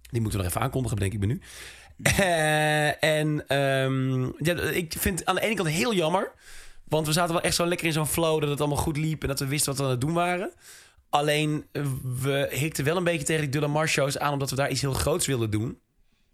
Die 0.09 0.21
moeten 0.21 0.39
we 0.39 0.45
nog 0.45 0.53
even 0.53 0.65
aankondigen, 0.65 0.97
bedenk 0.97 1.13
ik 1.13 1.19
me 1.19 1.25
nu. 1.25 1.41
Eh, 2.17 3.03
en 3.03 3.47
ehm, 3.47 4.21
ja, 4.23 4.61
ik 4.71 4.93
vind 4.97 5.19
het 5.19 5.27
aan 5.27 5.35
de 5.35 5.41
ene 5.41 5.55
kant 5.55 5.69
heel 5.69 5.93
jammer. 5.93 6.31
Want 6.87 7.07
we 7.07 7.13
zaten 7.13 7.33
wel 7.33 7.43
echt 7.43 7.55
zo 7.55 7.65
lekker 7.65 7.87
in 7.87 7.93
zo'n 7.93 8.07
flow 8.07 8.39
dat 8.41 8.49
het 8.49 8.59
allemaal 8.59 8.77
goed 8.77 8.97
liep 8.97 9.21
en 9.21 9.27
dat 9.27 9.39
we 9.39 9.47
wisten 9.47 9.69
wat 9.69 9.77
we 9.77 9.83
aan 9.85 9.91
het 9.91 10.01
doen 10.01 10.13
waren. 10.13 10.53
Alleen 11.09 11.65
eh, 11.71 11.85
we 12.21 12.47
hikten 12.51 12.83
wel 12.85 12.97
een 12.97 13.03
beetje 13.03 13.25
tegen 13.25 13.41
die 13.41 13.49
De 13.51 13.59
La 13.59 13.67
Mar 13.67 13.87
shows 13.87 14.17
aan 14.17 14.33
omdat 14.33 14.49
we 14.49 14.55
daar 14.55 14.71
iets 14.71 14.81
heel 14.81 14.93
groots 14.93 15.25
wilden 15.27 15.49
doen. 15.51 15.65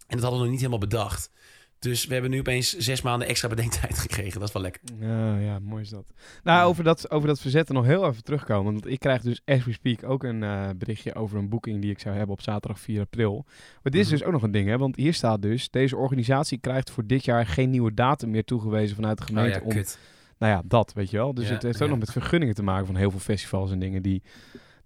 En 0.06 0.16
dat 0.16 0.20
hadden 0.20 0.32
we 0.32 0.38
nog 0.44 0.48
niet 0.50 0.58
helemaal 0.60 0.78
bedacht. 0.88 1.30
Dus 1.78 2.06
we 2.06 2.12
hebben 2.12 2.30
nu 2.30 2.38
opeens 2.38 2.76
zes 2.76 3.02
maanden 3.02 3.28
extra 3.28 3.48
bedenktijd 3.48 3.98
gekregen. 4.08 4.38
Dat 4.40 4.48
is 4.48 4.54
wel 4.54 4.62
lekker. 4.62 4.82
Ja, 5.00 5.36
ja, 5.38 5.58
mooi 5.58 5.82
is 5.82 5.88
dat. 5.88 6.04
Nou, 6.42 6.68
over 6.68 6.84
dat, 6.84 7.10
over 7.10 7.28
dat 7.28 7.40
verzetten 7.40 7.74
nog 7.74 7.84
heel 7.84 8.06
even 8.06 8.24
terugkomen. 8.24 8.72
Want 8.72 8.86
ik 8.86 8.98
krijg 8.98 9.22
dus 9.22 9.40
as 9.44 9.64
we 9.64 9.72
speak 9.72 10.04
ook 10.04 10.22
een 10.24 10.42
eh, 10.42 10.68
berichtje 10.76 11.14
over 11.14 11.38
een 11.38 11.48
boeking 11.48 11.80
die 11.80 11.90
ik 11.90 11.98
zou 11.98 12.14
hebben 12.16 12.34
op 12.34 12.42
zaterdag 12.42 12.80
4 12.80 13.00
april. 13.00 13.44
Maar 13.82 13.92
dit 13.92 13.94
is 14.00 14.06
Mhm. 14.06 14.16
dus 14.16 14.24
ook 14.24 14.32
nog 14.32 14.42
een 14.42 14.50
ding, 14.50 14.68
hè. 14.68 14.78
Want 14.78 14.96
hier 14.96 15.14
staat 15.14 15.42
dus, 15.42 15.70
deze 15.70 15.96
organisatie 15.96 16.58
krijgt 16.58 16.90
voor 16.90 17.06
dit 17.06 17.24
jaar 17.24 17.46
geen 17.46 17.70
nieuwe 17.70 17.94
datum 17.94 18.30
meer 18.30 18.44
toegewezen 18.44 18.96
vanuit 18.96 19.18
de 19.18 19.24
gemeente. 19.24 19.60
om, 19.62 19.68
kut. 19.70 19.98
Nou 20.40 20.52
ja, 20.52 20.62
dat, 20.64 20.92
weet 20.92 21.10
je 21.10 21.16
wel. 21.16 21.34
Dus 21.34 21.48
Ja, 21.48 21.54
het 21.54 21.62
heeft 21.62 21.76
ook 21.76 21.82
ja. 21.82 21.88
nog 21.88 21.98
met 21.98 22.12
vergunningen 22.12 22.54
te 22.54 22.62
maken 22.62 22.86
van 22.86 22.96
heel 22.96 23.10
veel 23.10 23.20
festivals 23.20 23.70
en 23.70 23.78
dingen 23.78 24.02
die 24.02 24.22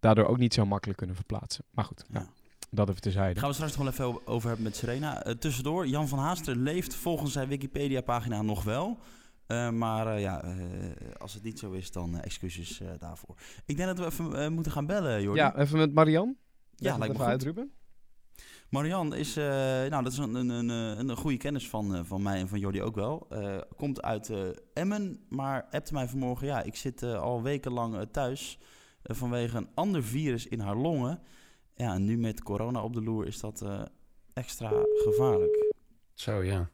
daardoor 0.01 0.27
ook 0.27 0.39
niet 0.39 0.55
zo 0.55 0.67
makkelijk 0.67 0.99
kunnen 0.99 1.17
verplaatsen. 1.17 1.65
Maar 1.71 1.85
goed, 1.85 2.05
Ja. 2.13 2.27
dat 2.71 2.89
even 2.89 3.01
terzijde. 3.01 3.41
Gaan 3.41 3.49
we 3.49 3.55
straks 3.55 3.77
nog 3.77 3.97
wel 3.97 4.09
even 4.13 4.27
over 4.27 4.47
hebben 4.49 4.65
met 4.67 4.77
Serena. 4.77 5.23
Eh, 5.23 5.35
tussendoor, 5.35 5.87
Jan 5.87 6.09
van 6.09 6.19
Haasteren 6.19 6.63
leeft 6.63 6.95
volgens 6.95 7.33
zijn 7.33 7.49
Wikipedia-pagina 7.49 8.43
nog 8.43 8.63
wel. 8.63 8.99
Eh, 9.47 9.71
maar 9.71 10.07
eh, 10.07 10.21
ja, 10.21 10.45
als 11.19 11.35
het 11.35 11.43
niet 11.43 11.59
zo 11.59 11.71
is, 11.73 11.93
dan 11.93 12.21
excuses 12.21 12.81
daarvoor. 12.99 13.37
Ik 13.67 13.77
denk 13.77 13.97
dat 13.97 13.99
we 13.99 14.05
even 14.05 14.53
moeten 14.53 14.73
gaan 14.73 14.87
bellen, 14.87 15.23
Jordi. 15.23 15.41
Ja, 15.41 15.57
even 15.57 15.79
met 15.79 15.95
Marian. 15.95 16.37
Ja, 16.77 16.99
lijkt 16.99 17.19
me 17.19 17.25
goed. 17.53 17.67
Marian 18.75 19.15
is, 19.15 19.37
eh, 19.37 19.45
nou, 19.89 20.03
dat 20.03 20.13
is 20.13 20.19
een, 20.19 20.35
een, 20.35 20.49
een, 20.49 20.71
eh, 20.71 20.99
een, 20.99 21.17
goede 21.17 21.37
kennis 21.37 21.69
van, 21.69 21.95
eh, 21.95 22.01
van 22.05 22.23
mij 22.23 22.39
en 22.39 22.49
van 22.49 22.59
Jordi 22.59 22.83
ook 22.83 22.95
wel. 22.95 23.27
Eh, 23.31 23.57
komt 23.77 24.03
uit 24.03 24.31
eh, 24.31 24.39
Emmen, 24.73 25.25
maar 25.29 25.67
appte 25.71 25.93
mij 25.93 26.07
vanmorgen. 26.07 26.47
Ja, 26.47 26.63
ik 26.63 26.77
zit 26.77 27.03
eh, 27.03 27.21
al 27.21 27.43
wekenlang 27.43 28.09
thuis 28.13 28.59
vanwege 29.03 29.57
een 29.57 29.69
ander 29.75 30.03
virus 30.03 30.47
in 30.47 30.61
haar 30.61 30.77
longen. 30.77 31.21
Ja, 31.75 31.95
en 31.95 32.05
nu 32.05 32.19
met 32.19 32.43
corona 32.43 32.83
op 32.83 32.95
de 32.95 33.03
loer 33.03 33.27
is 33.27 33.41
dat 33.41 33.61
eh, 33.63 33.81
extra 34.33 34.71
gevaarlijk. 35.05 35.73
Zo, 36.15 36.43
ja. 36.43 36.71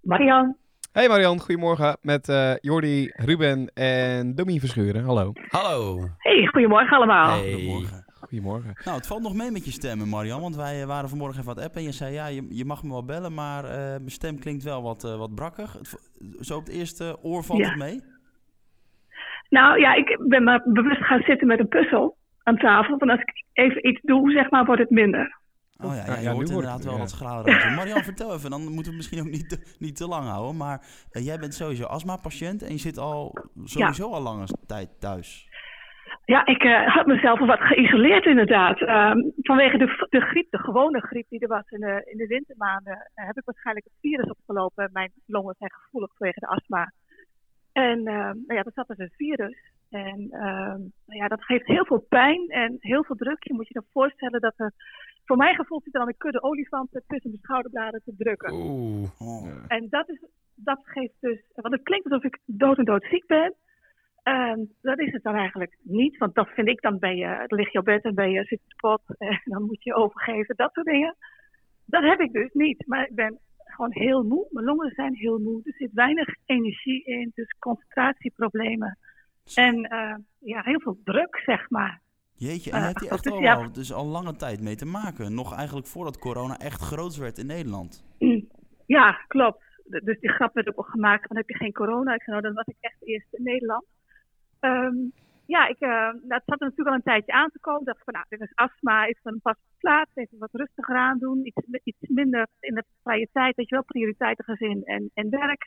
Marian. 0.00 0.56
Hey 0.92 1.08
Marian, 1.08 1.40
goedemorgen. 1.40 1.96
Met 2.00 2.28
eh 2.28 2.56
Jordi, 2.60 3.10
Ruben 3.14 3.72
en 3.74 4.34
Domien 4.34 4.60
Verschuren. 4.60 5.04
Hallo. 5.04 5.32
Hallo. 5.48 6.08
Hey, 6.18 6.46
goedemorgen 6.46 6.96
allemaal. 6.96 7.38
Hey. 7.38 7.52
Goedemorgen. 7.52 8.07
Goedemorgen. 8.28 8.74
Nou, 8.84 8.96
het 8.96 9.06
valt 9.06 9.22
nog 9.22 9.34
mee 9.34 9.50
met 9.50 9.64
je 9.64 9.70
stemmen, 9.70 10.08
Marian. 10.08 10.40
Want 10.40 10.56
wij 10.56 10.80
eh, 10.80 10.86
waren 10.86 11.08
vanmorgen 11.08 11.40
even 11.40 11.54
wat 11.54 11.64
appen 11.64 11.80
en 11.80 11.86
je 11.86 11.92
zei... 11.92 12.12
ja, 12.12 12.26
je, 12.26 12.46
je 12.48 12.64
mag 12.64 12.82
me 12.82 12.90
wel 12.90 13.04
bellen, 13.04 13.34
maar 13.34 13.64
eh, 13.64 13.70
mijn 13.76 14.10
stem 14.10 14.38
klinkt 14.38 14.62
wel 14.62 14.82
wat, 14.82 15.04
eh, 15.04 15.16
wat 15.16 15.34
brakkig. 15.34 15.76
Zo 16.40 16.56
op 16.56 16.64
het 16.66 16.74
eerste 16.74 17.18
oor 17.22 17.44
valt 17.44 17.60
Ja. 17.60 17.68
het 17.68 17.78
mee? 17.78 18.02
Nou 19.48 19.80
ja, 19.80 19.94
ik 19.94 20.18
ben 20.28 20.44
maar 20.44 20.62
bewust 20.64 21.04
gaan 21.04 21.22
zitten 21.22 21.46
met 21.46 21.58
een 21.58 21.68
puzzel 21.68 22.16
aan 22.42 22.56
tafel. 22.56 22.98
Want 22.98 23.10
als 23.10 23.20
ik 23.20 23.44
even 23.52 23.88
iets 23.88 24.00
doe, 24.02 24.30
zeg 24.30 24.50
maar, 24.50 24.64
wordt 24.64 24.80
het 24.80 24.90
minder. 24.90 25.36
Oh 25.80 25.94
ja, 25.94 25.94
ja, 25.94 26.04
Ja, 26.06 26.16
je 26.16 26.22
ja, 26.22 26.32
hoort 26.32 26.34
wordt 26.34 26.50
inderdaad 26.50 26.84
wel 26.84 26.92
ja. 26.92 26.98
wat 26.98 27.10
schrader. 27.10 27.72
Marian, 27.74 28.02
vertel 28.02 28.34
even. 28.34 28.50
Dan 28.50 28.60
moeten 28.60 28.76
we 28.82 28.86
het 28.88 28.96
misschien 28.96 29.20
ook 29.20 29.30
niet 29.30 29.48
te, 29.48 29.74
niet 29.78 29.96
te 29.96 30.08
lang 30.08 30.26
houden. 30.26 30.56
Maar 30.56 30.86
jij 31.10 31.38
bent 31.38 31.54
sowieso 31.54 31.84
astma-patiënt 31.84 32.62
en 32.62 32.72
je 32.72 32.78
zit 32.78 32.98
al 32.98 33.36
sowieso 33.64 34.10
al 34.10 34.22
lange 34.22 34.46
tijd 34.66 35.00
thuis. 35.00 35.47
Ja, 36.34 36.46
ik 36.46 36.62
eh, 36.64 36.94
had 36.94 37.06
mezelf 37.06 37.38
wat 37.38 37.60
geïsoleerd 37.60 38.24
inderdaad. 38.26 38.80
Ehm, 38.80 39.18
vanwege 39.36 39.78
de, 39.78 40.06
de 40.10 40.20
griep, 40.20 40.50
de 40.50 40.58
gewone 40.58 41.00
griep 41.00 41.26
die 41.28 41.40
er 41.40 41.48
was 41.48 41.68
in 41.68 41.80
de, 41.80 42.02
in 42.04 42.16
de 42.16 42.26
wintermaanden, 42.26 43.10
eh, 43.14 43.26
heb 43.26 43.36
ik 43.36 43.44
waarschijnlijk 43.44 43.86
het 43.86 44.00
virus 44.00 44.30
opgelopen. 44.30 44.90
Mijn 44.92 45.12
longen 45.26 45.54
zijn 45.58 45.70
gevoelig 45.70 46.10
vanwege 46.16 46.40
de 46.40 46.46
astma. 46.46 46.92
En 47.72 47.98
ehm, 48.06 48.36
nou 48.46 48.54
ja, 48.54 48.62
dat 48.62 48.74
zat 48.74 48.86
dus 48.86 48.98
een 48.98 49.12
virus. 49.16 49.56
En 49.90 50.28
ehm, 50.30 50.80
nou 51.06 51.18
ja, 51.22 51.28
dat 51.28 51.44
geeft 51.44 51.66
heel 51.66 51.84
veel 51.84 52.04
pijn 52.08 52.48
en 52.48 52.76
heel 52.80 53.04
veel 53.04 53.16
druk. 53.16 53.44
Je 53.44 53.54
moet 53.54 53.68
je 53.68 53.74
dan 53.74 53.92
voorstellen 53.92 54.40
dat 54.40 54.54
er, 54.56 54.72
voor 55.24 55.36
mijn 55.36 55.54
gevoel 55.54 55.80
zit 55.84 55.94
er 55.94 56.00
dan 56.00 56.08
een 56.08 56.16
kudde 56.16 56.42
olifanten 56.42 57.02
tussen 57.06 57.30
mijn 57.30 57.42
schouderbladen 57.42 58.02
te 58.04 58.14
drukken. 58.16 58.52
Oeh. 58.52 59.20
Oh. 59.20 59.64
En 59.68 59.86
dat, 59.90 60.08
is, 60.08 60.20
dat 60.54 60.80
geeft 60.84 61.16
dus, 61.20 61.40
want 61.54 61.74
het 61.74 61.82
klinkt 61.82 62.10
alsof 62.10 62.24
ik 62.24 62.38
dood 62.44 62.78
en 62.78 62.84
dood 62.84 63.04
ziek 63.10 63.26
ben. 63.26 63.54
Ehm, 64.28 64.64
dat 64.82 64.98
is 64.98 65.12
het 65.12 65.22
dan 65.22 65.34
eigenlijk 65.34 65.76
niet, 65.82 66.16
want 66.16 66.34
dat 66.34 66.48
vind 66.48 66.68
ik 66.68 66.80
dan 66.80 66.98
ben 66.98 67.16
je, 67.16 67.44
dan 67.46 67.58
lig 67.58 67.72
je 67.72 67.78
op 67.78 67.84
bed 67.84 68.04
en 68.04 68.14
ben 68.14 68.30
je 68.30 68.44
zit 68.44 68.60
je 68.66 68.74
pot 68.76 69.02
en 69.18 69.40
dan 69.44 69.62
moet 69.62 69.82
je 69.82 69.94
overgeven, 69.94 70.56
dat 70.56 70.72
soort 70.72 70.86
dingen. 70.86 71.16
Dat 71.84 72.02
heb 72.02 72.20
ik 72.20 72.32
dus 72.32 72.52
niet, 72.52 72.86
maar 72.86 73.06
ik 73.08 73.14
ben 73.14 73.38
gewoon 73.56 73.92
heel 73.92 74.22
moe. 74.22 74.46
Mijn 74.50 74.66
longen 74.66 74.92
zijn 74.94 75.14
heel 75.14 75.38
moe, 75.38 75.60
er 75.64 75.72
zit 75.72 75.92
weinig 75.92 76.34
energie 76.44 77.04
in, 77.04 77.32
dus 77.34 77.56
concentratieproblemen. 77.58 78.98
En 79.54 79.82
eh, 79.84 80.14
ja, 80.38 80.62
heel 80.62 80.80
veel 80.80 80.98
druk, 81.04 81.42
zeg 81.44 81.70
maar. 81.70 82.00
Jeetje, 82.34 82.70
en 82.70 82.76
Eh, 82.76 82.82
je 82.82 82.88
hebt 82.88 83.00
hier 83.00 83.10
echt 83.10 83.22
dus 83.22 83.32
al, 83.32 83.40
ja. 83.40 83.68
dus 83.68 83.92
al 83.92 84.06
lange 84.06 84.36
tijd 84.36 84.60
mee 84.60 84.76
te 84.76 84.86
maken. 84.86 85.34
Nog 85.34 85.54
eigenlijk 85.54 85.86
voordat 85.86 86.18
corona 86.18 86.58
echt 86.58 86.80
groot 86.80 87.16
werd 87.16 87.38
in 87.38 87.46
Nederland. 87.46 88.04
Ja, 88.86 89.10
klopt. 89.26 89.62
Dus 89.84 90.20
die 90.20 90.30
grap 90.30 90.54
werd 90.54 90.68
ook 90.68 90.76
al 90.76 90.82
gemaakt 90.82 91.26
van 91.26 91.36
heb 91.36 91.48
je 91.48 91.56
geen 91.56 91.72
corona? 91.72 92.14
Ik 92.14 92.22
zei 92.22 92.40
nou, 92.40 92.42
dan 92.42 92.64
was 92.64 92.66
ik 92.66 92.76
echt 92.80 92.96
eerst 93.00 93.26
in 93.30 93.42
Nederland. 93.42 93.84
Ehm, 94.60 94.96
ja, 95.46 95.68
ik, 95.68 95.78
eh, 95.78 96.08
het 96.28 96.42
zat 96.46 96.60
er 96.60 96.66
natuurlijk 96.66 96.88
al 96.88 96.94
een 96.94 97.12
tijdje 97.12 97.32
aan 97.32 97.50
te 97.50 97.60
komen. 97.60 97.84
Dacht 97.84 98.04
van 98.04 98.14
nou, 98.14 98.26
dit 98.28 98.40
is 98.40 98.54
astma, 98.54 99.04
is 99.04 99.18
pas 99.22 99.42
op 99.42 99.56
plaats, 99.78 100.10
even 100.14 100.38
wat 100.38 100.52
rustiger 100.52 100.96
aan 100.96 101.18
doen. 101.18 101.46
Iets, 101.46 101.66
iets 101.84 102.08
minder 102.08 102.46
in 102.60 102.74
de 102.74 102.84
vrije 103.02 103.28
tijd, 103.32 103.56
weet 103.56 103.68
je 103.68 103.74
wel, 103.74 103.84
prioriteiten 103.84 104.44
gezin 104.44 104.84
en, 104.84 105.10
en 105.14 105.30
werk. 105.30 105.66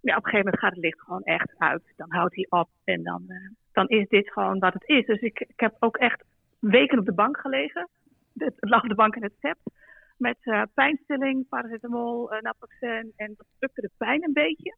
Ja, 0.00 0.16
op 0.16 0.24
een 0.24 0.30
gegeven 0.30 0.44
moment 0.44 0.58
gaat 0.58 0.70
het 0.70 0.84
licht 0.84 1.00
gewoon 1.00 1.22
echt 1.22 1.54
uit. 1.58 1.82
Dan 1.96 2.12
houdt 2.12 2.34
hij 2.34 2.46
op 2.48 2.68
en 2.84 3.02
dan, 3.02 3.24
eh, 3.28 3.50
dan 3.72 3.88
is 3.88 4.08
dit 4.08 4.32
gewoon 4.32 4.58
wat 4.58 4.72
het 4.72 4.88
is. 4.88 5.06
Dus 5.06 5.20
ik, 5.20 5.40
ik 5.40 5.60
heb 5.60 5.76
ook 5.78 5.96
echt 5.96 6.24
weken 6.58 6.98
op 6.98 7.04
de 7.04 7.14
bank 7.14 7.38
gelegen. 7.38 7.88
Het 8.34 8.54
lag 8.58 8.82
op 8.82 8.88
de 8.88 8.94
bank 8.94 9.16
in 9.16 9.22
het 9.22 9.36
zept 9.40 9.70
met 10.16 10.38
eh, 10.40 10.62
pijnstilling, 10.74 11.48
paracetamol, 11.48 12.30
naproxen 12.40 13.12
en 13.16 13.34
dat 13.36 13.46
drukte 13.58 13.80
de 13.80 13.90
pijn 13.96 14.24
een 14.24 14.32
beetje. 14.32 14.76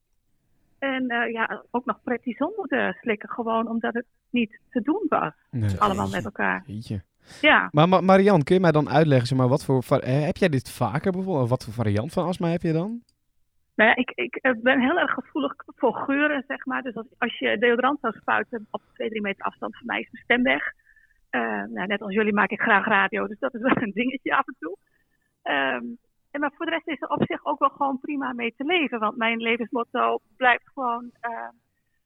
En 0.92 1.08
eh, 1.08 1.32
ja, 1.32 1.62
ook 1.70 1.84
nog 1.84 2.02
prednison 2.02 2.52
moeten 2.56 2.96
slikken, 3.00 3.28
gewoon 3.28 3.68
omdat 3.68 3.94
het 3.94 4.04
niet 4.30 4.58
te 4.70 4.80
doen 4.80 5.06
was. 5.08 5.32
Nee. 5.50 5.78
Allemaal 5.78 6.04
Jeetje. 6.04 6.16
met 6.16 6.24
elkaar. 6.24 6.62
Jeetje. 6.66 7.02
Ja, 7.40 7.68
Maar 7.72 7.88
Ma- 7.88 8.00
Marian, 8.00 8.42
kun 8.42 8.54
je 8.54 8.60
mij 8.60 8.72
dan 8.72 8.88
uitleggen, 8.90 9.26
zeg 9.26 9.38
maar, 9.38 9.48
wat 9.48 9.64
voor, 9.64 9.82
eh, 9.98 10.24
heb 10.24 10.36
jij 10.36 10.48
dit 10.48 10.70
vaker 10.70 11.12
bijvoorbeeld? 11.12 11.44
Of 11.44 11.50
wat 11.50 11.64
voor 11.64 11.72
variant 11.72 12.12
van 12.12 12.26
astma 12.26 12.48
heb 12.48 12.62
je 12.62 12.72
dan? 12.72 13.02
nou 13.74 13.88
ja, 13.90 13.96
ik, 13.96 14.10
ik 14.10 14.34
eh, 14.36 14.52
ben 14.62 14.80
heel 14.80 14.98
erg 14.98 15.10
gevoelig 15.12 15.54
voor 15.76 15.94
geuren, 15.94 16.44
zeg 16.46 16.66
maar. 16.66 16.82
Dus 16.82 16.94
als, 16.94 17.06
als 17.18 17.38
je 17.38 17.58
deodorant 17.58 18.00
zou 18.00 18.14
spuiten 18.20 18.66
op 18.70 18.82
2, 18.94 19.08
3 19.08 19.20
meter 19.22 19.44
afstand 19.44 19.76
van 19.76 19.86
mij 19.86 20.00
is 20.00 20.08
mijn 20.10 20.24
stem 20.24 20.42
weg. 20.42 20.72
Nou, 21.74 21.86
net 21.86 22.02
als 22.02 22.14
jullie 22.14 22.32
maak 22.32 22.50
ik 22.50 22.60
graag 22.60 22.86
radio, 22.86 23.26
dus 23.26 23.38
dat 23.38 23.54
is 23.54 23.60
wel 23.60 23.76
een 23.82 23.92
dingetje 23.94 24.36
af 24.36 24.46
en 24.46 24.56
toe. 24.58 24.76
Ehm, 25.42 25.84
en 26.34 26.40
maar 26.40 26.52
voor 26.56 26.66
de 26.66 26.72
rest 26.72 26.88
is 26.88 27.00
er 27.02 27.08
op 27.08 27.22
zich 27.26 27.44
ook 27.44 27.58
wel 27.58 27.68
gewoon 27.68 27.98
prima 28.00 28.32
mee 28.32 28.54
te 28.56 28.64
leven. 28.64 28.98
Want 28.98 29.16
mijn 29.16 29.38
levensmotto 29.40 30.18
blijft 30.36 30.68
gewoon... 30.74 31.10
eh, 31.20 31.48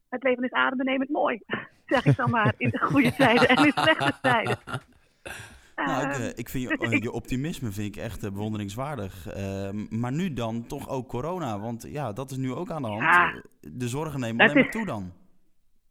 het 0.09 0.23
leven 0.23 0.45
is 0.45 0.51
adembenemend 0.53 1.11
mooi. 1.11 1.41
Zeg 1.87 2.05
ik 2.05 2.17
dan 2.17 2.31
maar 2.31 2.55
in 2.57 2.69
de 2.71 2.79
goede 2.79 3.15
tijden 3.25 3.49
en 3.49 3.57
in 3.57 3.63
de 3.75 3.81
slechte 3.81 4.13
tijden. 4.23 4.59
Nou, 5.77 6.07
ik, 6.07 6.13
Ehm, 6.13 6.23
eh, 6.23 6.29
ik 6.35 6.49
vind 6.49 6.69
je, 6.69 6.77
dus 6.77 6.91
ik- 6.91 7.03
je 7.03 7.13
optimisme 7.13 7.71
vind 7.71 7.97
ik 7.97 8.03
echt 8.03 8.25
eh, 8.25 8.31
bewonderingswaardig. 8.31 9.27
Ehm, 9.27 10.01
maar 10.01 10.13
nu 10.13 10.33
dan 10.33 10.67
toch 10.67 10.89
ook 10.89 11.09
corona. 11.09 11.59
Want 11.61 11.83
ja, 11.91 12.13
dat 12.13 12.31
is 12.31 12.37
nu 12.37 12.53
ook 12.53 12.71
aan 12.71 12.83
de 12.83 12.89
hand. 12.89 13.03
Ja. 13.03 13.43
De 13.61 13.89
zorgen 13.89 14.21
nemen 14.21 14.41
alleen 14.49 14.63
maar 14.63 14.71
toe 14.71 14.87
dan. 14.87 15.13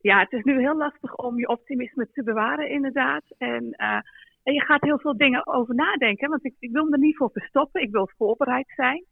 ja, 0.01 0.19
het 0.19 0.31
is 0.31 0.43
nu 0.43 0.59
heel 0.59 0.77
lastig 0.77 1.15
om 1.15 1.37
je 1.39 1.47
optimisme 1.47 2.07
te 2.13 2.23
bewaren, 2.23 2.69
inderdaad. 2.69 3.23
En, 3.37 3.69
en 4.47 4.53
je 4.53 4.65
gaat 4.65 4.81
heel 4.81 4.99
veel 4.99 5.17
dingen 5.17 5.47
over 5.47 5.75
nadenken. 5.75 6.29
Want 6.29 6.45
ik, 6.45 6.55
ik 6.59 6.71
wil 6.71 6.85
me 6.85 6.91
er 6.91 6.99
niet 6.99 7.17
voor 7.17 7.29
verstoppen. 7.31 7.81
Ik 7.81 7.91
wil 7.91 8.09
voorbereid 8.17 8.73
zijn. 8.75 9.05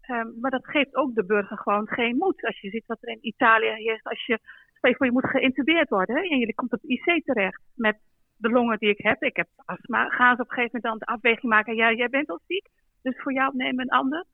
Ehm, 0.00 0.28
maar 0.40 0.50
dat 0.50 0.66
geeft 0.66 0.94
ook 0.94 1.14
de 1.14 1.24
burger 1.24 1.58
gewoon 1.58 1.88
geen 1.88 2.16
moed. 2.16 2.44
Als 2.44 2.60
je 2.60 2.70
ziet 2.70 2.86
wat 2.86 2.98
er 3.00 3.08
in 3.08 3.26
Italië 3.26 3.90
is. 3.90 4.02
Als 4.02 4.26
je 4.26 4.38
voor 4.80 5.06
je 5.06 5.12
moet 5.12 5.30
geïntubeerd 5.30 5.88
worden 5.88 6.16
hè, 6.16 6.22
en 6.22 6.38
je 6.38 6.54
komt 6.54 6.72
op 6.72 6.82
IC 6.82 7.24
terecht 7.24 7.62
met 7.74 7.98
de 8.36 8.48
longen 8.48 8.78
die 8.78 8.88
ik 8.88 8.98
heb. 8.98 9.22
Ik 9.22 9.36
heb 9.36 9.48
astma. 9.64 10.08
Gaan 10.08 10.36
ze 10.36 10.42
op 10.42 10.48
een 10.48 10.54
gegeven 10.54 10.80
moment 10.82 10.82
dan 10.82 10.98
de 10.98 11.14
afweging 11.14 11.52
maken, 11.52 11.74
ja, 11.74 11.92
jij 11.92 12.08
bent 12.08 12.30
al 12.30 12.40
ziek, 12.46 12.68
dus 13.02 13.20
voor 13.20 13.32
jou 13.32 13.56
nemen 13.56 13.80
een 13.80 13.98
ander. 13.98 14.24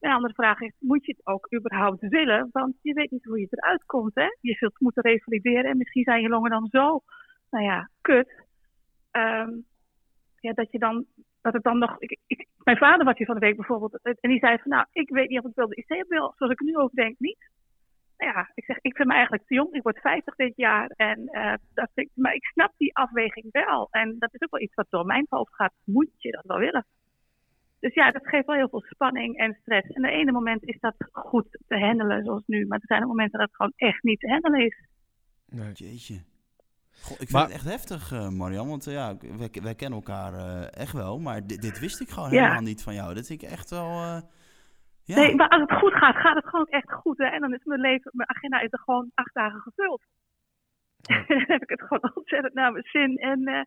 Een 0.00 0.12
andere 0.12 0.34
vraag 0.34 0.60
is, 0.60 0.72
moet 0.78 1.04
je 1.06 1.12
het 1.16 1.26
ook 1.26 1.54
überhaupt 1.54 2.08
willen? 2.08 2.48
Want 2.52 2.74
je 2.82 2.92
weet 2.92 3.10
niet 3.10 3.24
hoe 3.24 3.40
je 3.40 3.46
eruit 3.50 3.84
komt, 3.84 4.14
hè? 4.14 4.26
Je 4.40 4.54
zult 4.54 4.80
moeten 4.80 5.02
revalideren 5.02 5.70
en 5.70 5.76
misschien 5.76 6.04
zijn 6.04 6.22
je 6.22 6.28
longen 6.28 6.50
dan 6.50 6.66
zo, 6.70 7.00
nou 7.50 7.64
ja, 7.64 7.90
kut. 8.00 8.42
Ehm, 9.10 9.50
ja, 10.44 10.52
dat 10.52 10.72
je 10.72 10.78
dan, 10.78 11.06
dat 11.40 11.52
het 11.52 11.62
dan 11.62 11.78
nog... 11.78 11.96
Ik, 11.98 12.18
ik, 12.26 12.46
mijn 12.64 12.76
vader 12.76 13.04
was 13.04 13.16
hier 13.16 13.26
van 13.26 13.34
de 13.34 13.46
week 13.46 13.56
bijvoorbeeld 13.56 13.98
en 14.02 14.30
die 14.30 14.38
zei 14.38 14.58
van, 14.58 14.70
nou, 14.70 14.86
ik 14.92 15.08
weet 15.08 15.28
niet 15.28 15.38
of 15.38 15.50
ik 15.50 15.54
wel 15.54 15.68
de 15.68 15.84
IC 15.86 16.04
wil. 16.08 16.32
Zoals 16.36 16.52
ik 16.52 16.60
nu 16.60 16.76
over 16.76 16.94
denk, 16.94 17.18
niet. 17.18 17.50
Nou 18.18 18.32
ja, 18.32 18.50
ik 18.54 18.64
zeg, 18.64 18.78
ik 18.80 18.96
vind 18.96 19.08
me 19.08 19.14
eigenlijk 19.14 19.46
te 19.46 19.54
jong. 19.54 19.72
Ik 19.72 19.82
word 19.82 20.00
50 20.00 20.34
dit 20.34 20.52
jaar 20.56 20.86
en 20.96 21.20
uh, 21.32 21.54
dat 21.74 21.88
ik, 21.94 22.10
maar 22.14 22.34
ik 22.34 22.44
snap 22.44 22.72
die 22.76 22.96
afweging 22.96 23.46
wel. 23.50 23.88
En 23.90 24.16
dat 24.18 24.34
is 24.34 24.42
ook 24.42 24.50
wel 24.50 24.60
iets 24.60 24.74
wat 24.74 24.86
door 24.88 25.06
mijn 25.06 25.26
hoofd 25.28 25.54
gaat. 25.54 25.72
Moet 25.84 26.10
je 26.16 26.30
dat 26.30 26.44
wel 26.44 26.58
willen? 26.58 26.86
Dus 27.80 27.94
ja, 27.94 28.10
dat 28.10 28.28
geeft 28.28 28.46
wel 28.46 28.56
heel 28.56 28.68
veel 28.68 28.84
spanning 28.88 29.36
en 29.36 29.58
stress. 29.60 29.88
En 29.88 30.02
de 30.02 30.10
ene 30.10 30.32
moment 30.32 30.64
is 30.64 30.80
dat 30.80 30.94
goed 31.12 31.58
te 31.66 31.78
handelen, 31.78 32.24
zoals 32.24 32.42
nu. 32.46 32.66
Maar 32.66 32.78
er 32.78 32.86
zijn 32.86 33.02
ook 33.02 33.08
momenten 33.08 33.38
dat 33.38 33.48
het 33.48 33.56
gewoon 33.56 33.72
echt 33.76 34.02
niet 34.02 34.20
te 34.20 34.28
handelen 34.28 34.64
is. 34.64 34.76
Nee. 35.46 35.72
Jeetje. 35.72 36.33
Goh, 37.02 37.12
ik 37.12 37.16
vind 37.18 37.30
maar, 37.30 37.42
het 37.42 37.52
echt 37.52 37.64
heftig, 37.64 38.12
uh, 38.12 38.28
Marian. 38.28 38.68
Want 38.68 38.86
uh, 38.86 38.94
ja, 38.94 39.16
wij, 39.38 39.50
wij, 39.62 39.74
kennen 39.74 39.98
elkaar 39.98 40.32
uh, 40.32 40.80
echt 40.80 40.92
wel. 40.92 41.18
Maar 41.18 41.46
dit, 41.46 41.62
dit, 41.62 41.78
wist 41.78 42.00
ik 42.00 42.10
gewoon 42.10 42.30
ja. 42.30 42.40
helemaal 42.40 42.62
niet 42.62 42.82
van 42.82 42.94
jou. 42.94 43.14
Dat 43.14 43.28
ik 43.28 43.42
echt 43.42 43.70
wel... 43.70 44.22
Ja. 45.04 45.16
Nee, 45.16 45.34
maar 45.34 45.48
als 45.48 45.60
het 45.60 45.78
goed 45.78 45.92
gaat, 45.92 46.16
gaat 46.16 46.34
het 46.34 46.48
gewoon 46.48 46.66
echt 46.66 46.92
goed. 46.92 47.18
Hè? 47.18 47.24
En 47.24 47.40
dan 47.40 47.54
is 47.54 47.64
mijn 47.64 47.80
leven, 47.80 48.10
mijn 48.14 48.28
agenda 48.28 48.60
is 48.60 48.72
er 48.72 48.78
gewoon 48.78 49.10
acht 49.14 49.34
dagen 49.34 49.60
gevuld. 49.60 50.02
Dan 51.28 51.44
heb 51.46 51.62
ik 51.62 51.68
het 51.68 51.82
gewoon 51.82 52.14
ontzettend 52.20 52.54
naar 52.54 52.72
mijn 52.72 52.84
zin. 52.84 53.16
En 53.16 53.66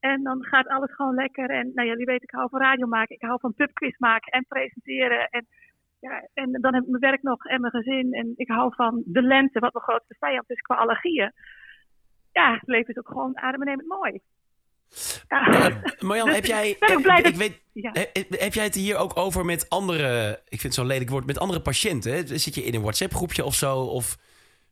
en 0.00 0.22
dan 0.22 0.44
gaat 0.44 0.68
alles 0.68 0.94
gewoon 0.94 1.14
lekker. 1.14 1.50
En 1.50 1.70
nou, 1.74 1.88
jullie 1.88 2.06
weten, 2.06 2.28
ik 2.28 2.34
hou 2.34 2.48
van 2.48 2.60
radio 2.60 2.86
maken. 2.86 3.14
Ik 3.14 3.22
hou 3.22 3.40
van 3.40 3.54
pubquiz 3.54 3.98
maken 3.98 4.32
en 4.32 4.44
presenteren. 4.48 5.28
En, 5.28 5.46
ja, 6.00 6.28
en 6.34 6.52
dan 6.52 6.74
heb 6.74 6.82
ik 6.82 6.88
mijn 6.88 7.10
werk 7.10 7.22
nog 7.22 7.44
en 7.44 7.60
mijn 7.60 7.72
gezin. 7.72 8.12
En 8.12 8.32
ik 8.36 8.48
hou 8.48 8.74
van 8.74 9.02
de 9.06 9.22
lente, 9.22 9.58
wat 9.58 9.72
mijn 9.72 9.84
grootste 9.84 10.16
vijand 10.18 10.50
is 10.50 10.60
qua 10.60 10.74
allergieën. 10.74 11.32
Ja, 12.36 12.52
het 12.52 12.68
leven 12.68 12.88
is 12.88 12.98
ook 12.98 13.08
gewoon 13.08 13.38
adembenemend 13.38 13.88
mooi. 13.88 14.20
Ja. 15.28 15.70
Uh, 15.70 15.76
Marjan, 16.08 16.28
heb 16.28 16.44
jij, 16.44 16.70
ik, 16.70 17.26
ik 17.26 17.34
weet, 17.34 17.62
ja. 17.72 17.90
heb 18.30 18.54
jij 18.54 18.64
het 18.64 18.74
hier 18.74 18.96
ook 18.96 19.16
over 19.16 19.44
met 19.44 19.68
andere, 19.68 20.30
ik 20.30 20.60
vind 20.60 20.62
het 20.62 20.74
zo'n 20.74 20.86
lelijk 20.86 21.10
woord, 21.10 21.26
met 21.26 21.38
andere 21.38 21.60
patiënten? 21.60 22.38
Zit 22.38 22.54
je 22.54 22.64
in 22.64 22.74
een 22.74 22.80
WhatsApp 22.80 23.14
groepje 23.14 23.44
of 23.44 23.54
zo? 23.54 23.78
Of, 23.78 24.16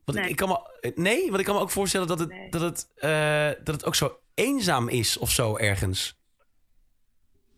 want 0.04 0.18
nee. 0.18 0.28
Ik, 0.28 0.36
kan 0.36 0.48
me, 0.48 0.92
nee, 0.94 1.26
want 1.26 1.38
ik 1.38 1.44
kan 1.44 1.54
me 1.54 1.60
ook 1.60 1.70
voorstellen 1.70 2.06
dat 2.06 2.18
het, 2.18 2.28
nee. 2.28 2.50
dat 2.50 2.60
het, 2.60 2.92
uh, 2.96 3.64
dat 3.64 3.74
het 3.74 3.84
ook 3.84 3.94
zo 3.94 4.18
eenzaam 4.34 4.88
is 4.88 5.18
of 5.18 5.30
zo 5.30 5.56
ergens. 5.56 6.18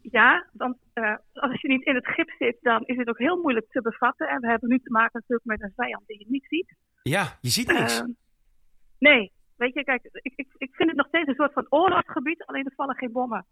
Ja, 0.00 0.46
want 0.52 0.76
uh, 0.94 1.14
als 1.32 1.60
je 1.60 1.68
niet 1.68 1.86
in 1.86 1.94
het 1.94 2.06
gips 2.06 2.36
zit, 2.38 2.56
dan 2.60 2.82
is 2.84 2.96
het 2.96 3.08
ook 3.08 3.18
heel 3.18 3.36
moeilijk 3.36 3.66
te 3.70 3.82
bevatten. 3.82 4.28
En 4.28 4.40
we 4.40 4.46
hebben 4.46 4.68
nu 4.68 4.78
te 4.78 4.90
maken 4.90 5.10
natuurlijk 5.12 5.44
met 5.44 5.62
een 5.62 5.72
vijand 5.76 6.06
die 6.06 6.18
je 6.18 6.26
niet 6.28 6.46
ziet. 6.48 6.74
Ja, 7.02 7.38
je 7.40 7.48
ziet 7.48 7.66
niks. 7.66 8.00
Uh, 8.00 8.06
nee, 8.98 9.32
weet 9.56 9.74
je, 9.74 9.84
kijk, 9.84 10.08
ik, 10.12 10.32
ik, 10.36 10.48
ik 10.56 10.74
vind 10.74 10.88
het 10.88 10.98
nog 10.98 11.06
steeds 11.06 11.28
een 11.28 11.34
soort 11.34 11.52
van 11.52 11.66
oorlogsgebied, 11.68 12.44
alleen 12.44 12.64
er 12.64 12.72
vallen 12.74 12.96
geen 12.96 13.12
bommen. 13.12 13.46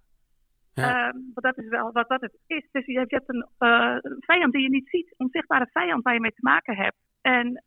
Ja. 0.74 1.14
Uh, 1.14 1.20
dat 1.34 1.58
is 1.58 1.68
wel 1.68 1.92
wat, 1.92 2.08
wat 2.08 2.20
het 2.20 2.38
is. 2.46 2.68
Dus 2.72 2.86
je 2.86 2.98
hebt, 2.98 3.10
hebt 3.10 3.28
een 3.28 3.46
vijand 4.20 4.52
die 4.52 4.62
je 4.62 4.70
niet 4.70 4.88
ziet, 4.88 5.06
een 5.06 5.26
onzichtbare 5.26 5.68
vijand 5.72 6.02
waar 6.02 6.14
je 6.14 6.20
mee 6.20 6.34
te 6.34 6.42
maken 6.42 6.76
hebt. 6.76 6.96
En 7.20 7.62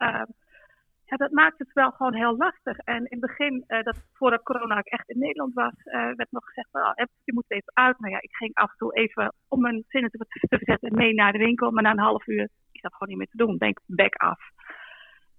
ja, 1.10 1.16
dat 1.18 1.32
maakt 1.32 1.58
het 1.58 1.74
wel 1.74 1.92
gewoon 1.92 2.14
heel 2.14 2.38
lastig. 2.38 2.78
En 2.78 2.98
in 2.98 3.08
het 3.10 3.20
begin, 3.20 3.64
uh, 3.68 3.84
dat, 3.84 3.96
voordat 4.14 4.44
corona 4.44 4.82
echt 4.82 5.10
in 5.10 5.20
Nederland 5.20 5.54
was, 5.54 5.74
uh, 5.86 5.94
werd 6.16 6.32
nog 6.32 6.46
gezegd, 6.46 6.70
oh, 6.72 6.92
je 7.24 7.34
moet 7.34 7.52
even 7.52 7.72
uit. 7.74 8.00
Nou 8.00 8.14
ja, 8.14 8.22
ik 8.22 8.36
ging 8.36 8.56
af 8.56 8.72
en 8.72 8.78
toe 8.78 8.96
even 8.96 9.34
om 9.48 9.62
mijn 9.62 9.84
zinnen 9.88 10.12
te, 10.12 10.18
te 10.50 10.58
verzetten 10.58 10.96
mee 10.96 11.14
naar 11.14 11.32
de 11.32 11.38
winkel. 11.38 11.72
Maar 11.72 11.84
na 11.84 11.92
een 11.92 12.00
half 12.00 12.28
uur 12.28 12.50
is 12.72 12.82
dat 12.82 12.94
gewoon 12.94 13.10
niet 13.10 13.18
meer 13.18 13.28
te 13.28 13.46
doen. 13.46 13.58
Denk 13.58 13.80
back 13.86 14.16
af. 14.16 14.40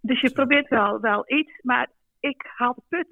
Dus 0.00 0.20
je 0.20 0.32
probeert 0.32 0.68
wel, 0.68 1.00
wel 1.00 1.24
iets, 1.26 1.60
maar 1.62 1.88
ik 2.20 2.50
haal 2.56 2.74
de 2.74 2.82
put. 2.88 3.06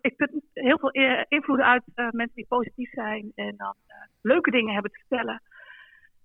Ik 0.00 0.16
put 0.16 0.30
heel 0.52 0.78
veel 0.78 0.90
invloeden 1.28 1.66
uit 1.66 1.82
uh, 1.94 2.10
mensen 2.10 2.34
die 2.34 2.46
positief 2.48 2.90
zijn 2.90 3.32
en 3.34 3.54
dan 3.56 3.74
leuke 4.22 4.50
dingen 4.50 4.72
hebben 4.72 4.90
te 4.90 5.04
vertellen. 5.08 5.42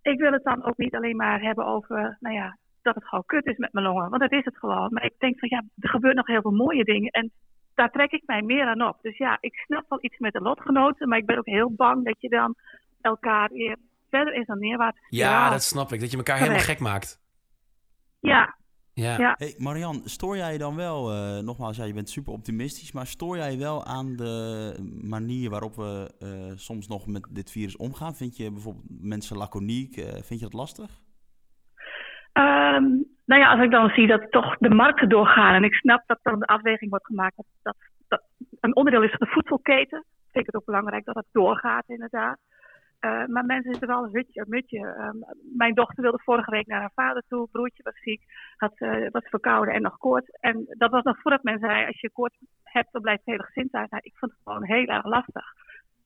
Ik 0.01 0.19
wil 0.19 0.31
het 0.31 0.43
dan 0.43 0.65
ook 0.65 0.77
niet 0.77 0.95
alleen 0.95 1.15
maar 1.15 1.41
hebben 1.41 1.65
over, 1.65 2.17
nou 2.19 2.35
ja, 2.35 2.57
dat 2.81 2.95
het 2.95 3.07
gewoon 3.07 3.25
kut 3.25 3.45
is 3.45 3.57
met 3.57 3.73
mijn 3.73 3.85
longen. 3.85 4.09
Want 4.09 4.21
dat 4.21 4.31
is 4.31 4.45
het 4.45 4.57
gewoon. 4.57 4.93
Maar 4.93 5.05
ik 5.05 5.13
denk 5.17 5.39
van 5.39 5.49
ja, 5.51 5.63
er 5.79 5.89
gebeurt 5.89 6.15
nog 6.15 6.27
heel 6.27 6.41
veel 6.41 6.51
mooie 6.51 6.83
dingen. 6.83 7.11
En 7.11 7.31
daar 7.75 7.91
trek 7.91 8.11
ik 8.11 8.23
mij 8.25 8.41
meer 8.41 8.65
aan 8.65 8.87
op. 8.87 8.97
Dus 9.01 9.17
ja, 9.17 9.37
ik 9.39 9.55
snap 9.55 9.85
wel 9.89 9.99
iets 10.01 10.17
met 10.17 10.33
de 10.33 10.41
lotgenoten. 10.41 11.09
Maar 11.09 11.17
ik 11.17 11.25
ben 11.25 11.37
ook 11.37 11.45
heel 11.45 11.71
bang 11.71 12.05
dat 12.05 12.15
je 12.19 12.29
dan 12.29 12.55
elkaar 13.01 13.49
weer 13.49 13.77
verder 14.09 14.33
in 14.33 14.45
zo'n 14.45 14.59
neerwaarts 14.59 14.99
Ja, 15.09 15.49
dat 15.49 15.63
snap 15.63 15.91
ik. 15.91 15.99
Dat 15.99 16.11
je 16.11 16.17
elkaar 16.17 16.37
helemaal 16.37 16.59
gek 16.59 16.79
maakt. 16.79 17.19
Ja. 18.19 18.55
Ja. 18.99 19.17
ja. 19.17 19.35
Hey 19.37 19.55
Marian, 19.57 20.01
stoor 20.05 20.37
jij 20.37 20.57
dan 20.57 20.75
wel, 20.75 21.13
uh, 21.13 21.39
nogmaals, 21.39 21.77
ja, 21.77 21.83
je 21.83 21.93
bent 21.93 22.09
super 22.09 22.33
optimistisch, 22.33 22.91
maar 22.91 23.07
stoor 23.07 23.37
jij 23.37 23.57
wel 23.57 23.85
aan 23.85 24.15
de 24.15 24.75
manier 25.01 25.49
waarop 25.49 25.75
we 25.75 26.11
uh, 26.23 26.51
soms 26.55 26.87
nog 26.87 27.07
met 27.07 27.27
dit 27.29 27.51
virus 27.51 27.77
omgaan? 27.77 28.15
Vind 28.15 28.37
je 28.37 28.51
bijvoorbeeld 28.51 28.85
mensen 29.01 29.37
laconiek, 29.37 29.97
uh, 29.97 30.05
vind 30.05 30.39
je 30.39 30.45
dat 30.49 30.53
lastig? 30.53 30.89
Um, 32.33 33.05
nou 33.25 33.41
ja, 33.41 33.51
als 33.51 33.63
ik 33.63 33.71
dan 33.71 33.89
zie 33.89 34.07
dat 34.07 34.31
toch 34.31 34.57
de 34.57 34.69
markten 34.69 35.09
doorgaan 35.09 35.53
en 35.53 35.63
ik 35.63 35.73
snap 35.73 36.03
dat 36.05 36.19
dan 36.23 36.39
de 36.39 36.45
afweging 36.45 36.89
wordt 36.89 37.05
gemaakt 37.05 37.35
dat 37.35 37.45
dat, 37.61 37.75
dat 38.07 38.21
een 38.59 38.75
onderdeel 38.75 39.03
is 39.03 39.09
van 39.09 39.27
de 39.27 39.33
voedselketen, 39.33 40.03
vind 40.31 40.45
ik 40.45 40.45
het 40.45 40.55
ook 40.55 40.65
belangrijk 40.65 41.05
dat 41.05 41.15
dat 41.15 41.25
doorgaat 41.31 41.83
inderdaad. 41.87 42.37
Uh, 43.05 43.25
maar 43.25 43.45
mensen 43.45 43.71
zitten 43.71 43.87
wel 43.89 44.03
een 44.03 44.13
hutje, 44.13 44.45
mutje. 44.47 44.79
Um, 44.79 45.23
mijn 45.57 45.73
dochter 45.73 46.03
wilde 46.03 46.21
vorige 46.23 46.51
week 46.51 46.67
naar 46.67 46.79
haar 46.79 46.91
vader 46.95 47.23
toe. 47.27 47.47
Broertje 47.51 47.83
was 47.83 47.99
ziek, 48.01 48.23
had, 48.57 48.79
uh, 48.79 49.09
was 49.11 49.29
verkouden 49.29 49.73
en 49.73 49.81
nog 49.81 49.97
koorts. 49.97 50.29
En 50.29 50.65
dat 50.77 50.91
was 50.91 51.03
nog 51.03 51.21
voordat 51.21 51.43
men 51.43 51.59
zei, 51.59 51.85
als 51.85 51.99
je 51.99 52.11
koorts 52.11 52.37
hebt, 52.63 52.91
dan 52.91 53.01
blijft 53.01 53.21
het 53.25 53.35
hele 53.35 53.47
gezin 53.47 53.69
thuis. 53.69 53.89
Nou, 53.89 54.03
ik 54.05 54.17
vond 54.17 54.31
het 54.31 54.41
gewoon 54.43 54.63
heel 54.63 54.85
erg 54.85 55.05
lastig. 55.05 55.53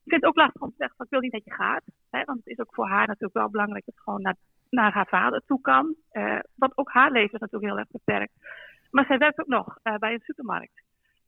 Ik 0.04 0.10
vind 0.10 0.22
het 0.22 0.26
ook 0.30 0.36
lastig 0.36 0.62
om 0.62 0.70
te 0.70 0.76
zeggen, 0.78 1.06
ik 1.06 1.10
wil 1.10 1.20
niet 1.20 1.32
dat 1.32 1.44
je 1.44 1.54
gaat. 1.54 1.84
Hè, 2.10 2.24
want 2.24 2.38
het 2.38 2.48
is 2.48 2.60
ook 2.60 2.74
voor 2.74 2.88
haar 2.88 3.08
natuurlijk 3.08 3.34
wel 3.34 3.50
belangrijk 3.50 3.86
dat 3.86 3.96
het 3.96 4.04
gewoon 4.04 4.22
naar 4.22 4.36
naar 4.70 4.94
haar 4.94 5.08
vader 5.08 5.42
toe 5.46 5.62
kan. 5.62 5.96
Uh, 6.12 6.40
want 6.56 6.78
ook 6.78 6.92
haar 6.92 7.12
leven 7.12 7.40
natuurlijk 7.40 7.72
heel 7.72 7.80
erg 7.80 7.92
beperkt. 7.92 8.34
Maar 8.92 9.06
zij 9.06 9.18
werkt 9.18 9.40
ook 9.40 9.48
nog 9.48 9.78
bij 10.00 10.14
een 10.14 10.20
supermarkt. 10.24 10.84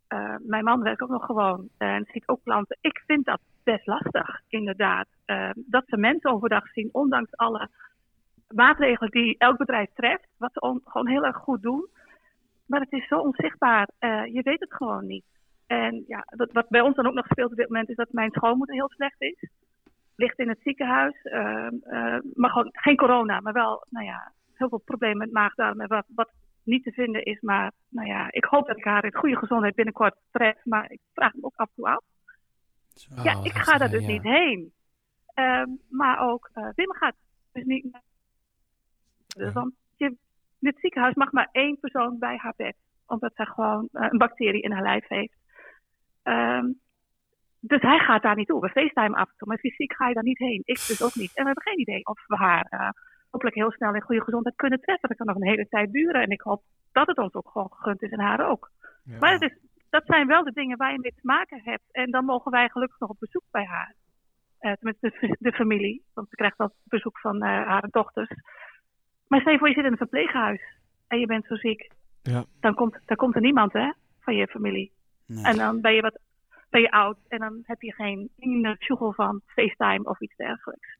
Uh, 0.09 0.35
mijn 0.39 0.63
man 0.63 0.81
werkt 0.81 1.01
ook 1.01 1.09
nog 1.09 1.25
gewoon 1.25 1.69
en 1.77 2.07
ziet 2.11 2.27
ook 2.27 2.43
klanten. 2.43 2.77
Ik 2.81 3.03
vind 3.05 3.25
dat 3.25 3.39
best 3.63 3.87
lastig, 3.87 4.41
inderdaad. 4.47 5.07
dat 5.55 5.83
ze 5.87 5.97
mensen 5.97 6.31
overdag 6.31 6.67
zien, 6.67 6.89
ondanks 6.91 7.35
alle 7.35 7.69
maatregelen 8.47 9.11
die 9.11 9.35
elk 9.37 9.57
bedrijf 9.57 9.89
treft. 9.93 10.27
Wat 10.37 10.53
ze 10.53 10.59
on, 10.59 10.81
gewoon 10.85 11.07
heel 11.07 11.25
erg 11.25 11.37
goed 11.37 11.61
doen. 11.61 11.87
Maar 12.65 12.79
het 12.79 12.91
is 12.91 13.07
zo 13.07 13.19
onzichtbaar. 13.19 13.89
je 14.31 14.41
weet 14.43 14.59
het 14.59 14.73
gewoon 14.73 15.05
niet. 15.05 15.25
En 15.67 16.03
ja, 16.07 16.25
wat 16.51 16.69
bij 16.69 16.81
ons 16.81 16.95
dan 16.95 17.07
ook 17.07 17.13
nog 17.13 17.25
speelt 17.25 17.51
op 17.51 17.57
dit 17.57 17.69
moment 17.69 17.89
is 17.89 17.95
dat 17.95 18.11
mijn 18.11 18.31
schoonmoeder 18.31 18.75
heel 18.75 18.89
slecht 18.89 19.21
is 19.21 19.49
ligt 20.15 20.39
in 20.39 20.49
het 20.49 20.59
ziekenhuis. 20.63 21.23
Maar 22.33 22.49
gewoon 22.49 22.69
geen 22.71 22.95
corona, 22.95 23.39
maar 23.39 23.53
wel 23.53 23.85
nou 23.89 24.05
ja, 24.05 24.31
heel 24.53 24.69
veel 24.69 24.81
problemen 24.85 25.17
met 25.17 25.31
maagdarm. 25.31 25.81
En 25.81 25.87
wat, 25.87 26.05
wat 26.15 26.29
niet 26.65 26.83
te 26.83 26.91
vinden 26.91 27.23
is. 27.23 27.41
Maar 27.41 27.71
nou 27.89 28.07
ja, 28.07 28.31
ik 28.31 28.45
hoop 28.45 28.67
dat 28.67 28.77
ik 28.77 28.83
haar 28.83 29.05
in 29.05 29.15
goede 29.15 29.37
gezondheid 29.37 29.75
binnenkort 29.75 30.15
tref. 30.31 30.57
Maar 30.63 30.91
ik 30.91 30.99
vraag 31.13 31.33
me 31.33 31.43
ook 31.43 31.55
af 31.55 31.67
en 31.67 31.75
toe 31.75 31.87
af. 31.87 32.03
Ja, 33.23 33.43
ik 33.43 33.53
ga 33.53 33.77
daar 33.77 33.89
dus 33.89 34.05
ja. 34.05 34.07
niet 34.07 34.23
heen. 34.23 34.73
Uh, 35.35 35.63
maar 35.89 36.29
ook 36.29 36.49
uh, 36.55 36.69
Wim 36.75 36.93
gaat 36.93 37.15
dus 37.51 37.63
niet. 37.63 38.01
Dus 39.27 39.53
want 39.53 39.73
je, 39.95 40.05
in 40.59 40.67
het 40.67 40.79
ziekenhuis 40.79 41.15
mag 41.15 41.31
maar 41.31 41.49
één 41.51 41.79
persoon 41.79 42.19
bij 42.19 42.37
haar 42.37 42.53
bed. 42.57 42.75
Omdat 43.07 43.35
zij 43.35 43.45
gewoon 43.45 43.89
uh, 43.91 44.07
een 44.09 44.17
bacterie 44.17 44.61
in 44.61 44.71
haar 44.71 44.81
lijf 44.81 45.07
heeft. 45.07 45.37
Um, 46.23 46.79
dus 47.59 47.81
hij 47.81 47.99
gaat 47.99 48.21
daar 48.21 48.35
niet 48.35 48.47
toe. 48.47 48.61
We 48.61 48.69
FaceTime 48.69 49.15
af 49.15 49.29
en 49.29 49.33
toe, 49.37 49.47
maar 49.47 49.57
fysiek 49.57 49.93
ga 49.95 50.07
je 50.07 50.13
daar 50.13 50.23
niet 50.23 50.37
heen. 50.37 50.61
Ik 50.65 50.75
dus 50.87 51.03
ook 51.03 51.15
niet. 51.15 51.35
En 51.35 51.43
we 51.43 51.45
hebben 51.45 51.63
geen 51.63 51.79
idee 51.79 52.05
of 52.05 52.27
we 52.27 52.35
haar 52.35 52.67
uh, 52.69 52.89
hopelijk 53.35 53.55
heel 53.55 53.71
snel 53.71 53.95
in 53.95 54.01
goede 54.01 54.23
gezondheid 54.23 54.55
kunnen 54.55 54.81
treffen. 54.81 55.07
Dat 55.09 55.17
kan 55.17 55.27
nog 55.27 55.35
een 55.35 55.53
hele 55.53 55.67
tijd 55.67 55.91
duren. 55.91 56.21
En 56.21 56.29
ik 56.29 56.41
hoop 56.41 56.63
dat 56.91 57.07
het 57.07 57.17
ons 57.17 57.33
ook 57.33 57.49
gewoon 57.49 57.71
gegund 57.71 58.01
is 58.01 58.11
en 58.11 58.19
haar 58.19 58.49
ook. 58.49 58.71
Ja. 59.03 59.17
Maar 59.19 59.31
het 59.31 59.41
is, 59.41 59.57
dat 59.89 60.03
zijn 60.05 60.27
wel 60.27 60.43
de 60.43 60.51
dingen 60.51 60.77
waar 60.77 60.91
je 60.91 60.99
mee 60.99 61.13
te 61.15 61.27
maken 61.27 61.61
hebt. 61.63 61.83
En 61.91 62.11
dan 62.11 62.25
mogen 62.25 62.51
wij 62.51 62.69
gelukkig 62.69 62.99
nog 62.99 63.09
op 63.09 63.19
bezoek 63.19 63.43
bij 63.51 63.65
haar. 63.65 63.95
Uh, 64.61 64.71
tenminste, 64.71 65.09
de, 65.19 65.35
de, 65.39 65.51
familie. 65.51 66.03
Want 66.13 66.29
ze 66.29 66.35
krijgt 66.35 66.57
wel 66.57 66.71
bezoek 66.83 67.19
van 67.19 67.35
uh, 67.35 67.49
haar 67.49 67.87
dochters. 67.91 68.29
Maar 69.27 69.39
stel 69.39 69.51
je 69.51 69.57
voor, 69.57 69.67
je 69.67 69.73
zit 69.73 69.85
in 69.85 69.91
een 69.91 69.97
verpleeghuis. 69.97 70.61
En 71.07 71.19
je 71.19 71.25
bent 71.25 71.45
zo 71.45 71.55
ziek. 71.55 71.91
Ja. 72.21 72.43
Dan, 72.59 72.73
komt, 72.73 72.99
dan 73.05 73.17
komt 73.17 73.35
er 73.35 73.41
niemand 73.41 73.73
hè, 73.73 73.91
van 74.19 74.35
je 74.35 74.47
familie. 74.47 74.91
Nee. 75.25 75.43
En 75.43 75.57
dan 75.57 75.81
ben 75.81 75.93
je 75.93 76.01
wat 76.01 76.19
ben 76.69 76.81
je 76.81 76.91
oud 76.91 77.17
en 77.27 77.39
dan 77.39 77.63
heb 77.63 77.81
je 77.81 77.93
geen 77.93 78.29
sjoegel 78.79 79.13
van 79.13 79.41
FaceTime 79.45 80.03
of 80.03 80.19
iets 80.19 80.35
dergelijks. 80.35 80.97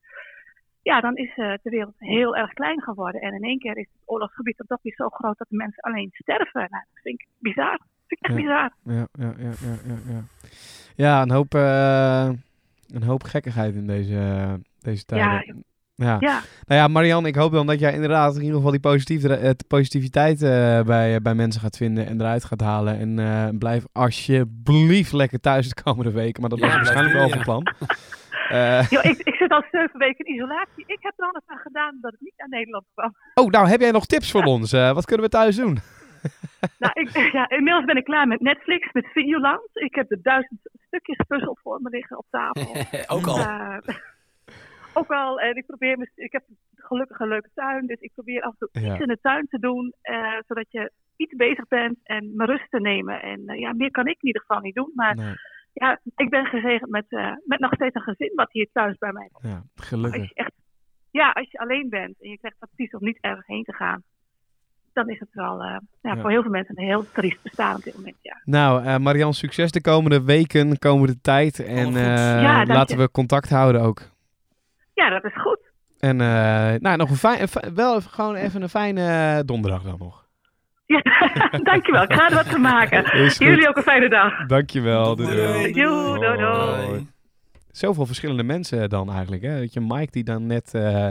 Ja, 0.85 1.01
dan 1.01 1.15
is 1.15 1.29
uh, 1.37 1.53
de 1.63 1.69
wereld 1.69 1.93
heel 1.97 2.35
erg 2.35 2.53
klein 2.53 2.81
geworden. 2.81 3.21
En 3.21 3.33
in 3.33 3.43
één 3.43 3.59
keer 3.59 3.77
is 3.77 3.87
het 3.91 4.01
oorlogsgebied 4.05 4.61
op 4.61 4.67
dat 4.67 4.79
weer 4.81 4.93
zo 4.95 5.09
groot 5.09 5.37
dat 5.37 5.47
de 5.49 5.55
mensen 5.55 5.81
alleen 5.83 6.09
sterven. 6.13 6.67
Nou, 6.69 6.83
dat 6.93 7.01
vind 7.03 7.19
ik 7.21 7.27
bizar. 7.39 7.79
Vind 8.07 8.19
ik 8.21 8.27
echt 8.29 8.33
Ja. 8.33 8.41
bizar. 8.41 8.71
Ja, 8.95 9.07
ja, 9.25 9.33
ja, 9.37 9.51
ja, 9.61 9.75
ja. 9.87 10.13
Ja, 10.13 10.23
ja 10.95 11.21
een, 11.21 11.31
hoop, 11.31 11.53
eh, 11.55 12.29
een 12.93 13.03
hoop 13.03 13.23
gekkigheid 13.23 13.75
in 13.75 13.87
deze, 13.87 14.19
deze 14.81 15.05
tijden. 15.05 15.63
Ja, 15.95 16.17
Ja, 16.19 16.41
Nou 16.67 16.81
ja, 16.81 16.87
Marianne, 16.87 17.27
ik 17.27 17.35
hoop 17.35 17.51
dan 17.51 17.67
dat 17.67 17.79
jij 17.79 17.93
inderdaad 17.93 18.33
in 18.35 18.41
ieder 18.41 18.55
geval 18.55 18.71
die 18.71 18.79
positieve, 18.79 19.35
eh, 19.35 19.51
positiviteit 19.67 20.41
eh, 20.41 20.81
bij, 20.81 21.21
bij 21.21 21.35
mensen 21.35 21.61
gaat 21.61 21.77
vinden 21.77 22.05
en 22.07 22.19
eruit 22.21 22.43
gaat 22.43 22.61
halen. 22.61 22.97
En 22.99 23.19
eh, 23.19 23.57
blijf 23.57 23.85
alsjeblieft 23.91 25.13
lekker 25.13 25.39
thuis 25.39 25.69
de 25.73 25.81
komende 25.83 26.11
weken. 26.11 26.41
Maar 26.41 26.49
dat 26.49 26.59
Ja, 26.59 26.65
was 26.65 26.75
waarschijnlijk 26.75 27.15
wel 27.15 27.29
van 27.29 27.41
plan. 27.41 27.67
Eh, 28.49 28.89
Yo, 28.89 28.99
ik, 29.01 29.17
ik 29.23 29.35
zit 29.35 29.51
al 29.51 29.63
zeven 29.71 29.99
weken 29.99 30.25
in 30.25 30.33
isolatie. 30.33 30.83
Ik 30.87 30.97
heb 30.99 31.13
er 31.17 31.25
alles 31.25 31.41
aan 31.45 31.57
gedaan 31.57 31.97
dat 32.01 32.11
het 32.11 32.21
niet 32.21 32.33
naar 32.37 32.49
Nederland 32.49 32.85
kwam. 32.93 33.15
oh, 33.33 33.49
nou 33.49 33.67
heb 33.67 33.79
jij 33.79 33.91
nog 33.91 34.05
tips 34.05 34.31
voor 34.31 34.43
ons? 34.43 34.73
Eh, 34.73 34.93
wat 34.93 35.05
kunnen 35.05 35.25
we 35.25 35.31
thuis 35.31 35.55
doen? 35.55 35.77
Nou, 36.79 36.91
ik, 36.93 37.31
ja, 37.31 37.49
inmiddels 37.49 37.85
ben 37.85 37.95
ik 37.97 38.03
klaar 38.03 38.27
met 38.27 38.39
Netflix, 38.41 38.91
met 38.91 39.05
Videoland. 39.07 39.69
Ik 39.73 39.95
heb 39.95 40.07
de 40.09 40.21
duizend 40.21 40.59
stukjes 40.87 41.17
puzzel 41.27 41.57
voor 41.61 41.79
me 41.81 41.89
liggen 41.89 42.17
op 42.17 42.25
tafel. 42.29 42.75
Ook 43.17 43.27
al. 43.27 43.39
Eh, 43.39 43.77
ook 44.93 45.11
al, 45.11 45.39
en 45.39 45.55
ik 45.55 45.65
probeer, 45.65 46.09
ik 46.15 46.31
heb 46.31 46.43
gelukkig 46.75 47.19
een 47.19 47.27
leuke 47.27 47.49
tuin, 47.53 47.85
dus 47.87 47.99
ik 47.99 48.11
probeer 48.13 48.41
af 48.41 48.51
en 48.51 48.67
toe 48.71 48.81
Ja. 48.83 48.91
iets 48.91 49.01
in 49.01 49.07
de 49.07 49.19
tuin 49.21 49.47
te 49.49 49.59
doen, 49.59 49.93
eh, 50.01 50.37
zodat 50.47 50.65
je 50.69 50.91
iets 51.15 51.35
bezig 51.35 51.67
bent 51.67 51.97
en 52.03 52.31
mijn 52.35 52.49
rust 52.49 52.69
te 52.69 52.79
nemen. 52.79 53.21
En 53.21 53.59
ja, 53.59 53.73
meer 53.73 53.91
kan 53.91 54.07
ik 54.07 54.17
in 54.21 54.27
ieder 54.27 54.41
geval 54.41 54.61
niet 54.61 54.75
doen, 54.75 54.91
maar 54.95 55.15
Nee, 55.15 55.33
ja, 55.83 55.99
ik 56.15 56.29
ben 56.29 56.45
gezegend 56.45 56.89
met, 56.91 57.05
eh, 57.09 57.31
met 57.45 57.59
nog 57.59 57.73
steeds 57.73 57.95
een 57.95 58.01
gezin 58.01 58.31
wat 58.35 58.51
hier 58.51 58.67
thuis 58.73 58.97
bij 58.97 59.11
mij 59.11 59.29
komt. 59.31 59.45
ja, 59.53 59.63
Als 59.75 59.87
gelukkig. 59.87 60.27
je 60.29 60.33
echt, 60.33 60.51
ja, 61.11 61.29
als 61.31 61.51
je 61.51 61.57
alleen 61.57 61.89
bent 61.89 62.21
en 62.21 62.29
je 62.29 62.37
krijgt 62.37 62.57
advies 62.59 62.91
om 62.91 63.03
niet 63.03 63.17
ergens 63.21 63.47
heen 63.47 63.63
te 63.63 63.73
gaan, 63.73 64.03
dan 64.93 65.09
is 65.09 65.19
het 65.19 65.29
wel 65.33 65.61
eh, 65.63 65.77
ja, 66.01 66.13
Ja. 66.15 66.21
voor 66.21 66.29
heel 66.29 66.41
veel 66.41 66.51
mensen 66.51 66.77
een 66.77 66.85
heel 66.85 67.11
triest 67.11 67.41
bestaan 67.41 67.75
op 67.75 67.83
dit 67.83 67.95
moment. 67.95 68.15
Ja. 68.21 68.41
Nou, 68.43 68.83
eh 68.85 68.97
Marianne, 68.97 69.33
succes 69.33 69.71
de 69.71 69.81
komende 69.81 70.23
weken, 70.23 70.79
komende 70.79 71.21
tijd. 71.21 71.59
En 71.59 71.95
eh, 71.95 72.41
Ja, 72.41 72.65
laten 72.65 72.97
je. 72.97 73.01
we 73.03 73.11
contact 73.11 73.49
houden 73.49 73.81
ook. 73.81 74.01
ja, 74.93 75.09
dat 75.09 75.23
is 75.23 75.41
goed. 75.41 75.59
En 75.99 76.21
eh, 76.21 76.73
nou, 76.79 76.97
nog 76.97 77.09
een 77.09 77.15
fijn, 77.15 77.47
wel 77.75 77.95
even, 77.95 78.11
gewoon 78.11 78.35
even 78.35 78.61
een 78.61 78.69
fijne 78.69 79.43
donderdag 79.45 79.83
dan 79.83 79.97
nog. 79.99 80.24
Ja, 80.85 81.01
dankjewel. 81.71 82.03
Ik 82.03 82.13
ga 82.13 82.29
er 82.29 82.35
wat 82.35 82.47
van 82.47 82.61
maken. 82.61 83.03
Jullie 83.47 83.67
ook 83.67 83.77
een 83.77 83.83
fijne 83.83 84.09
dag. 84.09 84.45
Dankjewel. 84.47 85.15
Doei, 85.15 85.35
Doei, 85.35 85.73
doei. 86.19 86.37
doei. 86.37 87.07
Zoveel 87.71 88.05
verschillende 88.05 88.43
mensen 88.43 88.89
dan 88.89 89.11
eigenlijk. 89.11 89.41
Hè? 89.43 89.59
Weet 89.59 89.73
je, 89.73 89.81
Mike 89.81 90.11
die 90.11 90.23
dan 90.23 90.45
net 90.45 90.73
eh, 90.73 91.09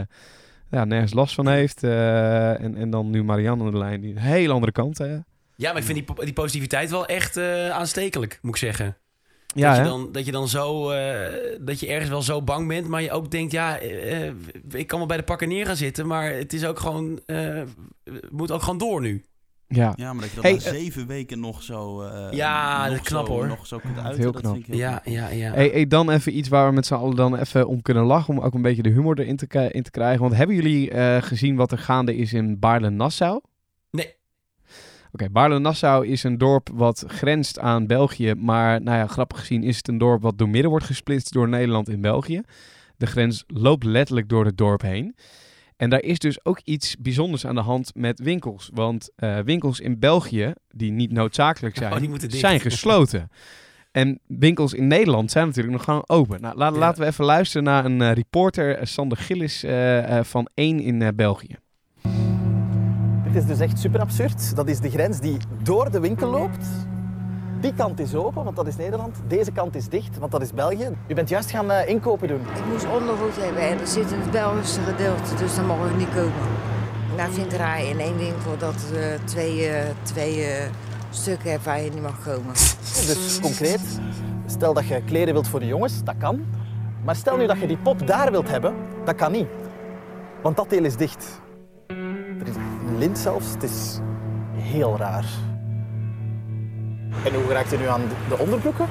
ja, 0.69 0.85
nergens 0.85 1.13
last 1.13 1.35
van 1.35 1.47
heeft. 1.47 1.83
eh, 1.83 2.61
en, 2.61 2.75
en 2.75 2.89
dan 2.89 3.09
nu 3.09 3.23
Marianne 3.23 3.63
aan 3.65 3.71
de 3.71 3.77
lijn. 3.77 4.01
Die 4.01 4.11
een 4.11 4.17
hele 4.21 4.53
andere 4.53 4.71
kant. 4.71 4.97
Hè? 4.97 5.17
Ja, 5.55 5.71
maar 5.71 5.77
ik 5.77 5.83
vind 5.87 6.07
die, 6.07 6.25
die 6.25 6.33
positiviteit 6.33 6.89
wel 6.89 7.05
echt 7.05 7.37
eh, 7.37 7.69
aanstekelijk, 7.69 8.39
moet 8.41 8.51
ik 8.51 8.59
zeggen. 8.61 8.97
Ja, 9.47 9.67
dat, 9.67 9.75
je 9.77 9.81
hè? 9.83 9.87
dan, 9.89 10.11
dat 10.11 10.25
je 10.25 10.31
dan 10.31 10.47
zo, 10.47 10.89
eh, 10.89 11.33
dat 11.59 11.79
je 11.79 11.87
ergens 11.87 12.09
wel 12.09 12.21
zo 12.21 12.41
bang 12.41 12.67
bent, 12.67 12.87
maar 12.87 13.01
je 13.01 13.11
ook 13.11 13.31
denkt, 13.31 13.51
ja, 13.51 13.77
ik 14.71 14.87
kan 14.87 14.97
wel 14.97 15.07
bij 15.07 15.17
de 15.17 15.23
pakken 15.23 15.47
neer 15.47 15.65
gaan 15.65 15.75
zitten, 15.75 16.07
maar 16.07 16.31
het 16.31 16.53
is 16.53 16.65
ook 16.65 16.79
gewoon, 16.79 17.19
eh, 17.25 17.61
moet 18.29 18.51
ook 18.51 18.61
gewoon 18.61 18.77
door 18.77 19.01
nu. 19.01 19.23
Ja. 19.67 19.93
Ja, 19.95 20.13
maar 20.13 20.21
dat 20.21 20.29
je 20.29 20.35
dat 20.35 20.43
Hey, 20.43 20.53
na 20.53 20.57
eh, 20.59 20.71
zeven 20.83 21.07
weken 21.07 21.39
nog 21.39 21.63
zo... 21.63 22.01
eh, 22.01 22.31
Ja, 22.31 22.77
nog 22.79 22.89
dat 22.95 23.01
is 23.05 23.07
knap, 23.07 23.25
zo- 23.25 23.31
hoor. 23.31 23.47
Nog 23.47 23.67
zo 23.67 23.77
kunt 23.77 23.97
uiten, 23.97 24.21
heel 24.21 24.31
dat 24.31 24.41
knap. 24.41 24.53
vind 24.53 24.67
ik 24.67 24.73
heel 24.73 24.81
Ja, 24.81 25.01
ja, 25.05 25.27
ja. 25.27 25.53
Hey, 25.53 25.67
hey, 25.67 25.87
dan 25.87 26.09
even 26.09 26.37
iets 26.37 26.49
waar 26.49 26.67
we 26.69 26.73
met 26.73 26.85
z'n 26.85 26.93
allen 26.93 27.15
dan 27.15 27.35
even 27.37 27.67
om 27.67 27.81
kunnen 27.81 28.03
lachen. 28.03 28.33
Om 28.37 28.39
ook 28.43 28.53
een 28.53 28.61
beetje 28.61 28.81
de 28.83 28.89
humor 28.89 29.19
erin 29.19 29.35
te, 29.35 29.69
in 29.71 29.83
te 29.83 29.91
krijgen. 29.91 30.21
Want 30.21 30.35
hebben 30.35 30.55
jullie 30.55 30.91
eh, 30.91 31.21
gezien 31.21 31.55
wat 31.55 31.71
er 31.71 31.77
gaande 31.77 32.15
is 32.15 32.33
in 32.33 32.59
Baarle-Nassau? 32.59 33.41
Nee. 33.91 34.13
Oké, 35.11 35.29
Baarle-Nassau 35.29 36.07
is 36.07 36.23
een 36.23 36.37
dorp 36.37 36.69
wat 36.73 37.03
grenst 37.07 37.59
aan 37.59 37.87
België. 37.87 38.33
Maar 38.33 38.81
nou 38.81 38.97
ja, 38.97 39.07
grappig 39.07 39.39
gezien 39.39 39.63
is 39.63 39.77
het 39.77 39.87
een 39.87 39.97
dorp 39.97 40.21
wat 40.21 40.37
door 40.37 40.49
midden 40.49 40.69
wordt 40.69 40.85
gesplitst 40.85 41.33
door 41.33 41.49
Nederland 41.49 41.89
en 41.89 42.01
België. 42.01 42.41
De 42.97 43.05
grens 43.05 43.43
loopt 43.47 43.83
letterlijk 43.83 44.29
door 44.29 44.45
het 44.45 44.57
dorp 44.57 44.81
heen. 44.81 45.15
En 45.77 45.89
daar 45.89 46.01
is 46.01 46.19
dus 46.19 46.45
ook 46.45 46.59
iets 46.63 46.95
bijzonders 46.99 47.45
aan 47.45 47.55
de 47.55 47.61
hand 47.61 47.91
met 47.95 48.19
winkels. 48.19 48.69
Want 48.73 49.09
eh, 49.15 49.39
winkels 49.39 49.79
in 49.79 49.99
België, 49.99 50.53
die 50.69 50.91
niet 50.91 51.11
noodzakelijk 51.11 51.75
zijn, 51.77 51.93
Oh, 51.93 52.17
dicht. 52.19 52.33
zijn 52.35 52.59
gesloten. 52.59 53.29
En 53.91 54.19
winkels 54.27 54.73
in 54.73 54.87
Nederland 54.87 55.31
zijn 55.31 55.45
natuurlijk 55.47 55.73
nog 55.73 55.83
gewoon 55.83 56.03
open. 56.05 56.41
Nou, 56.41 56.57
la- 56.57 56.65
Ja. 56.69 56.77
laten 56.77 57.01
we 57.01 57.07
even 57.07 57.25
luisteren 57.25 57.63
naar 57.63 57.85
een 57.85 58.01
eh, 58.01 58.11
reporter, 58.13 58.75
eh, 58.77 58.85
Sander 58.85 59.17
Gillis, 59.17 59.63
eh, 59.63 60.17
eh, 60.17 60.23
van 60.23 60.47
1 60.53 60.79
in 60.79 61.01
eh, 61.01 61.07
België. 61.15 61.55
Dit 63.23 63.35
is 63.35 63.45
dus 63.45 63.59
echt 63.59 63.79
super 63.79 63.99
absurd. 63.99 64.55
Dat 64.55 64.67
is 64.69 64.79
de 64.79 64.89
grens 64.89 65.19
die 65.19 65.37
door 65.63 65.91
de 65.91 65.99
winkel 65.99 66.29
loopt. 66.29 66.65
Die 67.59 67.73
kant 67.73 67.99
is 67.99 68.15
open, 68.15 68.43
want 68.43 68.55
dat 68.55 68.67
is 68.67 68.75
Nederland. 68.75 69.15
Deze 69.27 69.51
kant 69.51 69.75
is 69.75 69.89
dicht, 69.89 70.17
want 70.17 70.31
dat 70.31 70.41
is 70.41 70.53
België. 70.53 70.89
U 71.07 71.13
bent 71.13 71.29
juist 71.29 71.49
gaan 71.49 71.71
eh, 71.71 71.89
inkopen 71.89 72.27
doen. 72.27 72.41
Ik 72.41 72.65
moest 72.71 72.85
ondergoed 72.85 73.35
hebben 73.37 73.61
en 73.61 73.79
er 73.79 73.87
zit 73.87 74.11
in 74.11 74.19
het 74.19 74.31
Belgische 74.31 74.81
gedeelte, 74.81 75.35
dus 75.35 75.55
dan 75.55 75.65
mogen 75.65 75.91
we 75.91 75.97
niet 75.97 76.13
komen. 76.15 76.33
Naar 77.15 77.29
Vinterij 77.29 77.87
in 77.89 77.99
één 77.99 78.17
winkel 78.17 78.57
dat 78.57 78.91
eh, 78.93 79.01
twee, 79.23 79.67
eh, 79.67 79.89
twee 80.01 80.45
stukken 81.09 81.51
hebt 81.51 81.63
waar 81.63 81.81
je 81.81 81.89
niet 81.89 82.01
mag 82.01 82.23
komen. 82.23 82.53
Dus 82.83 83.39
concreet, 83.41 83.99
stel 84.45 84.73
dat 84.73 84.87
je 84.87 85.01
kleren 85.05 85.33
wilt 85.33 85.47
voor 85.47 85.59
de 85.59 85.67
jongens, 85.67 86.03
dat 86.03 86.15
kan. 86.17 86.45
Maar 87.03 87.15
stel 87.15 87.37
nu 87.37 87.47
dat 87.47 87.59
je 87.59 87.67
die 87.67 87.77
pop 87.77 88.07
daar 88.07 88.31
wilt 88.31 88.49
hebben, 88.49 88.75
dat 89.05 89.15
kan 89.15 89.31
niet. 89.31 89.47
Want 90.41 90.55
dat 90.55 90.69
deel 90.69 90.83
is 90.83 90.95
dicht. 90.95 91.41
Er 92.39 92.47
is 92.47 92.55
een 92.55 92.97
lint 92.97 93.17
zelfs, 93.17 93.49
het 93.51 93.63
is 93.63 93.99
heel 94.53 94.97
raar. 94.97 95.25
En 97.23 97.33
hoe 97.33 97.51
raakt 97.53 97.73
u 97.73 97.77
nu 97.77 97.87
aan 97.87 98.01
de- 98.01 98.35
de 98.35 98.37
onderbroeken? 98.37 98.87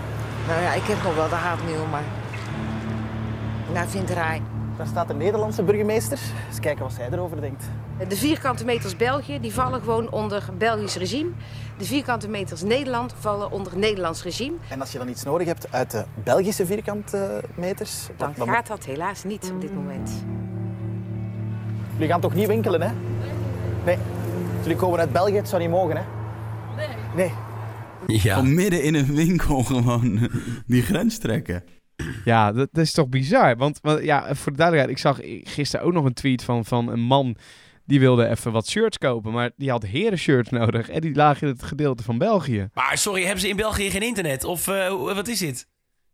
Nou 0.49 0.61
ja, 0.63 0.73
ik 0.73 0.83
heb 0.83 1.03
nog 1.03 1.15
wel 1.15 1.29
de 1.29 1.35
haat 1.35 1.59
nu, 1.67 1.73
maar 1.91 2.03
naar 3.73 3.87
Vinterij. 3.87 4.43
Daar 4.77 4.87
staat 4.87 5.09
de 5.09 5.15
Nederlandse 5.15 5.63
burgemeester. 5.63 6.19
Eens 6.49 6.61
kijken 6.61 6.83
wat 6.83 6.93
zij 6.93 7.09
erover 7.11 7.41
denkt. 7.41 7.65
De 8.09 8.17
vierkante 8.17 8.65
meters 8.65 8.97
België 8.97 9.41
die 9.41 9.53
vallen 9.55 9.81
gewoon 9.81 10.11
onder 10.11 10.43
Belgisch 10.59 10.97
regime. 10.97 11.31
De 11.79 11.85
vierkante 11.85 12.29
meters 12.29 12.63
Nederland 12.63 13.15
vallen 13.19 13.51
onder 13.51 13.77
Nederlands 13.79 14.23
regime. 14.23 14.57
En 14.69 14.81
als 14.81 14.93
je 14.93 14.99
dan 14.99 15.09
iets 15.09 15.23
nodig 15.25 15.47
hebt 15.47 15.67
uit 15.73 15.91
de 15.91 16.05
Belgische 16.15 16.67
vierkante 16.67 17.43
meters, 17.55 18.07
Dan 18.17 18.33
dan 18.37 18.49
gaat 18.49 18.67
dat 18.67 18.85
helaas 18.85 19.25
niet 19.25 19.51
op 19.55 19.61
dit 19.61 19.75
moment. 19.75 20.11
Jullie 21.93 22.09
gaan 22.09 22.21
toch 22.21 22.35
niet 22.35 22.47
winkelen, 22.47 22.83
hè? 22.83 22.91
Nee. 23.85 23.99
Jullie 24.63 24.77
komen 24.77 24.99
uit 24.99 25.13
België, 25.13 25.37
het 25.37 25.49
zou 25.49 25.63
niet 25.63 25.71
mogen, 25.71 25.97
hè? 25.97 26.03
Nee. 27.15 27.33
Ja. 28.07 28.35
Van 28.35 28.55
midden 28.55 28.83
in 28.83 28.95
een 28.95 29.15
winkel 29.15 29.63
gewoon 29.63 30.29
die 30.67 30.83
grens 30.83 31.19
trekken. 31.19 31.65
Ja, 32.25 32.53
dat, 32.53 32.69
dat 32.73 32.85
is 32.85 32.93
toch 32.93 33.09
bizar. 33.09 33.57
Want, 33.57 33.79
want 33.83 34.03
ja, 34.05 34.35
voor 34.35 34.53
de 34.53 34.59
duidelijkheid, 34.59 34.99
ik 34.99 35.03
zag 35.03 35.19
gisteren 35.55 35.87
ook 35.87 35.93
nog 35.93 36.05
een 36.05 36.13
tweet 36.15 36.45
van, 36.45 36.65
van 36.65 36.89
een 36.89 37.01
man 37.01 37.37
die 37.87 38.01
wilde 38.01 38.29
even 38.29 38.53
wat 38.53 38.69
shirts 38.69 38.99
kopen, 38.99 39.33
maar 39.33 39.51
die 39.57 39.71
had 39.71 39.83
heren 39.83 40.19
shirts 40.19 40.51
nodig 40.51 40.89
en 40.91 41.01
die 41.01 41.15
lagen 41.15 41.47
in 41.49 41.53
het 41.53 41.63
gedeelte 41.63 42.03
van 42.03 42.19
België. 42.19 42.69
Maar 42.75 42.99
sorry, 42.99 43.23
hebben 43.23 43.41
ze 43.41 43.49
in 43.49 43.57
België 43.57 43.91
geen 43.91 44.03
internet? 44.03 44.45
Of 44.45 44.69
eh, 44.69 44.89
wat 45.15 45.29
is 45.29 45.39
dit? 45.39 45.67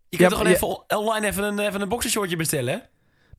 Je 0.09 0.17
Ja, 0.23 0.29
kunt 0.29 0.31
toch 0.31 0.39
gewoon 0.39 0.53
ja. 0.53 0.57
even 0.57 0.97
on- 0.99 1.07
online 1.07 1.27
even 1.27 1.45
een, 1.45 1.59
even 1.59 1.81
een 1.81 1.89
boxershortje 1.89 2.37
bestellen? 2.37 2.83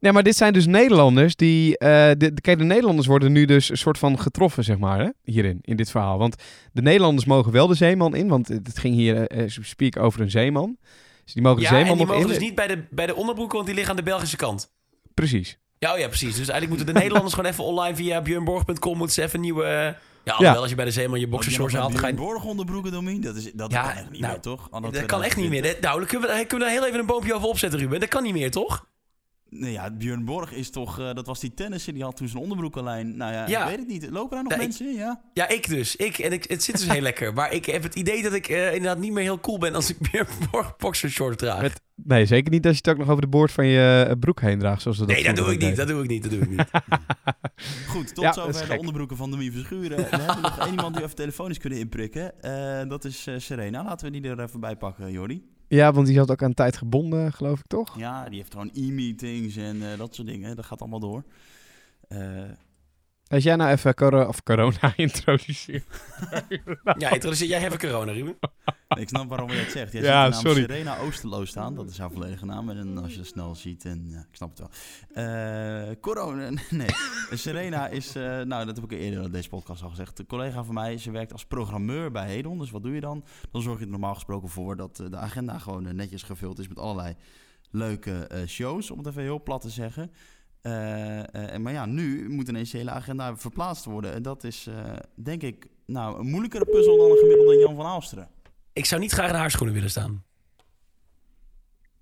Nee, 0.01 0.11
maar 0.11 0.23
dit 0.23 0.35
zijn 0.35 0.53
dus 0.53 0.65
Nederlanders 0.65 1.35
die... 1.35 1.77
eh, 1.77 1.87
de, 2.17 2.31
kijk, 2.41 2.57
de 2.57 2.63
Nederlanders 2.63 3.07
worden 3.07 3.31
nu 3.31 3.45
dus 3.45 3.69
een 3.69 3.77
soort 3.77 3.97
van 3.97 4.19
getroffen, 4.19 4.63
zeg 4.63 4.77
maar, 4.77 4.99
hè? 4.99 5.09
hierin, 5.23 5.59
in 5.61 5.75
dit 5.75 5.91
verhaal. 5.91 6.17
Want 6.17 6.35
de 6.73 6.81
Nederlanders 6.81 7.25
mogen 7.25 7.51
wel 7.51 7.67
de 7.67 7.73
zeeman 7.73 8.15
in, 8.15 8.27
want 8.27 8.47
het 8.47 8.79
ging 8.79 8.95
hier, 8.95 9.27
eh 9.27 9.43
speak 9.47 9.97
over 9.99 10.21
een 10.21 10.31
zeeman. 10.31 10.77
Dus 11.23 11.33
die 11.33 11.41
mogen 11.43 11.57
de 11.59 11.63
Ja, 11.63 11.69
zeeman 11.69 11.87
en 11.91 11.97
die 11.97 12.05
nog 12.05 12.15
mogen 12.15 12.29
in. 12.29 12.33
dus 12.39 12.43
niet 12.47 12.55
bij 12.55 12.67
de, 12.67 12.83
bij 12.89 13.05
de 13.07 13.15
onderbroeken, 13.15 13.55
want 13.55 13.65
die 13.67 13.75
liggen 13.75 13.93
aan 13.93 14.03
de 14.03 14.09
Belgische 14.09 14.37
kant. 14.37 14.71
Precies. 15.13 15.57
Ja, 15.79 15.93
oh 15.93 15.99
ja, 15.99 16.07
precies. 16.07 16.35
Dus 16.35 16.47
eigenlijk 16.49 16.69
moeten 16.69 16.85
de 16.85 16.93
Nederlanders 16.93 17.33
gewoon 17.35 17.51
even 17.51 17.63
online 17.63 17.95
via 17.95 18.21
björnborg.com 18.21 18.97
moeten 18.97 19.15
ze 19.15 19.21
even 19.23 19.39
nieuwe... 19.39 19.63
eh, 19.63 19.93
ja, 20.23 20.33
alhoewel 20.33 20.61
als 20.61 20.69
je 20.69 20.75
bij 20.75 20.85
de 20.85 20.91
Zeeman 20.91 21.19
je 21.19 21.27
boxershorts 21.27 21.73
haalt, 21.73 21.97
ga 21.99 22.07
je... 22.07 22.13
Borg 22.13 22.43
onderbroeken, 22.43 22.91
Domien? 22.91 23.21
Dat, 23.21 23.35
is, 23.35 23.51
dat 23.53 23.71
Ja, 23.71 23.81
kan 23.81 23.91
echt 23.91 24.09
niet 24.11 24.19
nou, 24.21 24.33
meer, 24.33 24.41
toch? 24.41 24.67
Anno 24.71 24.89
Dat 24.91 25.05
kan 25.05 25.23
echt 25.23 25.35
niet 25.37 25.45
2020. 25.47 25.71
meer. 25.71 25.81
Nou, 25.81 25.97
dan 25.99 26.07
kunnen 26.07 26.29
we, 26.29 26.45
kunnen 26.45 26.67
we 26.67 26.73
daar 26.73 26.81
heel 26.81 26.87
even 26.87 26.99
een 26.99 27.05
boompje 27.05 27.33
over 27.33 27.47
opzetten, 27.47 27.79
Ruben. 27.79 27.99
Dat 27.99 28.09
kan 28.09 28.23
niet 28.23 28.33
meer, 28.33 28.51
toch? 28.51 28.89
Nee, 29.53 29.71
ja, 29.71 29.91
Björn 29.91 30.25
Borg 30.25 30.51
is 30.53 30.69
toch... 30.69 30.99
eh, 30.99 31.13
dat 31.13 31.25
was 31.25 31.39
die 31.39 31.53
tennisser, 31.53 31.93
die 31.93 32.03
had 32.03 32.15
toen 32.17 32.27
zijn 32.27 32.41
onderbroekenlijn. 32.43 33.17
Nou 33.17 33.33
ja, 33.33 33.47
Ja. 33.47 33.61
ik 33.63 33.67
weet 33.69 33.77
het 33.79 33.87
niet. 33.87 34.09
Lopen 34.09 34.35
daar 34.35 34.43
nog 34.43 34.51
Ja, 34.51 34.57
mensen 34.57 34.87
in? 34.87 34.93
Ja. 34.95 35.21
Ja, 35.33 35.47
ik 35.49 35.69
dus. 35.69 35.95
Ik, 35.95 36.17
en 36.17 36.31
ik, 36.31 36.43
het 36.49 36.63
zit 36.63 36.77
dus 36.77 36.87
heel 36.89 37.01
lekker. 37.11 37.33
Maar 37.33 37.53
ik 37.53 37.65
heb 37.65 37.83
het 37.83 37.95
idee 37.95 38.21
dat 38.23 38.33
ik 38.33 38.47
eh, 38.47 38.65
inderdaad 38.73 38.97
niet 38.97 39.11
meer 39.11 39.23
heel 39.23 39.39
cool 39.39 39.57
ben 39.57 39.75
als 39.75 39.89
ik 39.89 39.97
Björnborg 40.11 40.75
boxershort 40.77 41.37
draag. 41.37 41.61
Met- 41.61 41.81
Nee, 42.03 42.25
zeker 42.25 42.51
niet 42.51 42.65
als 42.65 42.73
je 42.75 42.81
het 42.83 42.91
ook 42.93 42.97
nog 42.99 43.09
over 43.09 43.21
de 43.21 43.27
boord 43.27 43.51
van 43.51 43.65
je 43.65 44.05
eh, 44.09 44.15
broek 44.19 44.41
heen 44.41 44.59
draagt, 44.59 44.81
zoals 44.81 44.97
we 44.99 45.05
dat 45.05 45.15
nee, 45.15 45.23
dat 45.23 45.35
doe 45.35 45.51
ik 45.53 45.59
niet. 45.61 45.75
Dat 45.75 45.87
doe 45.87 46.03
ik 46.03 46.09
niet. 46.09 46.21
Dat 46.21 46.31
doe 46.31 46.41
ik 46.41 46.49
niet. 46.49 46.65
Goed, 47.87 48.15
tot 48.15 48.33
zover 48.33 48.67
de 48.67 48.77
onderbroeken 48.77 49.17
van 49.17 49.31
Domien 49.31 49.51
Verschuren. 49.51 49.97
We 49.97 50.03
hebben 50.15 50.41
nog 50.41 50.57
één 50.59 50.69
iemand 50.69 50.95
die 50.95 51.03
even 51.03 51.15
telefonisch 51.15 51.57
kunnen 51.57 51.79
inprikken. 51.79 52.41
Eh, 52.41 52.89
dat 52.89 53.05
is 53.05 53.27
eh, 53.27 53.33
Serena. 53.37 53.83
Laten 53.83 54.11
we 54.11 54.19
die 54.21 54.29
er 54.31 54.39
even 54.39 54.59
bij 54.59 54.75
pakken, 54.75 55.11
Jordi. 55.11 55.43
Ja, 55.77 55.93
want 55.93 56.07
die 56.07 56.15
zat 56.15 56.31
ook 56.31 56.43
aan 56.43 56.53
tijd 56.53 56.77
gebonden, 56.77 57.33
geloof 57.33 57.59
ik, 57.59 57.67
toch? 57.67 57.97
Ja, 57.97 58.29
die 58.29 58.37
heeft 58.37 58.51
gewoon 58.51 58.71
e-meetings 58.73 59.55
en 59.55 59.91
eh, 59.91 59.97
dat 59.97 60.15
soort 60.15 60.27
dingen. 60.27 60.55
Dat 60.55 60.65
gaat 60.65 60.81
allemaal 60.81 60.99
door. 60.99 61.23
Eh, 62.07 62.43
Als 63.31 63.43
jij 63.43 63.55
nou 63.55 63.71
even 63.71 63.93
coro 63.93 64.27
of 64.27 64.43
corona 64.43 64.93
introduceert. 65.07 65.85
Ja, 66.97 67.09
introduceer 67.11 67.47
jij 67.47 67.65
even 67.65 67.79
corona, 67.79 68.11
Ruben. 68.11 68.37
Ik 68.97 69.07
snap 69.07 69.29
waarom 69.29 69.49
je 69.51 69.57
dat 69.57 69.71
zegt. 69.71 69.91
Jij 69.91 70.01
Ja, 70.01 70.31
ziet 70.31 70.41
de 70.41 70.47
naam 70.47 70.55
sorry. 70.55 70.61
Serena 70.61 70.97
Oosterlo 70.97 71.45
staan. 71.45 71.75
Dat 71.75 71.89
is 71.89 71.97
haar 71.97 72.11
volledige 72.11 72.45
naam. 72.45 72.69
En 72.69 72.97
als 72.97 73.11
je 73.11 73.17
het 73.17 73.27
snel 73.27 73.55
ziet, 73.55 73.85
en 73.85 74.09
ja, 74.09 74.19
ik 74.19 74.35
snap 74.35 74.49
het 74.49 74.59
wel. 74.59 74.69
Eh, 75.25 75.95
corona, 76.01 76.49
nee. 76.69 76.87
Serena 77.31 77.87
is, 77.87 78.15
eh, 78.15 78.23
nou 78.23 78.65
dat 78.65 78.75
heb 78.75 78.91
ik 78.91 78.91
eerder 78.91 79.23
in 79.23 79.31
deze 79.31 79.49
podcast 79.49 79.83
al 79.83 79.89
gezegd. 79.89 80.19
Een 80.19 80.25
collega 80.25 80.63
van 80.63 80.73
mij, 80.73 80.97
ze 80.97 81.11
werkt 81.11 81.31
als 81.31 81.45
programmeur 81.45 82.11
bij 82.11 82.27
Hedon. 82.27 82.57
Dus 82.59 82.71
wat 82.71 82.83
doe 82.83 82.93
je 82.93 83.01
dan? 83.01 83.23
Dan 83.51 83.61
zorg 83.61 83.79
je 83.79 83.85
er 83.85 83.91
normaal 83.91 84.13
gesproken 84.13 84.49
voor 84.49 84.75
dat 84.75 84.99
eh, 84.99 85.09
de 85.09 85.17
agenda 85.17 85.57
gewoon 85.59 85.95
netjes 85.95 86.23
gevuld 86.23 86.59
is 86.59 86.67
met 86.67 86.79
allerlei 86.79 87.15
leuke 87.69 88.27
eh, 88.27 88.47
shows. 88.47 88.91
Om 88.91 88.97
het 88.97 89.07
even 89.07 89.21
heel 89.21 89.43
plat 89.43 89.61
te 89.61 89.69
zeggen. 89.69 90.11
Eh, 90.61 91.53
eh, 91.53 91.61
maar 91.61 91.73
ja, 91.73 91.85
nu 91.85 92.29
moet 92.29 92.47
ineens 92.47 92.71
de 92.71 92.77
hele 92.77 92.91
agenda 92.91 93.35
verplaatst 93.37 93.85
worden. 93.85 94.13
En 94.13 94.21
dat 94.21 94.43
is, 94.43 94.67
eh, 94.67 94.93
denk 95.15 95.41
ik, 95.41 95.67
nou, 95.85 96.19
een 96.19 96.27
moeilijkere 96.29 96.65
puzzel 96.65 96.97
dan 96.97 97.11
een 97.11 97.17
gemiddelde 97.17 97.57
Jan 97.57 97.75
van 97.75 97.85
Aalsteren. 97.85 98.27
Ik 98.73 98.85
zou 98.85 99.01
niet 99.01 99.11
graag 99.11 99.29
in 99.29 99.35
haar 99.35 99.51
schoenen 99.51 99.73
willen 99.75 99.89
staan. 99.89 100.23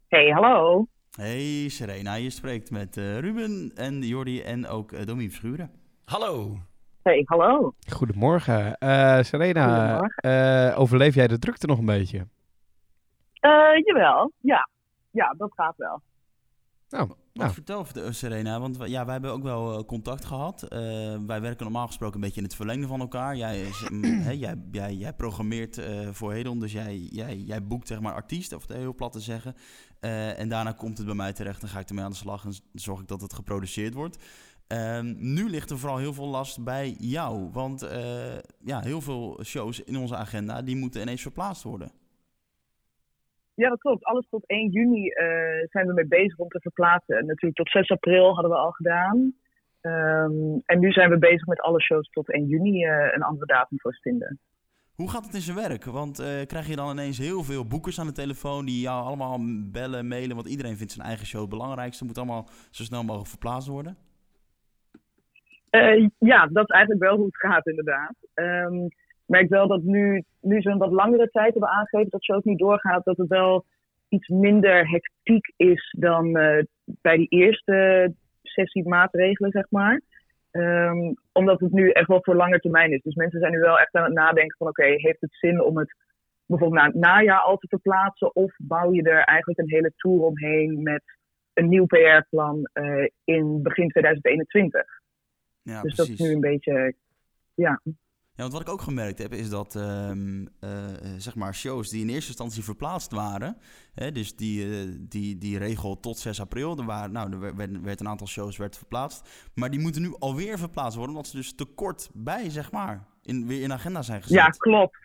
Hey, 0.08 0.30
hallo. 0.30 0.88
Hey 1.16 1.70
Serena, 1.70 2.14
je 2.14 2.30
spreekt 2.30 2.72
met 2.72 2.98
eh, 2.98 3.20
Ruben 3.20 3.72
en 3.76 4.02
Jordi 4.02 4.42
en 4.42 4.68
ook 4.68 4.92
uh, 4.92 5.06
Domien 5.06 5.30
Verschuren. 5.30 5.72
Hallo. 6.06 6.58
Hey, 7.04 7.22
hallo. 7.26 7.74
Goedemorgen. 7.94 8.78
Eh, 8.78 9.22
Serena, 9.24 9.88
Goedemorgen. 9.98 10.70
eh, 10.72 10.80
overleef 10.80 11.16
jij 11.16 11.28
de 11.28 11.40
drukte 11.40 11.68
nog 11.68 11.78
een 11.80 11.86
beetje? 11.86 12.28
Eh, 13.34 13.52
jawel, 13.86 14.32
ja. 14.40 14.70
Ja, 15.12 15.34
dat 15.38 15.52
gaat 15.56 15.78
wel. 15.78 16.02
Nou, 16.90 17.08
Wat 17.08 17.18
nou. 17.34 17.54
vertel 17.54 17.86
eh, 17.96 18.12
Serena, 18.12 18.60
want 18.60 18.78
ja, 18.86 19.04
wij 19.04 19.14
hebben 19.14 19.32
ook 19.32 19.44
wel 19.44 19.78
eh, 19.78 19.86
contact 19.86 20.26
gehad. 20.26 20.64
Eh, 20.64 20.80
wij 21.26 21.42
werken 21.42 21.64
normaal 21.64 21.88
gesproken 21.88 22.16
een 22.16 22.22
beetje 22.22 22.38
in 22.38 22.44
het 22.44 22.56
verlengde 22.56 22.88
van 22.88 23.00
elkaar. 23.00 23.36
Jij, 23.36 23.62
is, 23.62 23.88
jij, 24.40 24.56
jij, 24.72 24.94
jij 24.94 25.14
programmeert 25.14 25.82
voor 26.12 26.34
Hedon, 26.34 26.60
dus 26.60 26.72
jij, 26.72 26.98
jij, 26.98 27.38
jij 27.38 27.64
boekt 27.64 27.88
zeg 27.88 28.00
maar 28.00 28.14
artiesten, 28.14 28.58
of 28.58 28.68
het 28.68 28.78
heel 28.78 28.96
plat 28.96 29.12
te 29.12 29.20
zeggen. 29.20 29.56
En 30.00 30.50
daarna 30.50 30.72
komt 30.72 30.98
het 30.98 31.06
bij 31.06 31.16
mij 31.16 31.34
terecht, 31.34 31.62
dan 31.62 31.70
ga 31.70 31.80
ik 31.80 31.90
ermee 31.90 32.04
aan 32.04 32.12
de 32.12 32.18
slag 32.18 32.46
en 32.46 32.54
zorg 32.74 33.00
ik 33.00 33.08
dat 33.08 33.22
het 33.22 33.34
geproduceerd 33.34 33.94
wordt. 33.94 34.18
Ehm, 34.68 35.16
nu 35.18 35.50
ligt 35.50 35.70
er 35.70 35.80
vooral 35.80 35.98
heel 35.98 36.14
veel 36.14 36.28
last 36.28 36.64
bij 36.64 36.96
jou, 37.00 37.50
want 37.52 37.88
ja, 38.60 38.80
heel 38.80 39.02
veel 39.02 39.40
shows 39.44 39.84
in 39.84 39.98
onze 39.98 40.16
agenda, 40.16 40.62
die 40.62 40.76
moeten 40.76 41.02
ineens 41.02 41.22
verplaatst 41.22 41.64
worden. 41.64 41.92
Ja, 43.60 43.70
dat 43.70 43.80
klopt. 43.80 44.04
Alles 44.04 44.28
tot 44.30 44.48
1 44.48 44.70
juni 44.70 45.08
eh, 45.08 45.28
zijn 45.70 45.88
we 45.88 45.94
mee 45.94 46.08
bezig 46.08 46.38
om 46.38 46.48
te 46.48 46.60
verplaatsen. 46.60 47.18
En 47.18 47.26
natuurlijk 47.26 47.56
tot 47.56 47.70
6 47.70 47.90
april 47.90 48.34
hadden 48.34 48.52
we 48.52 48.58
al 48.58 48.72
gedaan. 48.72 49.34
Ehm, 49.82 50.60
en 50.66 50.80
nu 50.80 50.92
zijn 50.92 51.10
we 51.10 51.18
bezig 51.18 51.46
met 51.46 51.62
alle 51.62 51.82
shows 51.82 52.10
tot 52.10 52.34
1 52.34 52.46
juni 52.46 52.84
eh, 52.84 53.14
een 53.14 53.24
andere 53.24 53.46
datum 53.46 53.80
voor 53.80 53.92
te 53.92 54.02
vinden. 54.02 54.40
Hoe 54.96 55.10
gaat 55.10 55.26
het 55.26 55.34
in 55.34 55.42
zijn 55.42 55.58
werk? 55.58 55.86
Want 55.86 56.20
eh, 56.20 56.46
krijg 56.46 56.68
je 56.68 56.76
dan 56.76 56.92
ineens 56.92 57.18
heel 57.18 57.44
veel 57.44 57.66
boekers 57.66 58.00
aan 58.00 58.08
de 58.08 58.14
telefoon 58.14 58.66
die 58.66 58.82
jou 58.82 59.06
allemaal 59.06 59.40
bellen, 59.72 60.08
mailen? 60.08 60.36
Want 60.36 60.48
iedereen 60.48 60.78
vindt 60.78 60.92
zijn 60.92 61.08
eigen 61.08 61.26
show 61.26 61.42
het 61.42 61.50
belangrijkste. 61.50 62.06
Moet 62.06 62.18
allemaal 62.18 62.48
zo 62.72 62.84
snel 62.84 63.04
mogelijk 63.04 63.30
verplaatst 63.30 63.68
worden. 63.68 63.98
Ja, 66.20 66.48
dat 66.48 66.70
is 66.70 66.76
eigenlijk 66.76 67.04
wel 67.04 67.16
hoe 67.16 67.26
het 67.26 67.38
gaat, 67.38 67.68
inderdaad. 67.68 68.16
Ehm, 68.34 68.88
merk 69.30 69.50
wel 69.50 69.68
dat 69.68 69.82
nu, 69.82 70.24
nu 70.42 70.62
ze 70.62 70.70
een 70.70 70.78
wat 70.78 70.92
langere 70.92 71.30
tijd 71.30 71.52
hebben 71.52 71.70
aangegeven 71.70 72.10
dat 72.10 72.24
shows 72.24 72.44
niet 72.44 72.60
doorgaat, 72.60 73.06
dat 73.06 73.18
het 73.18 73.28
wel 73.28 73.66
iets 74.10 74.28
minder 74.28 74.90
hectiek 74.90 75.54
is 75.56 75.96
dan 75.98 76.38
eh, 76.38 76.64
bij 76.84 77.18
die 77.18 77.28
eerste 77.28 78.12
sessie 78.44 78.88
maatregelen, 78.88 79.52
zeg 79.52 79.66
maar. 79.70 80.02
Ehm, 80.52 81.14
omdat 81.32 81.60
het 81.60 81.72
nu 81.72 81.90
echt 81.90 82.08
wel 82.08 82.24
voor 82.24 82.36
lange 82.36 82.60
termijn 82.60 82.92
is. 82.92 83.02
Dus 83.02 83.16
mensen 83.16 83.40
zijn 83.40 83.52
nu 83.52 83.60
wel 83.60 83.80
echt 83.80 83.96
aan 83.96 84.04
het 84.04 84.14
nadenken 84.14 84.58
van 84.58 84.68
oké, 84.68 84.84
heeft 84.86 85.22
het 85.22 85.36
zin 85.36 85.64
om 85.64 85.78
het 85.78 85.96
bijvoorbeeld 86.46 86.82
naar 86.82 86.92
het 86.92 87.02
najaar 87.02 87.40
al 87.40 87.58
te 87.58 87.68
verplaatsen? 87.68 88.36
Of 88.36 88.54
bouw 88.58 88.94
je 88.94 89.04
er 89.04 89.24
eigenlijk 89.24 89.60
een 89.60 89.70
hele 89.70 89.94
tour 89.96 90.22
omheen 90.22 90.84
met 90.84 91.04
een 91.54 91.70
nieuw 91.70 91.86
PR-plan 91.86 92.70
eh, 92.74 93.08
in 93.24 93.62
begin 93.62 93.90
2021? 93.90 94.84
Ja, 95.62 95.82
dus 95.82 95.96
dat 95.96 96.06
precies. 96.06 96.26
is 96.26 96.28
nu 96.28 96.36
een 96.36 96.42
beetje, 96.42 96.94
ja. 97.54 97.82
Ja, 98.40 98.46
want 98.46 98.58
wat 98.58 98.68
ik 98.68 98.74
ook 98.74 98.82
gemerkt 98.82 99.18
heb, 99.18 99.32
is 99.32 99.50
dat 99.50 99.76
ehm, 99.76 100.46
eh, 100.60 100.70
zeg 101.18 101.36
maar 101.36 101.56
shows 101.56 101.90
die 101.90 102.02
in 102.02 102.10
eerste 102.10 102.28
instantie 102.28 102.64
verplaatst 102.64 103.12
waren, 103.12 103.58
hè, 103.94 104.12
dus 104.12 104.36
die, 104.36 104.64
eh, 104.64 104.70
die, 105.00 105.38
die 105.38 105.58
regel 105.58 106.00
tot 106.00 106.18
6 106.18 106.42
april, 106.42 106.78
er, 106.78 106.86
waren, 106.86 107.12
nou, 107.12 107.32
er 107.34 107.56
werd, 107.84 108.00
een 108.00 108.08
aantal 108.08 108.28
shows 108.28 108.58
werd 108.58 108.78
verplaatst, 108.78 109.50
maar 109.56 109.70
die 109.70 109.80
moeten 109.80 110.02
nu 110.02 110.16
alweer 110.20 110.58
verplaatst 110.58 110.98
worden, 110.98 111.16
omdat 111.16 111.32
ze 111.32 111.38
dus 111.38 111.56
te 111.56 111.66
kort 111.66 112.10
bij, 112.14 112.50
zeg 112.50 112.72
maar, 112.72 113.08
in, 113.24 113.48
weer 113.48 113.62
in 113.62 113.74
agenda 113.74 114.02
zijn 114.02 114.22
gezet. 114.22 114.38
Ja, 114.38 114.48
klopt. 114.48 114.98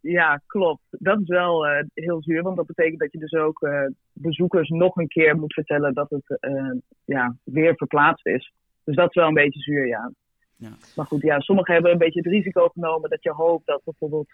Ja, 0.00 0.40
klopt. 0.46 0.82
Dat 0.90 1.20
is 1.20 1.28
wel 1.28 1.66
eh, 1.66 1.84
heel 1.94 2.22
zuur, 2.22 2.42
want 2.42 2.56
dat 2.56 2.66
betekent 2.66 3.00
dat 3.00 3.12
je 3.12 3.18
dus 3.18 3.32
ook 3.32 3.62
eh, 3.62 3.86
bezoekers 4.12 4.68
nog 4.68 4.96
een 4.96 5.08
keer 5.08 5.36
moet 5.36 5.54
vertellen 5.54 5.94
dat 5.94 6.10
het 6.10 6.38
eh, 6.40 6.72
ja, 7.04 7.36
weer 7.44 7.74
verplaatst 7.76 8.26
is. 8.26 8.52
Dus 8.84 8.96
dat 8.96 9.08
is 9.08 9.14
wel 9.14 9.28
een 9.28 9.34
beetje 9.34 9.60
zuur, 9.60 9.86
ja. 9.86 10.12
Ja. 10.58 10.70
Maar 10.96 11.06
goed, 11.06 11.22
ja, 11.22 11.40
sommigen 11.40 11.72
hebben 11.74 11.92
een 11.92 11.98
beetje 11.98 12.20
het 12.20 12.32
risico 12.32 12.68
genomen 12.68 13.10
dat 13.10 13.22
je 13.22 13.30
hoopt 13.30 13.66
dat 13.66 13.80
bijvoorbeeld 13.84 14.28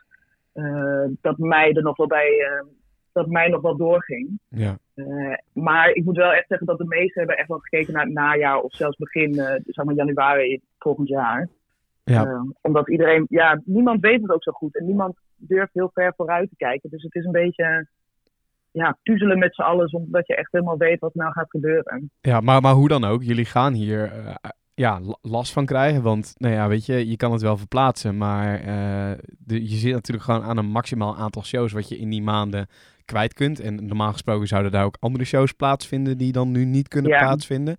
eh, 0.53 1.05
dat 1.21 1.39
mei 1.39 1.73
er 1.73 1.83
nog 1.83 1.97
wel 1.97 2.07
bij, 2.07 2.29
eh, 2.29 2.67
dat 3.13 3.27
mei 3.27 3.51
nog 3.51 3.61
wel 3.61 3.77
doorging. 3.77 4.39
Ja. 4.49 4.79
Eh, 4.95 5.37
maar 5.53 5.91
ik 5.91 6.05
moet 6.05 6.17
wel 6.17 6.33
echt 6.33 6.49
zeggen 6.49 6.67
dat 6.67 6.79
de 6.79 6.85
meesten 6.85 7.19
hebben 7.19 7.37
echt 7.37 7.49
wel 7.49 7.59
gekeken 7.59 7.93
naar 7.93 8.05
het 8.05 8.13
najaar 8.13 8.61
of 8.61 8.75
zelfs 8.75 8.97
begin, 8.97 9.39
eh, 9.39 9.61
zeg 9.65 9.85
maar 9.85 9.95
januari 9.95 10.61
volgend 10.79 11.09
jaar. 11.09 11.49
Ja. 12.05 12.47
Omdat 12.61 12.89
iedereen, 12.89 13.27
ja, 13.29 13.61
niemand 13.65 14.01
weet 14.01 14.23
het 14.23 14.31
ook 14.31 14.43
zo 14.43 14.53
goed 14.53 14.77
en 14.77 14.87
niemand 14.87 15.17
durft 15.37 15.75
heel 15.75 15.91
ver 15.95 16.13
vooruit 16.17 16.49
te 16.49 16.57
kijken. 16.57 16.91
Dus 16.91 17.03
het 17.03 17.15
is 17.15 17.25
een 17.25 17.33
beetje, 17.33 17.87
ja, 18.71 18.99
puzzelen 19.03 19.39
met 19.39 19.55
z'n 19.55 19.63
allen 19.63 19.89
zonder 19.89 20.11
dat 20.11 20.27
je 20.27 20.35
echt 20.35 20.53
helemaal 20.53 20.79
weet 20.79 21.01
wat 21.01 21.15
nou 21.15 21.33
gaat 21.33 21.51
gebeuren. 21.51 22.11
Ja, 22.21 22.41
maar, 22.41 22.61
maar 22.61 22.75
hoe 22.75 22.89
dan 22.89 23.05
ook, 23.05 23.23
jullie 23.23 23.45
gaan 23.45 23.73
hier 23.73 24.13
eh, 24.13 24.35
ja, 24.75 25.01
la- 25.01 25.19
last 25.23 25.53
van 25.53 25.67
krijgen. 25.67 26.03
Want, 26.03 26.35
nou 26.37 26.55
ja, 26.55 26.69
weet 26.69 26.87
je, 26.87 27.09
je 27.09 27.17
kan 27.17 27.33
het 27.33 27.43
wel 27.43 27.57
verplaatsen, 27.57 28.17
maar 28.17 28.61
eh, 28.61 29.19
de, 29.39 29.69
je 29.71 29.77
zit 29.77 29.93
natuurlijk 29.93 30.25
gewoon 30.25 30.43
aan 30.43 30.57
een 30.57 30.67
maximaal 30.71 31.17
aantal 31.17 31.45
shows 31.45 31.73
wat 31.73 31.89
je 31.89 31.99
in 31.99 32.11
die 32.11 32.23
maanden 32.23 32.67
kwijt 33.05 33.33
kunt. 33.35 33.61
En 33.61 33.87
normaal 33.87 34.13
gesproken 34.13 34.49
zouden 34.49 34.73
daar 34.73 34.85
ook 34.85 34.97
andere 35.01 35.25
shows 35.25 35.53
plaatsvinden 35.53 36.19
die 36.19 36.33
dan 36.33 36.51
nu 36.51 36.65
niet 36.65 36.89
kunnen 36.89 37.11
Ja. 37.11 37.19
plaatsvinden. 37.19 37.77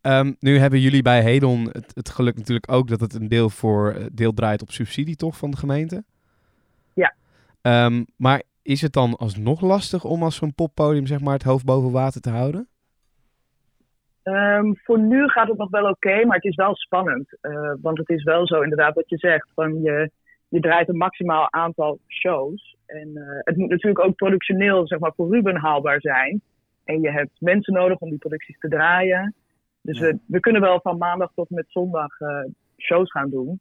Ehm, 0.00 0.32
nu 0.38 0.58
hebben 0.58 0.80
jullie 0.80 1.02
bij 1.02 1.22
Hedon 1.22 1.68
het, 1.72 1.90
het 1.94 2.08
geluk 2.10 2.36
natuurlijk 2.36 2.72
ook 2.72 2.88
dat 2.88 3.00
het 3.00 3.14
een 3.14 3.28
deel 3.28 3.50
voor 3.50 3.90
eh, 3.92 4.04
deel 4.12 4.32
draait 4.32 4.62
op 4.62 4.70
subsidie 4.70 5.16
toch 5.16 5.36
van 5.36 5.50
de 5.50 5.56
gemeente. 5.56 6.04
Ja. 6.94 7.14
Ehm, 7.62 8.04
maar 8.16 8.42
is 8.62 8.80
het 8.80 8.92
dan 8.92 9.16
alsnog 9.16 9.60
lastig 9.60 10.04
om 10.04 10.22
als 10.22 10.36
zo'n 10.36 10.54
poppodium 10.54 11.06
zeg 11.06 11.20
maar 11.20 11.32
het 11.34 11.42
hoofd 11.42 11.64
boven 11.64 11.90
water 11.90 12.20
te 12.20 12.30
houden? 12.30 12.68
Ehm, 14.34 14.72
voor 14.74 14.98
nu 14.98 15.28
gaat 15.28 15.48
het 15.48 15.58
nog 15.58 15.70
wel 15.70 15.88
oké, 15.90 16.24
maar 16.24 16.36
het 16.36 16.44
is 16.44 16.54
wel 16.54 16.74
spannend. 16.74 17.36
Eh, 17.40 17.72
want 17.80 17.98
het 17.98 18.08
is 18.08 18.22
wel 18.22 18.46
zo, 18.46 18.60
inderdaad, 18.60 18.94
wat 18.94 19.08
je 19.08 19.18
zegt. 19.18 19.48
Van 19.54 19.82
je, 19.82 20.10
je 20.48 20.60
draait 20.60 20.88
een 20.88 20.96
maximaal 20.96 21.52
aantal 21.52 21.98
shows. 22.08 22.76
En 22.86 23.16
eh, 23.16 23.38
het 23.38 23.56
moet 23.56 23.68
natuurlijk 23.68 24.04
ook 24.04 24.14
productioneel, 24.14 24.86
zeg 24.86 24.98
maar, 24.98 25.12
voor 25.16 25.30
Ruben 25.30 25.56
haalbaar 25.56 26.00
zijn. 26.00 26.42
En 26.84 27.00
je 27.00 27.10
hebt 27.10 27.40
mensen 27.40 27.72
nodig 27.72 27.98
om 27.98 28.08
die 28.08 28.18
producties 28.18 28.58
te 28.58 28.68
draaien. 28.68 29.34
Dus 29.82 29.98
we, 29.98 30.18
we 30.26 30.40
kunnen 30.40 30.60
wel 30.60 30.80
van 30.80 30.98
maandag 30.98 31.32
tot 31.34 31.48
en 31.48 31.54
met 31.54 31.66
zondag 31.68 32.20
eh, 32.20 32.44
shows 32.76 33.10
gaan 33.10 33.30
doen. 33.30 33.60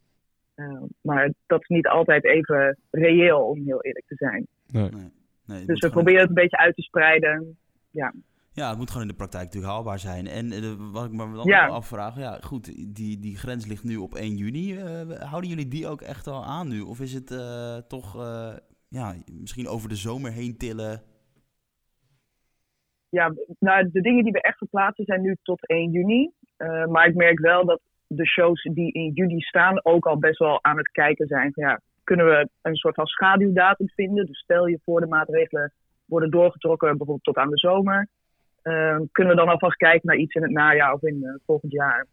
Eh, 0.56 0.82
maar 1.02 1.34
dat 1.48 1.62
is 1.62 1.68
niet 1.68 1.88
altijd 1.88 2.26
even 2.26 2.78
reëel, 2.92 3.42
om 3.42 3.62
heel 3.66 3.84
eerlijk 3.84 4.06
te 4.08 4.16
zijn. 4.16 4.48
Nee. 5.46 5.66
Dus 5.66 5.80
we 5.80 5.90
proberen 5.90 6.20
het 6.20 6.30
een 6.30 6.36
beetje 6.36 6.58
uit 6.58 6.76
te 6.76 6.82
spreiden. 6.82 7.58
Ja. 7.92 8.14
Ja, 8.60 8.70
het 8.70 8.78
moet 8.78 8.88
gewoon 8.92 9.02
in 9.08 9.14
de 9.16 9.24
praktijk 9.24 9.44
natuurlijk 9.44 9.74
haalbaar 9.74 10.00
zijn. 10.00 10.28
En 10.28 10.52
eh, 10.52 10.74
wat 10.92 11.06
ik 11.06 11.12
me 11.12 11.34
dan 11.36 11.46
Ja. 11.46 11.68
afvraag, 11.68 12.18
ja 12.18 12.38
goed, 12.42 12.96
die, 12.96 13.20
die 13.20 13.38
grens 13.38 13.66
ligt 13.66 13.84
nu 13.84 13.96
op 13.98 14.16
1 14.16 14.36
juni. 14.36 14.78
Eh, 14.78 15.12
houden 15.12 15.50
jullie 15.50 15.68
die 15.68 15.88
ook 15.88 16.02
echt 16.02 16.28
al 16.28 16.44
aan 16.44 16.68
nu? 16.68 16.82
Of 16.82 17.00
is 17.00 17.14
het 17.14 17.32
eh, 17.32 17.78
toch 17.78 18.14
ja, 18.90 19.16
misschien 19.42 19.68
over 19.68 19.90
de 19.90 19.96
zomer 19.96 20.32
heen 20.32 20.58
tillen? 20.58 21.02
ja, 23.10 23.34
nou, 23.60 23.90
de 23.92 24.02
dingen 24.02 24.24
die 24.24 24.32
we 24.32 24.42
echt 24.42 24.58
verplaatsen 24.58 25.06
zijn 25.06 25.22
nu 25.22 25.36
tot 25.44 25.68
1 25.68 25.92
juni. 25.92 26.32
Maar 26.90 27.08
ik 27.08 27.16
merk 27.16 27.40
wel 27.40 27.66
dat 27.66 27.82
de 28.08 28.26
shows 28.26 28.64
die 28.64 28.92
in 28.92 29.12
juli 29.14 29.40
staan 29.40 29.86
ook 29.86 30.06
al 30.06 30.20
best 30.20 30.40
wel 30.40 30.64
aan 30.64 30.78
het 30.78 30.92
kijken 30.92 31.28
zijn. 31.28 31.54
Van, 31.54 31.64
ja, 31.64 31.80
kunnen 32.04 32.26
we 32.26 32.50
een 32.62 32.76
soort 32.76 32.96
van 32.96 33.06
schaduwdatum 33.06 33.90
vinden? 33.90 34.26
Dus 34.26 34.40
stel 34.40 34.68
je 34.68 34.80
voor 34.84 35.00
de 35.00 35.08
maatregelen 35.08 35.74
worden 36.06 36.30
doorgetrokken 36.32 36.88
bijvoorbeeld 36.88 37.24
tot 37.24 37.38
aan 37.38 37.50
de 37.50 37.58
zomer. 37.58 38.08
Eh, 38.62 38.98
kunnen 39.12 39.34
we 39.34 39.40
dan 39.40 39.50
alvast 39.50 39.78
kijken 39.78 40.08
naar 40.08 40.18
iets 40.18 40.36
in 40.36 40.42
het 40.42 40.52
najaar 40.52 40.94
of 40.94 41.04
in 41.04 41.24
eh, 41.24 41.34
volgend 41.46 41.72
jaar? 41.72 42.06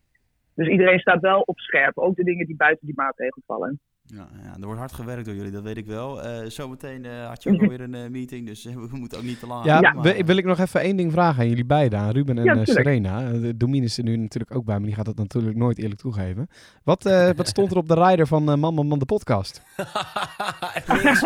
Dus 0.55 0.69
iedereen 0.69 0.99
staat 0.99 1.21
wel 1.21 1.41
op 1.41 1.59
scherp. 1.59 1.99
Ook 1.99 2.17
de 2.17 2.25
dingen 2.25 2.47
die 2.47 2.57
buiten 2.57 2.87
die 2.87 2.97
maatregelen 2.97 3.45
vallen. 3.47 3.81
Ja, 4.09 4.29
ja, 4.43 4.55
er 4.61 4.65
wordt 4.65 4.79
hard 4.79 4.93
gewerkt 4.93 5.25
door 5.25 5.35
jullie, 5.35 5.51
dat 5.51 5.63
weet 5.63 5.77
ik 5.77 5.87
wel. 5.87 6.23
Eh, 6.23 6.47
zometeen 6.49 7.05
eh, 7.05 7.29
had 7.29 7.43
je 7.43 7.51
ook 7.53 7.61
alweer 7.63 7.81
een 7.81 8.11
meeting, 8.11 8.47
dus 8.47 8.65
we 8.65 8.89
moeten 8.93 9.19
ook 9.19 9.25
niet 9.25 9.41
te 9.41 9.47
lang 9.47 9.65
Ja, 9.65 9.83
aan, 9.83 10.03
wil, 10.03 10.25
wil 10.25 10.37
ik 10.37 10.45
nog 10.45 10.59
even 10.59 10.81
één 10.81 10.97
ding 10.97 11.13
vragen 11.13 11.43
aan 11.43 11.49
jullie 11.49 11.65
beiden, 11.65 11.99
aan 11.99 12.11
Ruben 12.11 12.39
en 12.39 12.45
Ja. 12.45 12.65
Serena. 12.65 13.33
Domien 13.57 13.83
is 13.83 13.99
er 13.99 14.05
nu 14.05 14.17
natuurlijk 14.17 14.55
ook 14.55 14.65
bij, 14.65 14.77
maar 14.77 14.87
die 14.87 14.95
gaat 14.95 15.05
dat 15.05 15.17
natuurlijk 15.17 15.57
nooit 15.57 15.79
eerlijk 15.79 16.01
toegeven. 16.01 16.49
Wat, 16.85 17.07
eh, 17.07 17.31
wat 17.37 17.49
stond 17.49 17.71
er 17.71 17.77
op 17.77 17.89
de 17.89 18.05
rider 18.05 18.27
van 18.27 18.45
Man 18.45 18.75
Man 18.75 18.87
Man 18.87 18.99
de 18.99 19.05
podcast? 19.07 19.63
niks. 21.03 21.23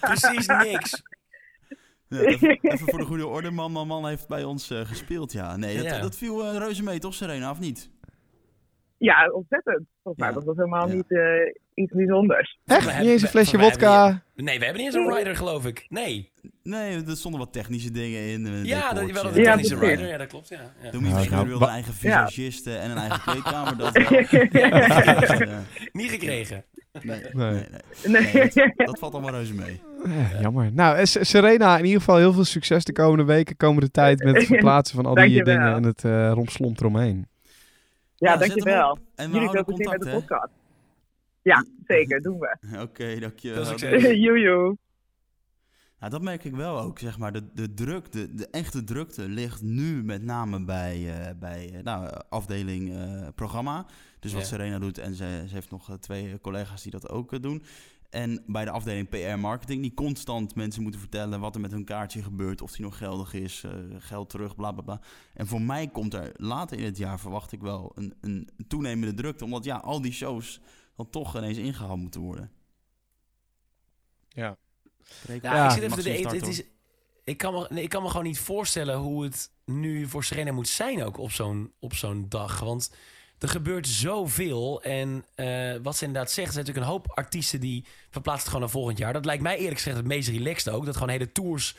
Precies 0.00 0.46
niks. 0.46 1.02
Ja, 2.12 2.20
even, 2.20 2.58
even 2.72 2.88
voor 2.88 2.98
de 2.98 3.04
goede 3.04 3.26
orde, 3.26 3.50
man, 3.50 3.72
man, 3.72 3.86
man 3.86 4.06
heeft 4.06 4.28
bij 4.28 4.44
ons 4.44 4.70
eh, 4.70 4.80
gespeeld, 4.80 5.32
ja. 5.32 5.56
Nee, 5.56 5.76
dat, 5.76 5.84
Ja. 5.84 6.00
dat 6.00 6.16
viel 6.16 6.44
eh, 6.44 6.56
reuze 6.58 6.82
mee, 6.82 6.98
toch 6.98 7.14
Serena, 7.14 7.50
of 7.50 7.60
niet? 7.60 7.90
Ja, 8.98 9.30
ontzettend. 9.30 9.86
Volgens 10.02 10.24
mij 10.24 10.32
was 10.34 10.44
dat 10.44 10.56
helemaal 10.56 10.86
niet 10.86 11.10
eh, 11.10 11.24
iets 11.74 11.92
bijzonders. 11.92 12.58
Echt? 12.66 12.86
We 12.96 13.00
Niet 13.02 13.10
eens 13.10 13.22
een 13.22 13.28
flesje 13.28 13.58
wodka? 13.58 14.08
niet- 14.34 14.46
Nee, 14.46 14.58
we 14.58 14.64
hebben 14.64 14.82
niet 14.84 14.94
eens 14.94 15.06
een 15.06 15.14
rider, 15.16 15.36
geloof 15.36 15.66
ik. 15.66 15.86
Nee. 15.88 16.30
Nee, 16.62 17.04
er 17.04 17.16
stonden 17.16 17.40
wat 17.40 17.52
technische 17.52 17.90
dingen 17.90 18.20
in. 18.28 18.64
Ja, 18.64 18.92
dat, 18.92 19.10
wel 19.10 19.24
een 19.26 19.34
Ja, 19.34 19.42
technische 19.44 19.78
rider. 19.78 20.08
Ja, 20.08 20.16
dat 20.18 20.26
klopt. 20.26 20.48
Ja. 20.48 20.60
ja. 20.82 20.90
Doe 20.90 21.00
niet 21.00 21.30
Nou, 21.30 21.48
wilde 21.48 21.64
een 21.64 21.70
eigen 21.70 21.92
Ja. 22.00 22.28
visagiste 22.28 22.76
en 22.76 22.90
een 22.90 22.96
eigen 22.96 23.20
kleedkamer. 23.32 23.76
Dat 23.76 23.92
wel. 23.92 24.24
Ja. 25.48 25.62
Niet 25.92 26.10
gekregen. 26.10 26.64
Nee, 27.00 27.20
Nee. 27.32 27.52
nee, 27.52 27.52
nee. 27.52 28.22
Nee. 28.22 28.32
Nee, 28.32 28.50
dat, 28.54 28.86
dat 28.86 28.98
valt 28.98 29.12
allemaal 29.12 29.30
reuze 29.32 29.54
mee. 29.54 29.80
Eh, 30.04 30.40
jammer. 30.40 30.72
Nou, 30.72 31.06
Serena, 31.06 31.78
in 31.78 31.84
ieder 31.84 32.00
geval 32.00 32.16
heel 32.16 32.32
veel 32.32 32.44
succes 32.44 32.84
de 32.84 32.92
komende 32.92 33.24
weken, 33.24 33.56
komende 33.56 33.90
tijd 33.90 34.24
met 34.24 34.34
het 34.36 34.46
verplaatsen 34.56 34.96
van 34.96 35.06
al 35.06 35.14
die 35.14 35.24
Dankjewel. 35.24 35.54
dingen 35.56 35.74
en 35.76 35.82
het 35.82 36.04
eh 36.04 36.30
romslomp 36.32 36.80
eromheen. 36.80 37.26
Ja, 38.16 38.30
hem 38.30 38.38
dankjewel. 38.38 38.98
En 39.14 39.30
we 39.30 39.32
Jullie 39.32 39.48
houden 39.48 39.64
veel 39.64 39.74
plezier 39.74 39.98
met 39.98 40.00
de 40.00 40.10
podcast. 40.10 40.50
Ja, 41.42 41.64
zeker. 41.86 42.20
Doen 42.22 42.38
we. 42.38 42.56
Oké, 42.86 43.18
dankjewel. 43.20 43.64
Veel 43.64 43.78
succes. 43.78 44.02
Joejoe. 44.24 44.76
Nou, 46.02 46.14
dat 46.14 46.22
merk 46.22 46.44
ik 46.44 46.54
wel 46.54 46.80
ook, 46.80 46.98
zeg 46.98 47.18
maar. 47.18 47.32
De, 47.32 47.52
de 47.52 47.74
druk, 47.74 48.12
de, 48.12 48.34
de 48.34 48.48
echte 48.50 48.84
drukte 48.84 49.28
ligt 49.28 49.62
nu 49.62 50.04
met 50.04 50.22
name 50.22 50.64
bij, 50.64 51.26
eh, 51.26 51.38
bij 51.38 51.70
eh, 51.74 51.82
nou, 51.82 52.20
afdeling 52.28 52.94
eh, 52.94 53.28
programma. 53.34 53.86
Dus 54.20 54.32
wat 54.32 54.42
Ja. 54.42 54.48
Serena 54.48 54.78
doet 54.78 54.98
en 54.98 55.14
ze, 55.14 55.44
ze 55.48 55.54
heeft 55.54 55.70
nog 55.70 55.96
twee 56.00 56.40
collega's 56.40 56.82
die 56.82 56.92
dat 56.92 57.08
ook 57.08 57.42
doen. 57.42 57.62
En 58.10 58.42
bij 58.46 58.64
de 58.64 58.70
afdeling 58.70 59.08
PR 59.08 59.38
marketing, 59.38 59.82
die 59.82 59.94
constant 59.94 60.54
mensen 60.54 60.82
moeten 60.82 61.00
vertellen 61.00 61.40
wat 61.40 61.54
er 61.54 61.60
met 61.60 61.70
hun 61.70 61.84
kaartje 61.84 62.22
gebeurt, 62.22 62.62
of 62.62 62.72
die 62.72 62.84
nog 62.84 62.98
geldig 62.98 63.32
is, 63.34 63.64
geld 63.98 64.30
terug, 64.30 64.56
bla 64.56 64.72
bla 64.72 64.82
bla. 64.82 65.00
En 65.34 65.46
voor 65.46 65.62
mij 65.62 65.88
komt 65.88 66.14
er 66.14 66.32
later 66.36 66.78
in 66.78 66.84
het 66.84 66.96
jaar, 66.96 67.20
verwacht 67.20 67.52
ik 67.52 67.60
wel, 67.60 67.92
een, 67.94 68.14
een 68.20 68.48
toenemende 68.68 69.14
drukte. 69.14 69.44
Omdat 69.44 69.64
ja, 69.64 69.76
al 69.76 70.00
die 70.00 70.12
shows 70.12 70.60
dan 70.96 71.10
toch 71.10 71.36
ineens 71.36 71.58
ingehaald 71.58 72.00
moeten 72.00 72.20
worden. 72.20 72.50
Ja. 74.28 74.56
Ja, 75.26 75.38
Ja. 75.42 75.64
ik 75.64 75.70
zit 75.70 75.82
even 75.82 75.96
te 75.96 76.02
denken. 76.02 76.36
Het 76.36 76.48
is, 76.48 76.62
ik, 77.24 77.36
kan 77.38 77.54
me, 77.54 77.66
nee, 77.70 77.82
ik 77.82 77.88
kan 77.88 78.02
me 78.02 78.08
gewoon 78.08 78.26
niet 78.26 78.38
voorstellen 78.38 78.96
hoe 78.96 79.24
het 79.24 79.50
nu 79.64 80.08
voor 80.08 80.24
Serena 80.24 80.52
moet 80.52 80.68
zijn 80.68 81.04
ook 81.04 81.18
op 81.18 81.30
zo'n, 81.30 81.72
op 81.80 81.94
zo'n 81.94 82.26
dag. 82.28 82.60
Want 82.60 82.90
er 83.38 83.48
gebeurt 83.48 83.88
zoveel. 83.88 84.82
En 84.82 85.24
eh, 85.34 85.74
wat 85.82 85.96
ze 85.96 86.04
inderdaad 86.04 86.30
zegt, 86.30 86.46
er 86.46 86.52
zijn 86.52 86.64
natuurlijk 86.64 86.86
een 86.86 86.92
hoop 86.92 87.10
artiesten 87.10 87.60
die 87.60 87.84
verplaatsen 88.10 88.32
het 88.42 88.46
gewoon 88.46 88.60
naar 88.60 88.70
volgend 88.70 88.98
jaar. 88.98 89.12
Dat 89.12 89.24
lijkt 89.24 89.42
mij 89.42 89.56
eerlijk 89.56 89.76
gezegd 89.76 89.96
het 89.96 90.06
meest 90.06 90.28
relaxed 90.28 90.72
ook. 90.72 90.84
Dat 90.84 90.94
gewoon 90.94 91.08
hele 91.10 91.32
tours 91.32 91.76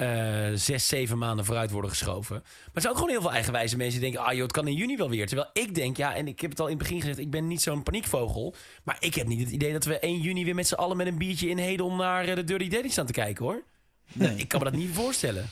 eh, 0.00 0.50
zes, 0.54 0.88
zeven 0.88 1.18
maanden 1.18 1.44
vooruit 1.44 1.70
worden 1.70 1.90
geschoven. 1.90 2.36
Maar 2.42 2.70
er 2.74 2.80
zijn 2.80 2.92
ook 2.92 2.98
gewoon 2.98 3.12
heel 3.12 3.20
veel 3.20 3.32
eigenwijze 3.32 3.76
mensen 3.76 4.00
die 4.00 4.10
denken... 4.10 4.28
ah 4.28 4.32
joh, 4.32 4.42
het 4.42 4.52
kan 4.52 4.66
in 4.66 4.74
juni 4.74 4.96
wel 4.96 5.08
weer. 5.08 5.26
Terwijl 5.26 5.50
ik 5.52 5.74
denk, 5.74 5.96
ja, 5.96 6.14
en 6.14 6.28
ik 6.28 6.40
heb 6.40 6.50
het 6.50 6.60
al 6.60 6.66
in 6.66 6.72
het 6.72 6.82
begin 6.82 7.00
gezegd... 7.00 7.18
ik 7.18 7.30
ben 7.30 7.46
niet 7.46 7.62
zo'n 7.62 7.82
paniekvogel. 7.82 8.54
Maar 8.84 8.96
ik 9.00 9.14
heb 9.14 9.26
niet 9.26 9.40
het 9.40 9.50
idee 9.50 9.72
dat 9.72 9.84
we 9.84 9.98
1 9.98 10.20
juni 10.20 10.44
weer 10.44 10.54
met 10.54 10.66
z'n 10.66 10.74
allen... 10.74 10.96
met 10.96 11.06
een 11.06 11.18
biertje 11.18 11.48
in 11.48 11.58
Hedel 11.58 11.92
naar 11.92 12.24
eh, 12.24 12.34
de 12.34 12.44
Dirty 12.44 12.68
Daddy 12.68 12.88
staan 12.88 13.06
te 13.06 13.12
kijken, 13.12 13.44
hoor. 13.44 13.62
Nee. 14.12 14.36
Ik 14.36 14.48
kan 14.48 14.58
me 14.58 14.70
dat 14.70 14.74
niet 14.74 14.90
voorstellen. 14.90 15.48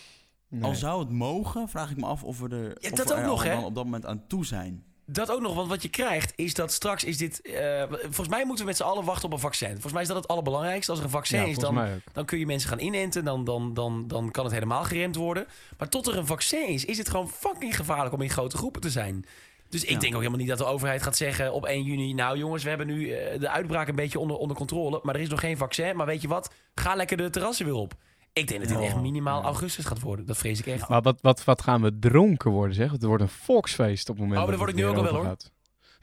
Al 0.61 0.75
zou 0.75 1.01
het 1.01 1.11
mogen, 1.11 1.69
vraag 1.69 1.91
ik 1.91 1.97
me 1.97 2.07
af 2.07 2.25
of 2.25 2.39
we 2.39 2.49
er, 2.49 2.77
Ja, 2.81 2.91
of 2.91 2.99
dat 2.99 3.07
we 3.09 3.13
ook 3.13 3.19
er 3.19 3.27
nog, 3.27 3.43
hè? 3.43 3.59
op 3.59 3.75
dat 3.75 3.85
moment 3.85 4.07
aan 4.07 4.27
toe 4.27 4.47
zijn. 4.47 4.85
Dat 5.11 5.31
ook 5.31 5.41
nog, 5.41 5.55
want 5.55 5.69
wat 5.69 5.83
je 5.83 5.89
krijgt 5.89 6.33
is 6.37 6.55
dat 6.55 6.73
straks 6.73 7.05
is 7.05 7.17
dit... 7.17 7.41
eh, 7.41 7.83
volgens 8.01 8.29
mij 8.29 8.45
moeten 8.45 8.65
we 8.65 8.71
met 8.71 8.77
z'n 8.77 8.83
allen 8.83 9.05
wachten 9.05 9.25
op 9.25 9.33
een 9.33 9.39
vaccin. 9.39 9.71
Volgens 9.71 9.93
mij 9.93 10.03
is 10.03 10.09
dat 10.09 10.17
het 10.17 10.29
allerbelangrijkste. 10.29 10.91
Als 10.91 11.01
er 11.01 11.07
een 11.07 11.13
vaccin 11.13 11.41
Ja, 11.41 11.47
is, 11.47 11.57
dan, 11.59 11.75
dan 12.13 12.25
kun 12.25 12.39
je 12.39 12.47
mensen 12.47 12.69
gaan 12.69 12.79
inenten. 12.81 13.25
Dan, 13.25 13.45
dan, 13.45 13.75
dan, 13.75 14.05
dan 14.09 14.31
kan 14.31 14.45
het 14.45 14.53
helemaal 14.53 14.85
geremd 14.85 15.17
worden. 15.17 15.47
Maar 15.79 15.89
tot 15.89 16.07
er 16.07 16.17
een 16.17 16.27
vaccin 16.27 16.67
is, 16.69 16.85
is 16.85 16.99
het 16.99 17.09
gewoon 17.09 17.29
fucking 17.29 17.77
gevaarlijk 17.77 18.15
om 18.15 18.21
in 18.21 18.31
grote 18.31 18.57
groepen 18.57 18.81
te 18.81 18.91
zijn. 18.91 19.25
Dus 19.69 19.83
ik 19.85 19.91
Ja. 19.91 19.99
denk 19.99 20.13
ook 20.13 20.19
helemaal 20.19 20.39
niet 20.41 20.49
dat 20.49 20.59
de 20.59 20.65
overheid 20.65 21.03
gaat 21.03 21.17
zeggen 21.17 21.53
op 21.53 21.65
1 21.67 21.83
juni... 21.83 22.13
nou 22.15 22.39
jongens, 22.39 22.63
we 22.63 22.69
hebben 22.69 22.87
nu 22.87 23.11
eh, 23.13 23.41
de 23.41 23.49
uitbraak 23.49 23.89
een 23.89 23.95
beetje 23.95 24.19
onder, 24.19 24.37
onder 24.37 24.57
controle... 24.57 25.01
maar 25.03 25.15
er 25.15 25.21
is 25.21 25.29
nog 25.29 25.41
geen 25.41 25.57
vaccin. 25.57 25.97
Maar 25.97 26.07
weet 26.07 26.23
je 26.23 26.29
wat? 26.29 26.51
Ga 26.75 26.95
lekker 26.95 27.17
de 27.17 27.31
terrassen 27.31 27.65
weer 27.65 27.75
op. 27.75 27.95
Ik 28.39 28.49
denk 28.49 28.61
dat 28.61 28.69
dit 28.69 28.79
Oh, 28.79 28.85
echt 28.85 29.01
minimaal 29.01 29.41
ja. 29.41 29.45
augustus 29.47 29.85
gaat 29.85 30.01
worden. 30.01 30.27
Dat 30.27 30.37
vrees 30.37 30.59
ik 30.59 30.67
echt. 30.67 30.89
Maar 30.89 31.03
wat, 31.03 31.19
wat, 31.21 31.45
wat 31.45 31.63
gaan 31.63 31.83
we 31.83 31.99
dronken 31.99 32.51
worden, 32.51 32.75
zeg? 32.75 32.91
Het 32.91 33.03
wordt 33.03 33.23
een 33.23 33.29
volksfeest 33.29 34.09
op 34.09 34.17
het 34.17 34.25
moment 34.25 34.41
Oh, 34.41 34.49
maar 34.49 34.57
dat 34.57 34.65
word 34.67 34.71
ik 34.79 34.85
nu 34.85 34.87
ook 34.91 34.97
al 34.97 35.03
wel, 35.03 35.13
overgaat. 35.13 35.51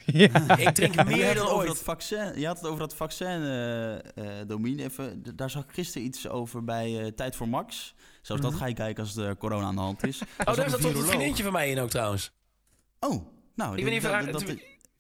Ja. 0.05 0.57
Ik 0.67 0.69
drink 0.69 1.05
meer 1.05 1.35
dan 1.35 1.47
ooit. 1.47 1.67
dat 1.67 1.77
vaccin. 1.79 2.39
Je 2.39 2.45
had 2.47 2.57
het 2.57 2.65
over 2.67 2.79
dat 2.79 2.95
vaccin, 2.95 3.27
eh 3.43 3.93
eh, 3.95 4.01
Domien. 4.47 4.79
Even, 4.79 5.23
daar 5.35 5.49
zag 5.49 5.63
ik 5.63 5.69
gisteren 5.73 6.07
iets 6.07 6.27
over 6.29 6.63
bij 6.63 6.99
eh, 7.01 7.07
Tijd 7.11 7.35
voor 7.35 7.47
Max. 7.49 7.95
Zelfs 8.21 8.41
dat 8.41 8.53
ga 8.53 8.65
je 8.65 8.73
kijken 8.73 9.03
als 9.03 9.13
de 9.13 9.35
corona 9.39 9.65
aan 9.65 9.75
de 9.75 9.81
hand 9.81 10.03
is. 10.07 10.19
Mhm. 10.19 10.29
Oh, 10.49 10.55
daar 10.55 10.69
zat 10.69 10.81
toch 10.81 10.93
een 10.93 11.03
vriendinnetje 11.05 11.43
van 11.43 11.51
mij 11.51 11.69
in 11.71 11.79
ook 11.79 11.89
trouwens. 11.89 12.31
Oh, 12.99 13.25
nou, 13.55 13.77
Ik 13.77 13.83
weet 13.83 13.93
niet 13.93 14.03
of 14.05 14.11
dat- 14.11 14.21
haar- 14.23 14.31
dat- 14.31 14.49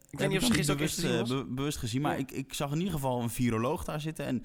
ik 0.09 0.19
weet 0.19 0.29
niet 0.29 0.37
of 0.41 0.45
ze 0.45 0.53
gisteren 0.53 1.19
ook 1.19 1.27
bewust, 1.27 1.55
bewust 1.55 1.77
gezien, 1.77 2.01
maar 2.01 2.11
Ja. 2.13 2.17
ik, 2.19 2.31
ik 2.31 2.53
zag 2.53 2.71
in 2.71 2.77
ieder 2.77 2.93
geval 2.93 3.21
een 3.21 3.29
viroloog 3.29 3.83
daar 3.83 4.01
zitten. 4.01 4.25
En 4.25 4.43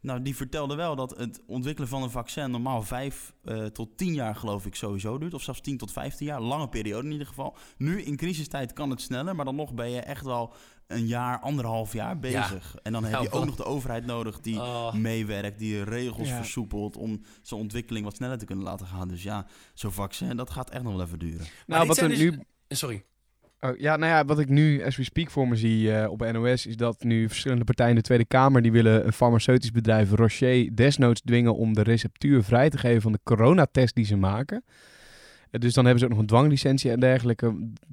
nou, 0.00 0.22
die 0.22 0.36
vertelde 0.36 0.74
wel 0.74 0.96
dat 0.96 1.18
het 1.18 1.40
ontwikkelen 1.46 1.88
van 1.88 2.02
een 2.02 2.10
vaccin 2.10 2.50
normaal 2.50 2.82
vijf 2.82 3.34
eh, 3.44 3.64
tot 3.64 3.96
tien 3.96 4.14
jaar 4.14 4.34
geloof 4.34 4.66
ik 4.66 4.74
sowieso 4.74 5.18
duurt. 5.18 5.34
Of 5.34 5.42
zelfs 5.42 5.60
10 5.60 5.76
tot 5.78 5.92
15 5.92 6.26
jaar. 6.26 6.40
Lange 6.40 6.68
periode 6.68 7.04
in 7.06 7.12
ieder 7.12 7.26
geval. 7.26 7.56
Nu 7.76 8.02
in 8.02 8.16
crisistijd 8.16 8.72
kan 8.72 8.90
het 8.90 9.00
sneller, 9.00 9.36
maar 9.36 9.44
dan 9.44 9.54
nog 9.56 9.74
ben 9.74 9.90
je 9.90 10.00
echt 10.00 10.24
wel 10.24 10.54
een 10.86 11.06
jaar, 11.06 11.40
anderhalf 11.40 11.92
jaar 11.92 12.18
bezig. 12.18 12.76
En 12.82 12.92
dan 12.92 13.04
heb 13.04 13.20
je 13.22 13.30
ook 13.30 13.44
nog 13.44 13.56
de 13.56 13.64
overheid 13.64 14.06
nodig 14.06 14.40
die 14.40 14.60
Oh. 14.60 14.92
meewerkt, 14.92 15.58
die 15.58 15.82
regels 15.82 16.28
Ja. 16.28 16.36
versoepelt 16.36 16.96
om 16.96 17.22
zijn 17.42 17.60
ontwikkeling 17.60 18.04
wat 18.04 18.16
sneller 18.16 18.38
te 18.38 18.44
kunnen 18.44 18.64
laten 18.64 18.86
gaan. 18.86 19.08
Dus 19.08 19.22
ja, 19.22 19.46
zo'n 19.74 19.92
vaccin, 19.92 20.36
dat 20.36 20.50
gaat 20.50 20.70
echt 20.70 20.82
nog 20.82 20.92
wel 20.92 21.02
even 21.06 21.18
duren. 21.18 21.46
Nou, 21.66 21.86
wat 21.86 21.96
er 21.98 22.08
dus- 22.08 22.18
nu 22.18 22.40
Sorry. 22.68 23.04
Oh, 23.66 23.78
ja, 23.78 23.96
nou 23.96 24.12
ja, 24.12 24.24
wat 24.24 24.38
ik 24.38 24.48
nu, 24.48 24.84
as 24.84 24.96
we 24.96 25.04
speak, 25.04 25.30
voor 25.30 25.48
me 25.48 25.56
zie 25.56 25.92
eh, 25.92 26.10
op 26.10 26.32
NOS... 26.32 26.66
is 26.66 26.76
dat 26.76 27.02
nu 27.02 27.28
verschillende 27.28 27.64
partijen 27.64 27.90
in 27.90 27.96
de 27.96 28.02
Tweede 28.02 28.24
Kamer... 28.24 28.62
die 28.62 28.72
willen 28.72 29.06
een 29.06 29.12
farmaceutisch 29.12 29.70
bedrijf, 29.70 30.10
Rocher, 30.10 30.76
desnoods 30.76 31.20
dwingen... 31.20 31.56
om 31.56 31.74
de 31.74 31.82
receptuur 31.82 32.42
vrij 32.42 32.70
te 32.70 32.78
geven 32.78 33.02
van 33.02 33.12
de 33.12 33.20
coronatest 33.22 33.94
die 33.94 34.04
ze 34.04 34.16
maken. 34.16 34.64
Eh, 35.50 35.60
dus 35.60 35.74
dan 35.74 35.84
hebben 35.84 36.00
ze 36.00 36.06
ook 36.06 36.12
nog 36.12 36.20
een 36.20 36.26
dwanglicentie 36.26 36.90
en 36.90 37.00
dergelijke. 37.00 37.46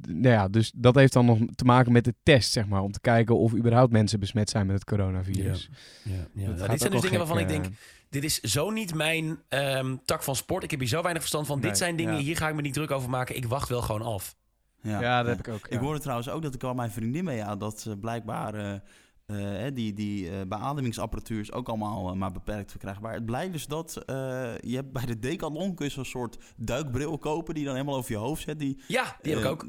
Nou 0.07 0.33
ja, 0.35 0.47
dus 0.47 0.71
dat 0.75 0.95
heeft 0.95 1.13
dan 1.13 1.25
nog 1.25 1.39
te 1.55 1.65
maken 1.65 1.91
met 1.91 2.03
de 2.03 2.15
test, 2.23 2.51
zeg 2.51 2.67
maar... 2.67 2.81
om 2.81 2.91
te 2.91 3.01
kijken 3.01 3.37
of 3.37 3.53
überhaupt 3.53 3.91
mensen 3.91 4.19
besmet 4.19 4.49
zijn 4.49 4.65
met 4.65 4.75
het 4.75 4.85
coronavirus. 4.85 5.69
Ja, 6.03 6.11
ja. 6.33 6.53
Dat 6.53 6.69
dit 6.69 6.79
zijn 6.79 6.91
dus 6.91 7.01
dingen 7.01 7.17
waarvan 7.17 7.39
ik 7.39 7.45
eh, 7.45 7.51
denk... 7.51 7.65
dit 8.09 8.23
is 8.23 8.39
zo 8.39 8.69
niet 8.69 8.93
mijn 8.95 9.39
ehm, 9.49 9.95
tak 10.05 10.23
van 10.23 10.35
sport. 10.35 10.63
Ik 10.63 10.71
heb 10.71 10.79
hier 10.79 10.89
zo 10.89 11.01
weinig 11.01 11.21
verstand 11.21 11.47
van. 11.47 11.59
Nee, 11.59 11.69
dit 11.69 11.77
zijn 11.77 11.95
dingen, 11.95 12.13
ja. 12.13 12.19
hier 12.19 12.37
ga 12.37 12.49
ik 12.49 12.55
me 12.55 12.61
niet 12.61 12.73
druk 12.73 12.91
over 12.91 13.09
maken. 13.09 13.35
Ik 13.35 13.45
wacht 13.45 13.69
wel 13.69 13.81
gewoon 13.81 14.01
af. 14.01 14.35
Ja, 14.83 15.23
dat 15.23 15.37
heb 15.37 15.47
ik 15.47 15.53
ook, 15.53 15.67
ja. 15.69 15.75
Ik 15.75 15.81
hoorde 15.81 15.99
trouwens 15.99 16.29
ook 16.29 16.41
dat 16.41 16.53
ik 16.53 16.63
al 16.63 16.73
mijn 16.73 16.91
vriendin 16.91 17.23
mee 17.23 17.41
had 17.41 17.59
dat 17.59 17.79
ze 17.79 17.97
blijkbaar 17.97 18.53
eh, 18.53 19.65
eh, 19.65 19.73
die, 19.73 19.93
die 19.93 20.29
eh, 20.29 20.35
beademingsapparatuur 20.47 21.39
is 21.39 21.51
ook 21.51 21.67
allemaal 21.67 22.15
maar 22.15 22.31
beperkt 22.31 22.71
verkrijgbaar. 22.71 23.13
Het 23.13 23.25
blijkt 23.25 23.51
dus 23.51 23.67
dat 23.67 23.97
eh, 24.05 24.15
je 24.59 24.75
hebt 24.75 24.91
bij 24.91 25.05
de 25.05 25.19
Decathlon 25.19 25.75
kun 25.75 25.85
je 25.85 25.91
zo'n 25.91 26.05
soort 26.05 26.37
duikbril 26.57 27.17
kopen 27.17 27.53
die 27.53 27.65
dan 27.65 27.73
helemaal 27.73 27.95
over 27.95 28.11
je 28.11 28.17
hoofd 28.17 28.41
zet. 28.41 28.59
Die, 28.59 28.79
Ja, 28.87 29.17
die 29.21 29.33
heb 29.33 29.43
ik 29.43 29.49
ook. 29.49 29.65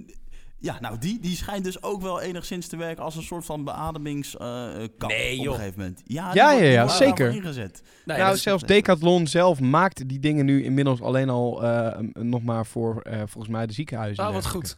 Ja, 0.58 0.80
nou 0.80 0.98
die, 0.98 1.20
die 1.20 1.36
schijnt 1.36 1.64
dus 1.64 1.82
ook 1.82 2.02
wel 2.02 2.20
enigszins 2.20 2.66
te 2.66 2.76
werken 2.76 3.04
als 3.04 3.16
een 3.16 3.22
soort 3.22 3.44
van 3.44 3.64
beademingskap 3.64 5.08
Nee, 5.08 5.40
op 5.40 5.46
een 5.46 5.54
gegeven 5.54 5.78
moment. 5.78 6.02
Ja, 6.04 6.30
Ja, 6.34 6.50
ja, 6.50 6.88
zeker. 6.88 7.34
ingezet. 7.34 7.82
Nee, 8.04 8.18
nou, 8.18 8.36
zelfs 8.36 8.62
Decathlon 8.62 9.26
zelf 9.26 9.60
maakt 9.60 10.08
die 10.08 10.18
dingen 10.18 10.44
nu 10.44 10.64
inmiddels 10.64 11.02
alleen 11.02 11.28
al 11.28 11.64
eh, 11.64 11.98
nog 12.12 12.42
maar 12.42 12.66
voor 12.66 13.00
eh, 13.00 13.18
volgens 13.18 13.48
mij 13.48 13.66
de 13.66 13.72
ziekenhuizen. 13.72 14.24
en 14.24 14.28
Oh, 14.30 14.34
wat 14.36 14.46
goed. 14.46 14.76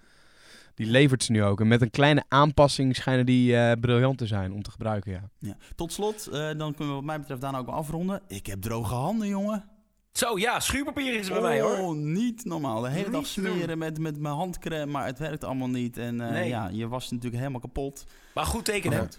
Die 0.76 0.86
levert 0.86 1.24
ze 1.24 1.32
nu 1.32 1.42
ook. 1.42 1.60
En 1.60 1.68
met 1.68 1.82
een 1.82 1.90
kleine 1.90 2.24
aanpassing 2.28 2.96
schijnen 2.96 3.26
die 3.26 3.56
eh, 3.56 3.80
briljant 3.80 4.18
te 4.18 4.26
zijn 4.26 4.52
om 4.52 4.62
te 4.62 4.70
gebruiken, 4.70 5.12
ja. 5.12 5.28
Ja. 5.38 5.56
Tot 5.74 5.92
slot, 5.92 6.26
eh, 6.26 6.32
dan 6.32 6.74
kunnen 6.74 6.88
we 6.88 6.94
wat 6.94 7.04
mij 7.04 7.18
betreft 7.18 7.40
daarna 7.40 7.58
ook 7.58 7.66
wel 7.66 7.74
afronden. 7.74 8.22
Ik 8.28 8.46
heb 8.46 8.62
droge 8.62 8.94
handen, 8.94 9.28
jongen. 9.28 9.64
Zo, 10.12 10.38
ja, 10.38 10.60
schuurpapier 10.60 11.14
is 11.14 11.26
er 11.26 11.32
bij 11.32 11.42
mij 11.42 11.60
hoor. 11.60 11.76
Oh, 11.78 11.94
niet 11.96 12.44
normaal. 12.44 12.80
De 12.80 12.88
hele 12.88 13.02
Niet 13.04 13.12
dag 13.12 13.26
smeren 13.26 13.78
met, 13.78 13.98
met 13.98 14.18
mijn 14.18 14.34
handcrème, 14.34 14.92
maar 14.92 15.06
het 15.06 15.18
werkt 15.18 15.44
allemaal 15.44 15.68
niet. 15.68 15.98
En 15.98 16.20
eh, 16.20 16.30
Nee. 16.30 16.48
ja, 16.48 16.68
je 16.72 16.88
was 16.88 17.10
natuurlijk 17.10 17.36
helemaal 17.36 17.60
kapot. 17.60 18.04
Maar 18.34 18.44
goed 18.44 18.64
teken, 18.64 18.92
hè? 18.92 18.98
Goed. 18.98 19.18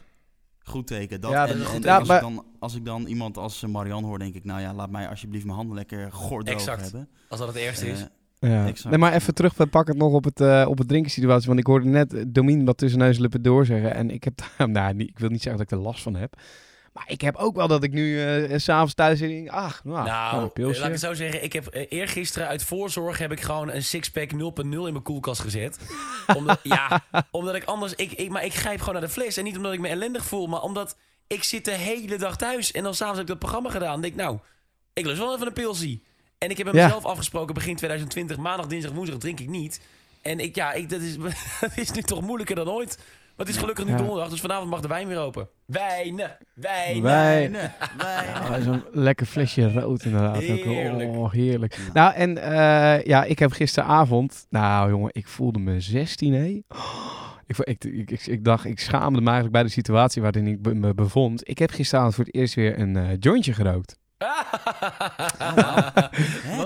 Goed 0.64 0.88
teken. 0.88 1.22
Dat, 1.22 1.32
Ja, 1.32 1.48
en, 1.48 1.66
als, 1.66 2.10
ik 2.10 2.22
dan, 2.22 2.46
als 2.60 2.76
ik 2.76 2.86
dan 2.86 3.06
iemand 3.06 3.38
als 3.38 3.66
Marianne 3.66 4.08
hoor, 4.08 4.20
denk 4.20 4.36
ik... 4.36 4.44
Nou 4.44 4.62
ja, 4.62 4.74
laat 4.74 4.90
mij 4.90 5.10
alsjeblieft 5.10 5.46
mijn 5.46 5.58
handen 5.58 5.76
lekker 5.76 6.12
gordroog 6.12 6.56
Exact. 6.56 6.82
hebben. 6.82 7.10
Als 7.30 7.40
dat 7.40 7.48
het 7.48 7.58
eerste 7.58 7.88
is. 7.90 8.06
Ja. 8.40 8.66
Exact. 8.68 8.90
Nee, 8.90 8.98
maar 9.00 9.14
even 9.14 9.34
terugpakken 9.34 9.98
nog 9.98 10.14
op 10.14 10.24
het, 10.24 10.42
eh 10.42 10.66
op 10.70 10.78
het 10.78 10.88
drinken 10.88 11.12
situatie. 11.12 11.48
Want 11.48 11.60
ik 11.60 11.66
hoorde 11.68 11.88
net 11.88 12.26
Domien 12.28 12.66
wat 12.66 12.78
tussen 12.78 13.00
neus 13.00 13.16
en 13.16 13.22
lippen 13.22 13.42
door 13.42 13.66
zeggen. 13.66 13.94
En 13.94 14.12
ik 14.12 14.24
heb 14.24 14.34
daar, 14.58 14.70
nou, 14.70 14.94
niet- 14.94 15.10
ik 15.10 15.20
wil 15.20 15.30
niet 15.30 15.42
zeggen 15.42 15.62
dat 15.64 15.72
ik 15.72 15.78
er 15.78 15.84
last 15.86 16.02
van 16.02 16.16
heb. 16.16 16.34
Maar 16.94 17.06
ik 17.12 17.22
heb 17.22 17.36
ook 17.36 17.56
wel 17.56 17.68
dat 17.68 17.84
ik 17.84 17.92
nu 17.94 18.20
s 18.60 18.64
s'avonds 18.64 18.94
thuis 18.94 19.20
denk, 19.20 19.50
ach, 19.50 19.84
nou, 19.84 19.98
gewoon 19.98 20.14
Nou, 20.16 20.44
een 20.44 20.54
pilsje. 20.54 20.78
laat 20.80 20.86
ik 20.88 20.92
het 20.94 21.02
zo 21.02 21.14
zeggen. 21.14 21.44
Ik 21.44 21.54
heb 21.54 21.66
eh, 21.68 21.86
eergisteren 21.90 22.48
uit 22.48 22.64
voorzorg 22.64 23.18
heb 23.18 23.32
ik 23.32 23.42
gewoon 23.42 23.72
een 23.72 23.84
sixpack 23.84 24.32
0.0 24.32 24.38
in 24.64 24.80
mijn 24.82 25.02
koelkast 25.02 25.42
gezet. 25.42 25.78
omdat, 26.38 26.60
ja, 26.64 27.04
omdat 27.32 27.56
ik 27.56 27.64
anders... 27.64 27.94
Ik, 27.96 28.12
ik, 28.12 28.30
maar 28.30 28.46
ik 28.46 28.54
grijp 28.54 28.80
gewoon 28.80 28.94
naar 28.94 29.04
de 29.04 29.10
fles. 29.10 29.38
En 29.38 29.44
niet 29.44 29.56
omdat 29.58 29.74
ik 29.74 29.80
me 29.80 29.88
ellendig 29.88 30.26
voel, 30.26 30.48
maar 30.48 30.62
omdat 30.62 30.98
ik 31.28 31.44
zit 31.44 31.66
de 31.66 31.72
hele 31.72 32.18
dag 32.18 32.38
thuis. 32.38 32.72
En 32.72 32.84
dan 32.84 32.94
s'avonds 32.94 33.18
heb 33.20 33.28
ik 33.28 33.34
dat 33.34 33.42
programma 33.44 33.70
gedaan. 33.70 33.94
En 33.96 34.02
denk 34.02 34.14
ik, 34.14 34.20
nou, 34.20 34.38
ik 34.94 35.06
lust 35.06 35.18
wel 35.20 35.34
even 35.36 35.48
een 35.48 35.54
pilsie. 35.54 36.04
En 36.38 36.50
ik 36.50 36.58
heb 36.58 36.66
met 36.66 36.76
Ja. 36.76 36.84
mezelf 36.84 37.06
afgesproken 37.06 37.54
begin 37.54 37.76
2020, 37.76 38.38
maandag, 38.38 38.66
dinsdag, 38.68 38.92
woensdag 38.94 39.18
drink 39.20 39.40
ik 39.40 39.50
niet. 39.50 39.82
En 40.22 40.40
ik, 40.40 40.56
ja, 40.56 40.74
ik, 40.74 40.90
dat, 40.90 41.02
is, 41.02 41.18
dat 41.62 41.72
is 41.78 41.92
nu 41.92 42.02
toch 42.02 42.22
moeilijker 42.22 42.56
dan 42.56 42.70
ooit. 42.70 42.98
Maar 43.36 43.46
het 43.46 43.56
is 43.56 43.62
gelukkig 43.62 43.86
nu 43.86 43.92
Ja. 43.92 43.98
donderdag, 43.98 44.30
dus 44.30 44.40
vanavond 44.40 44.70
mag 44.70 44.80
de 44.82 44.88
wijn 44.88 45.08
weer 45.08 45.18
open. 45.20 45.48
Wijnen, 45.66 46.38
wijnen. 46.54 47.02
Wij- 47.04 47.48
Nee, 47.48 47.70
wij- 47.98 48.34
Ah, 48.34 48.62
Zo'n 48.64 48.84
lekker 48.92 49.26
flesje 49.26 49.72
rood 49.72 50.04
inderdaad. 50.04 50.36
ook. 50.36 50.42
Heerlijk. 50.42 51.10
Oh, 51.16 51.32
heerlijk. 51.32 51.78
Nou, 51.94 52.14
en 52.14 52.38
eh, 52.38 53.04
ja, 53.06 53.24
ik 53.24 53.40
heb 53.40 53.52
gisteravond... 53.52 54.46
Nou, 54.50 54.90
jongen, 54.90 55.10
ik 55.14 55.28
voelde 55.28 55.60
me 55.60 55.80
16, 55.82 56.34
hé. 56.34 56.62
Oh, 56.68 57.22
ik, 57.46 57.58
ik, 57.58 57.84
ik, 57.84 58.12
ik, 58.12 58.26
ik 58.28 58.44
dacht, 58.44 58.66
ik 58.66 58.80
schaamde 58.80 59.20
me 59.20 59.26
eigenlijk 59.26 59.54
bij 59.54 59.64
de 59.64 59.70
situatie 59.70 60.22
waarin 60.22 60.48
ik 60.48 60.74
me 60.74 60.94
bevond. 60.94 61.50
Ik 61.50 61.58
heb 61.58 61.70
gisteravond 61.72 62.16
voor 62.16 62.24
het 62.26 62.36
eerst 62.36 62.54
weer 62.54 62.80
een 62.80 62.96
eh, 62.96 63.10
jointje 63.20 63.54
gerookt. 63.54 63.98
Hè? 64.18 64.28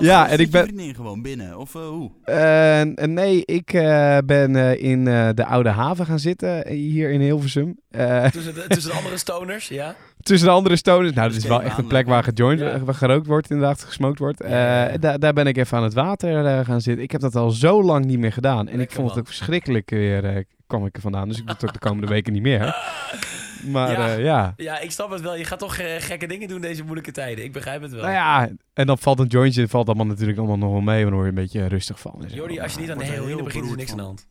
Ja, 0.00 0.28
en 0.28 0.38
ik 0.38 0.50
ben- 0.50 0.64
vriendin 0.64 0.94
gewoon 0.94 1.22
binnen? 1.22 1.58
Of 1.58 1.74
eh, 1.74 1.82
hoe? 1.88 2.10
Eh, 2.24 3.06
nee, 3.06 3.44
ik 3.44 3.72
eh, 3.72 4.18
ben 4.24 4.78
in 4.80 5.04
de 5.34 5.44
Oude 5.46 5.68
Haven 5.68 6.06
gaan 6.06 6.18
zitten, 6.18 6.68
hier 6.68 7.10
in 7.10 7.20
Hilversum. 7.20 7.78
Tussen 7.90 8.54
de, 8.54 8.64
tussen 8.68 8.90
de 8.90 8.96
andere 8.96 9.16
stoners, 9.16 9.68
ja. 9.68 9.94
tussen 10.22 10.48
de 10.48 10.54
andere 10.54 10.76
stoners. 10.76 11.12
Nou, 11.14 11.26
Dus 11.26 11.34
dit 11.36 11.44
is 11.44 11.50
wel 11.50 11.62
echt 11.62 11.78
een 11.78 11.86
plek 11.86 12.06
waar 12.06 12.14
aanleggen. 12.16 12.36
gejoind, 12.36 12.60
Ja. 12.60 12.84
waar 12.84 12.94
gerookt 12.94 13.26
wordt, 13.26 13.50
inderdaad, 13.50 13.82
gesmoked 13.84 14.18
wordt. 14.18 14.42
Ja, 14.48 14.96
daar- 14.96 15.18
daar 15.18 15.32
ben 15.32 15.46
ik 15.46 15.56
even 15.56 15.76
aan 15.78 15.84
het 15.84 15.94
water 15.94 16.64
gaan 16.64 16.80
zitten. 16.80 17.02
Ik 17.04 17.10
heb 17.12 17.20
dat 17.20 17.36
al 17.36 17.50
zo 17.50 17.82
lang 17.82 18.04
niet 18.04 18.18
meer 18.18 18.32
gedaan. 18.32 18.68
En 18.68 18.80
ik 18.80 18.90
vond 18.90 19.06
het 19.06 19.14
man. 19.16 19.18
ook 19.18 19.26
verschrikkelijk 19.26 19.90
weer, 19.90 20.44
kwam 20.66 20.86
ik 20.86 20.94
er 20.96 21.02
vandaan. 21.02 21.28
Dus 21.28 21.38
ik 21.38 21.44
doe 21.46 21.54
het 21.54 21.64
ook 21.64 21.72
de 21.72 21.78
komende 21.78 22.06
weken 22.06 22.32
niet 22.32 22.42
meer. 22.42 22.60
Maar 23.62 23.90
Ja. 23.92 24.06
ja. 24.06 24.16
ja. 24.16 24.52
Ja, 24.56 24.78
ik 24.78 24.90
snap 24.90 25.10
het 25.10 25.20
wel. 25.20 25.36
Je 25.36 25.44
gaat 25.44 25.58
toch 25.58 25.76
eh, 25.76 25.86
gekke 25.98 26.26
dingen 26.26 26.48
doen 26.48 26.60
deze 26.60 26.82
moeilijke 26.82 27.12
tijden. 27.12 27.44
Ik 27.44 27.52
begrijp 27.52 27.82
het 27.82 27.90
wel. 27.92 28.00
Nou 28.02 28.12
ja, 28.14 28.48
en 28.74 28.86
dan 28.86 28.98
valt 28.98 29.18
een 29.18 29.26
jointje, 29.26 29.68
valt 29.68 29.86
allemaal 29.86 30.06
natuurlijk 30.06 30.38
allemaal 30.38 30.58
nog 30.58 30.70
wel 30.70 30.80
mee. 30.80 31.02
Dan 31.02 31.12
word 31.12 31.22
je 31.24 31.28
een 31.28 31.34
beetje 31.34 31.66
rustig 31.66 32.00
van. 32.00 32.24
zo. 32.28 32.34
Jordi, 32.34 32.60
als 32.60 32.74
je 32.74 32.80
niet 32.80 32.90
aan 32.90 32.98
de 32.98 33.04
er 33.04 33.10
heroïne 33.10 33.34
heel 33.34 33.44
begint, 33.44 33.64
is 33.64 33.70
er 33.70 33.76
niks 33.76 33.90
aan 33.90 33.96
de 33.96 34.02
hand. 34.02 34.26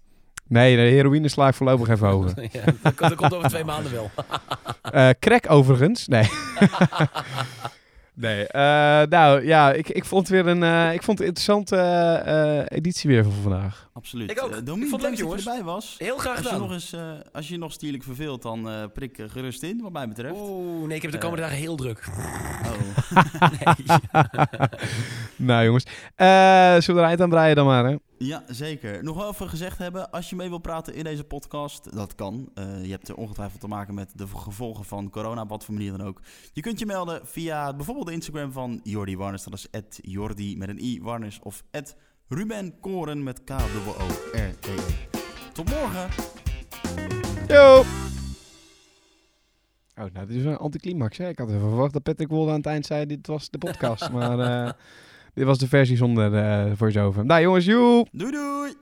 Nee, 0.47 0.75
de 0.75 0.82
heroïne 0.82 1.27
sla 1.27 1.47
ik 1.47 1.53
voorlopig 1.53 1.89
even 1.89 2.07
over. 2.15 2.34
ja, 2.51 2.61
dat, 2.65 2.75
komt- 2.82 2.97
dat 2.97 3.15
komt 3.15 3.34
over 3.36 3.49
twee 3.49 3.63
maanden 3.63 3.91
wel. 3.91 4.11
Eh 4.82 5.09
crack 5.19 5.49
overigens. 5.51 6.07
Nee. 6.07 6.23
nee. 8.22 8.47
eh, 8.47 8.61
nou 9.09 9.45
ja, 9.45 9.72
ik, 9.74 9.89
ik 9.89 10.05
vond 10.05 10.28
weer 10.28 10.47
een, 10.47 10.63
eh, 10.63 10.93
ik 10.93 11.03
vond 11.03 11.19
het 11.19 11.28
een 11.28 11.34
interessante 11.36 11.76
eh, 11.78 12.78
editie 12.78 13.09
weer 13.09 13.24
van 13.24 13.32
vandaag. 13.41 13.89
Absoluut. 13.93 14.32
Ik 14.32 14.43
ook. 14.43 14.51
Eh, 14.51 14.57
Ik 14.57 14.65
Domien, 14.65 14.89
vond 14.89 15.01
het 15.01 15.11
leuk, 15.11 15.19
thanks 15.19 15.36
dat 15.36 15.43
je 15.43 15.43
jongens. 15.43 15.45
erbij 15.45 15.63
was. 15.63 15.95
Heel 15.97 16.17
graag 16.17 16.36
Als 16.36 16.43
je, 16.45 16.51
gedaan. 16.51 16.61
nog 16.61 16.72
eens, 16.72 16.93
eh, 16.93 17.01
als 17.34 17.47
je 17.47 17.53
je 17.53 17.59
nog 17.59 17.72
stierlijk 17.72 18.03
verveelt, 18.03 18.41
dan 18.41 18.69
eh, 18.69 18.84
prik 18.93 19.17
gerust 19.28 19.63
in, 19.63 19.80
wat 19.82 19.91
mij 19.91 20.07
betreft. 20.07 20.36
Oeh, 20.38 20.88
nee, 20.88 20.95
ik 20.95 21.01
heb 21.01 21.11
de 21.11 21.17
komende 21.17 21.41
dagen 21.41 21.57
heel 21.57 21.76
druk. 21.76 22.07
Oh. 22.65 22.69
Nee. 23.59 23.97
nou 25.36 25.65
jongens, 25.65 25.84
eh 26.15 26.28
zullen 26.80 26.95
we 26.95 27.01
er 27.01 27.07
eind 27.07 27.22
aan 27.22 27.30
breien 27.30 27.55
dan 27.55 27.65
maar 27.65 27.86
hè? 27.86 27.95
Ja, 28.24 28.43
zeker. 28.47 29.03
Nog 29.03 29.15
wel 29.15 29.30
even 29.30 29.49
gezegd 29.49 29.78
hebben, 29.78 30.11
als 30.11 30.30
je 30.30 30.36
mee 30.36 30.49
wil 30.49 30.57
praten 30.57 30.93
in 30.93 31.03
deze 31.03 31.24
podcast, 31.24 31.95
dat 31.95 32.15
kan. 32.15 32.49
Eh, 32.53 32.84
je 32.84 32.91
hebt 32.91 33.07
er 33.07 33.15
ongetwijfeld 33.15 33.61
te 33.61 33.67
maken 33.67 33.93
met 33.93 34.11
de 34.15 34.28
gevolgen 34.28 34.86
van 34.86 35.09
corona, 35.09 35.41
op 35.41 35.49
wat 35.49 35.65
voor 35.65 35.74
manier 35.74 35.91
dan 35.97 36.07
ook. 36.07 36.22
Je 36.53 36.61
kunt 36.61 36.80
je 36.80 36.86
melden 36.86 37.28
via 37.28 37.76
bijvoorbeeld 37.76 38.07
de 38.07 38.13
Instagram 38.13 38.51
van 38.51 38.80
Jordi 38.84 39.17
Warners, 39.17 39.43
dat 39.43 39.53
is 39.53 39.67
Jordi 40.01 40.57
met 40.57 40.69
een 40.69 40.84
i 40.84 41.01
Warners, 41.01 41.39
of 41.39 41.63
Ruben 42.28 42.80
Koren 42.80 43.24
met 43.24 43.43
K-O-O-R-E. 43.43 44.78
Tot 45.53 45.69
morgen! 45.69 46.09
Yo! 47.47 47.84
Oh, 49.95 50.13
nou, 50.13 50.28
dit 50.28 50.36
is 50.36 50.43
een 50.43 50.57
anticlimax, 50.57 51.17
hè? 51.17 51.28
Ik 51.28 51.38
had 51.38 51.49
even 51.49 51.59
verwacht 51.59 51.93
dat 51.93 52.03
Patrick 52.03 52.30
Wolde 52.30 52.51
aan 52.51 52.57
het 52.57 52.65
eind 52.65 52.86
zei, 52.86 53.05
dit 53.05 53.28
was 53.28 53.49
de 53.49 53.57
podcast. 53.57 54.11
maar 54.17 54.39
eh, 54.39 54.72
dit 55.34 55.45
was 55.45 55.57
de 55.57 55.67
versie 55.67 55.97
zonder 55.97 56.34
eh 56.36 56.71
voice-over. 56.75 57.25
Nou 57.25 57.41
jongens, 57.41 57.65
joe! 57.65 58.05
Doei 58.11 58.32
doei! 58.32 58.73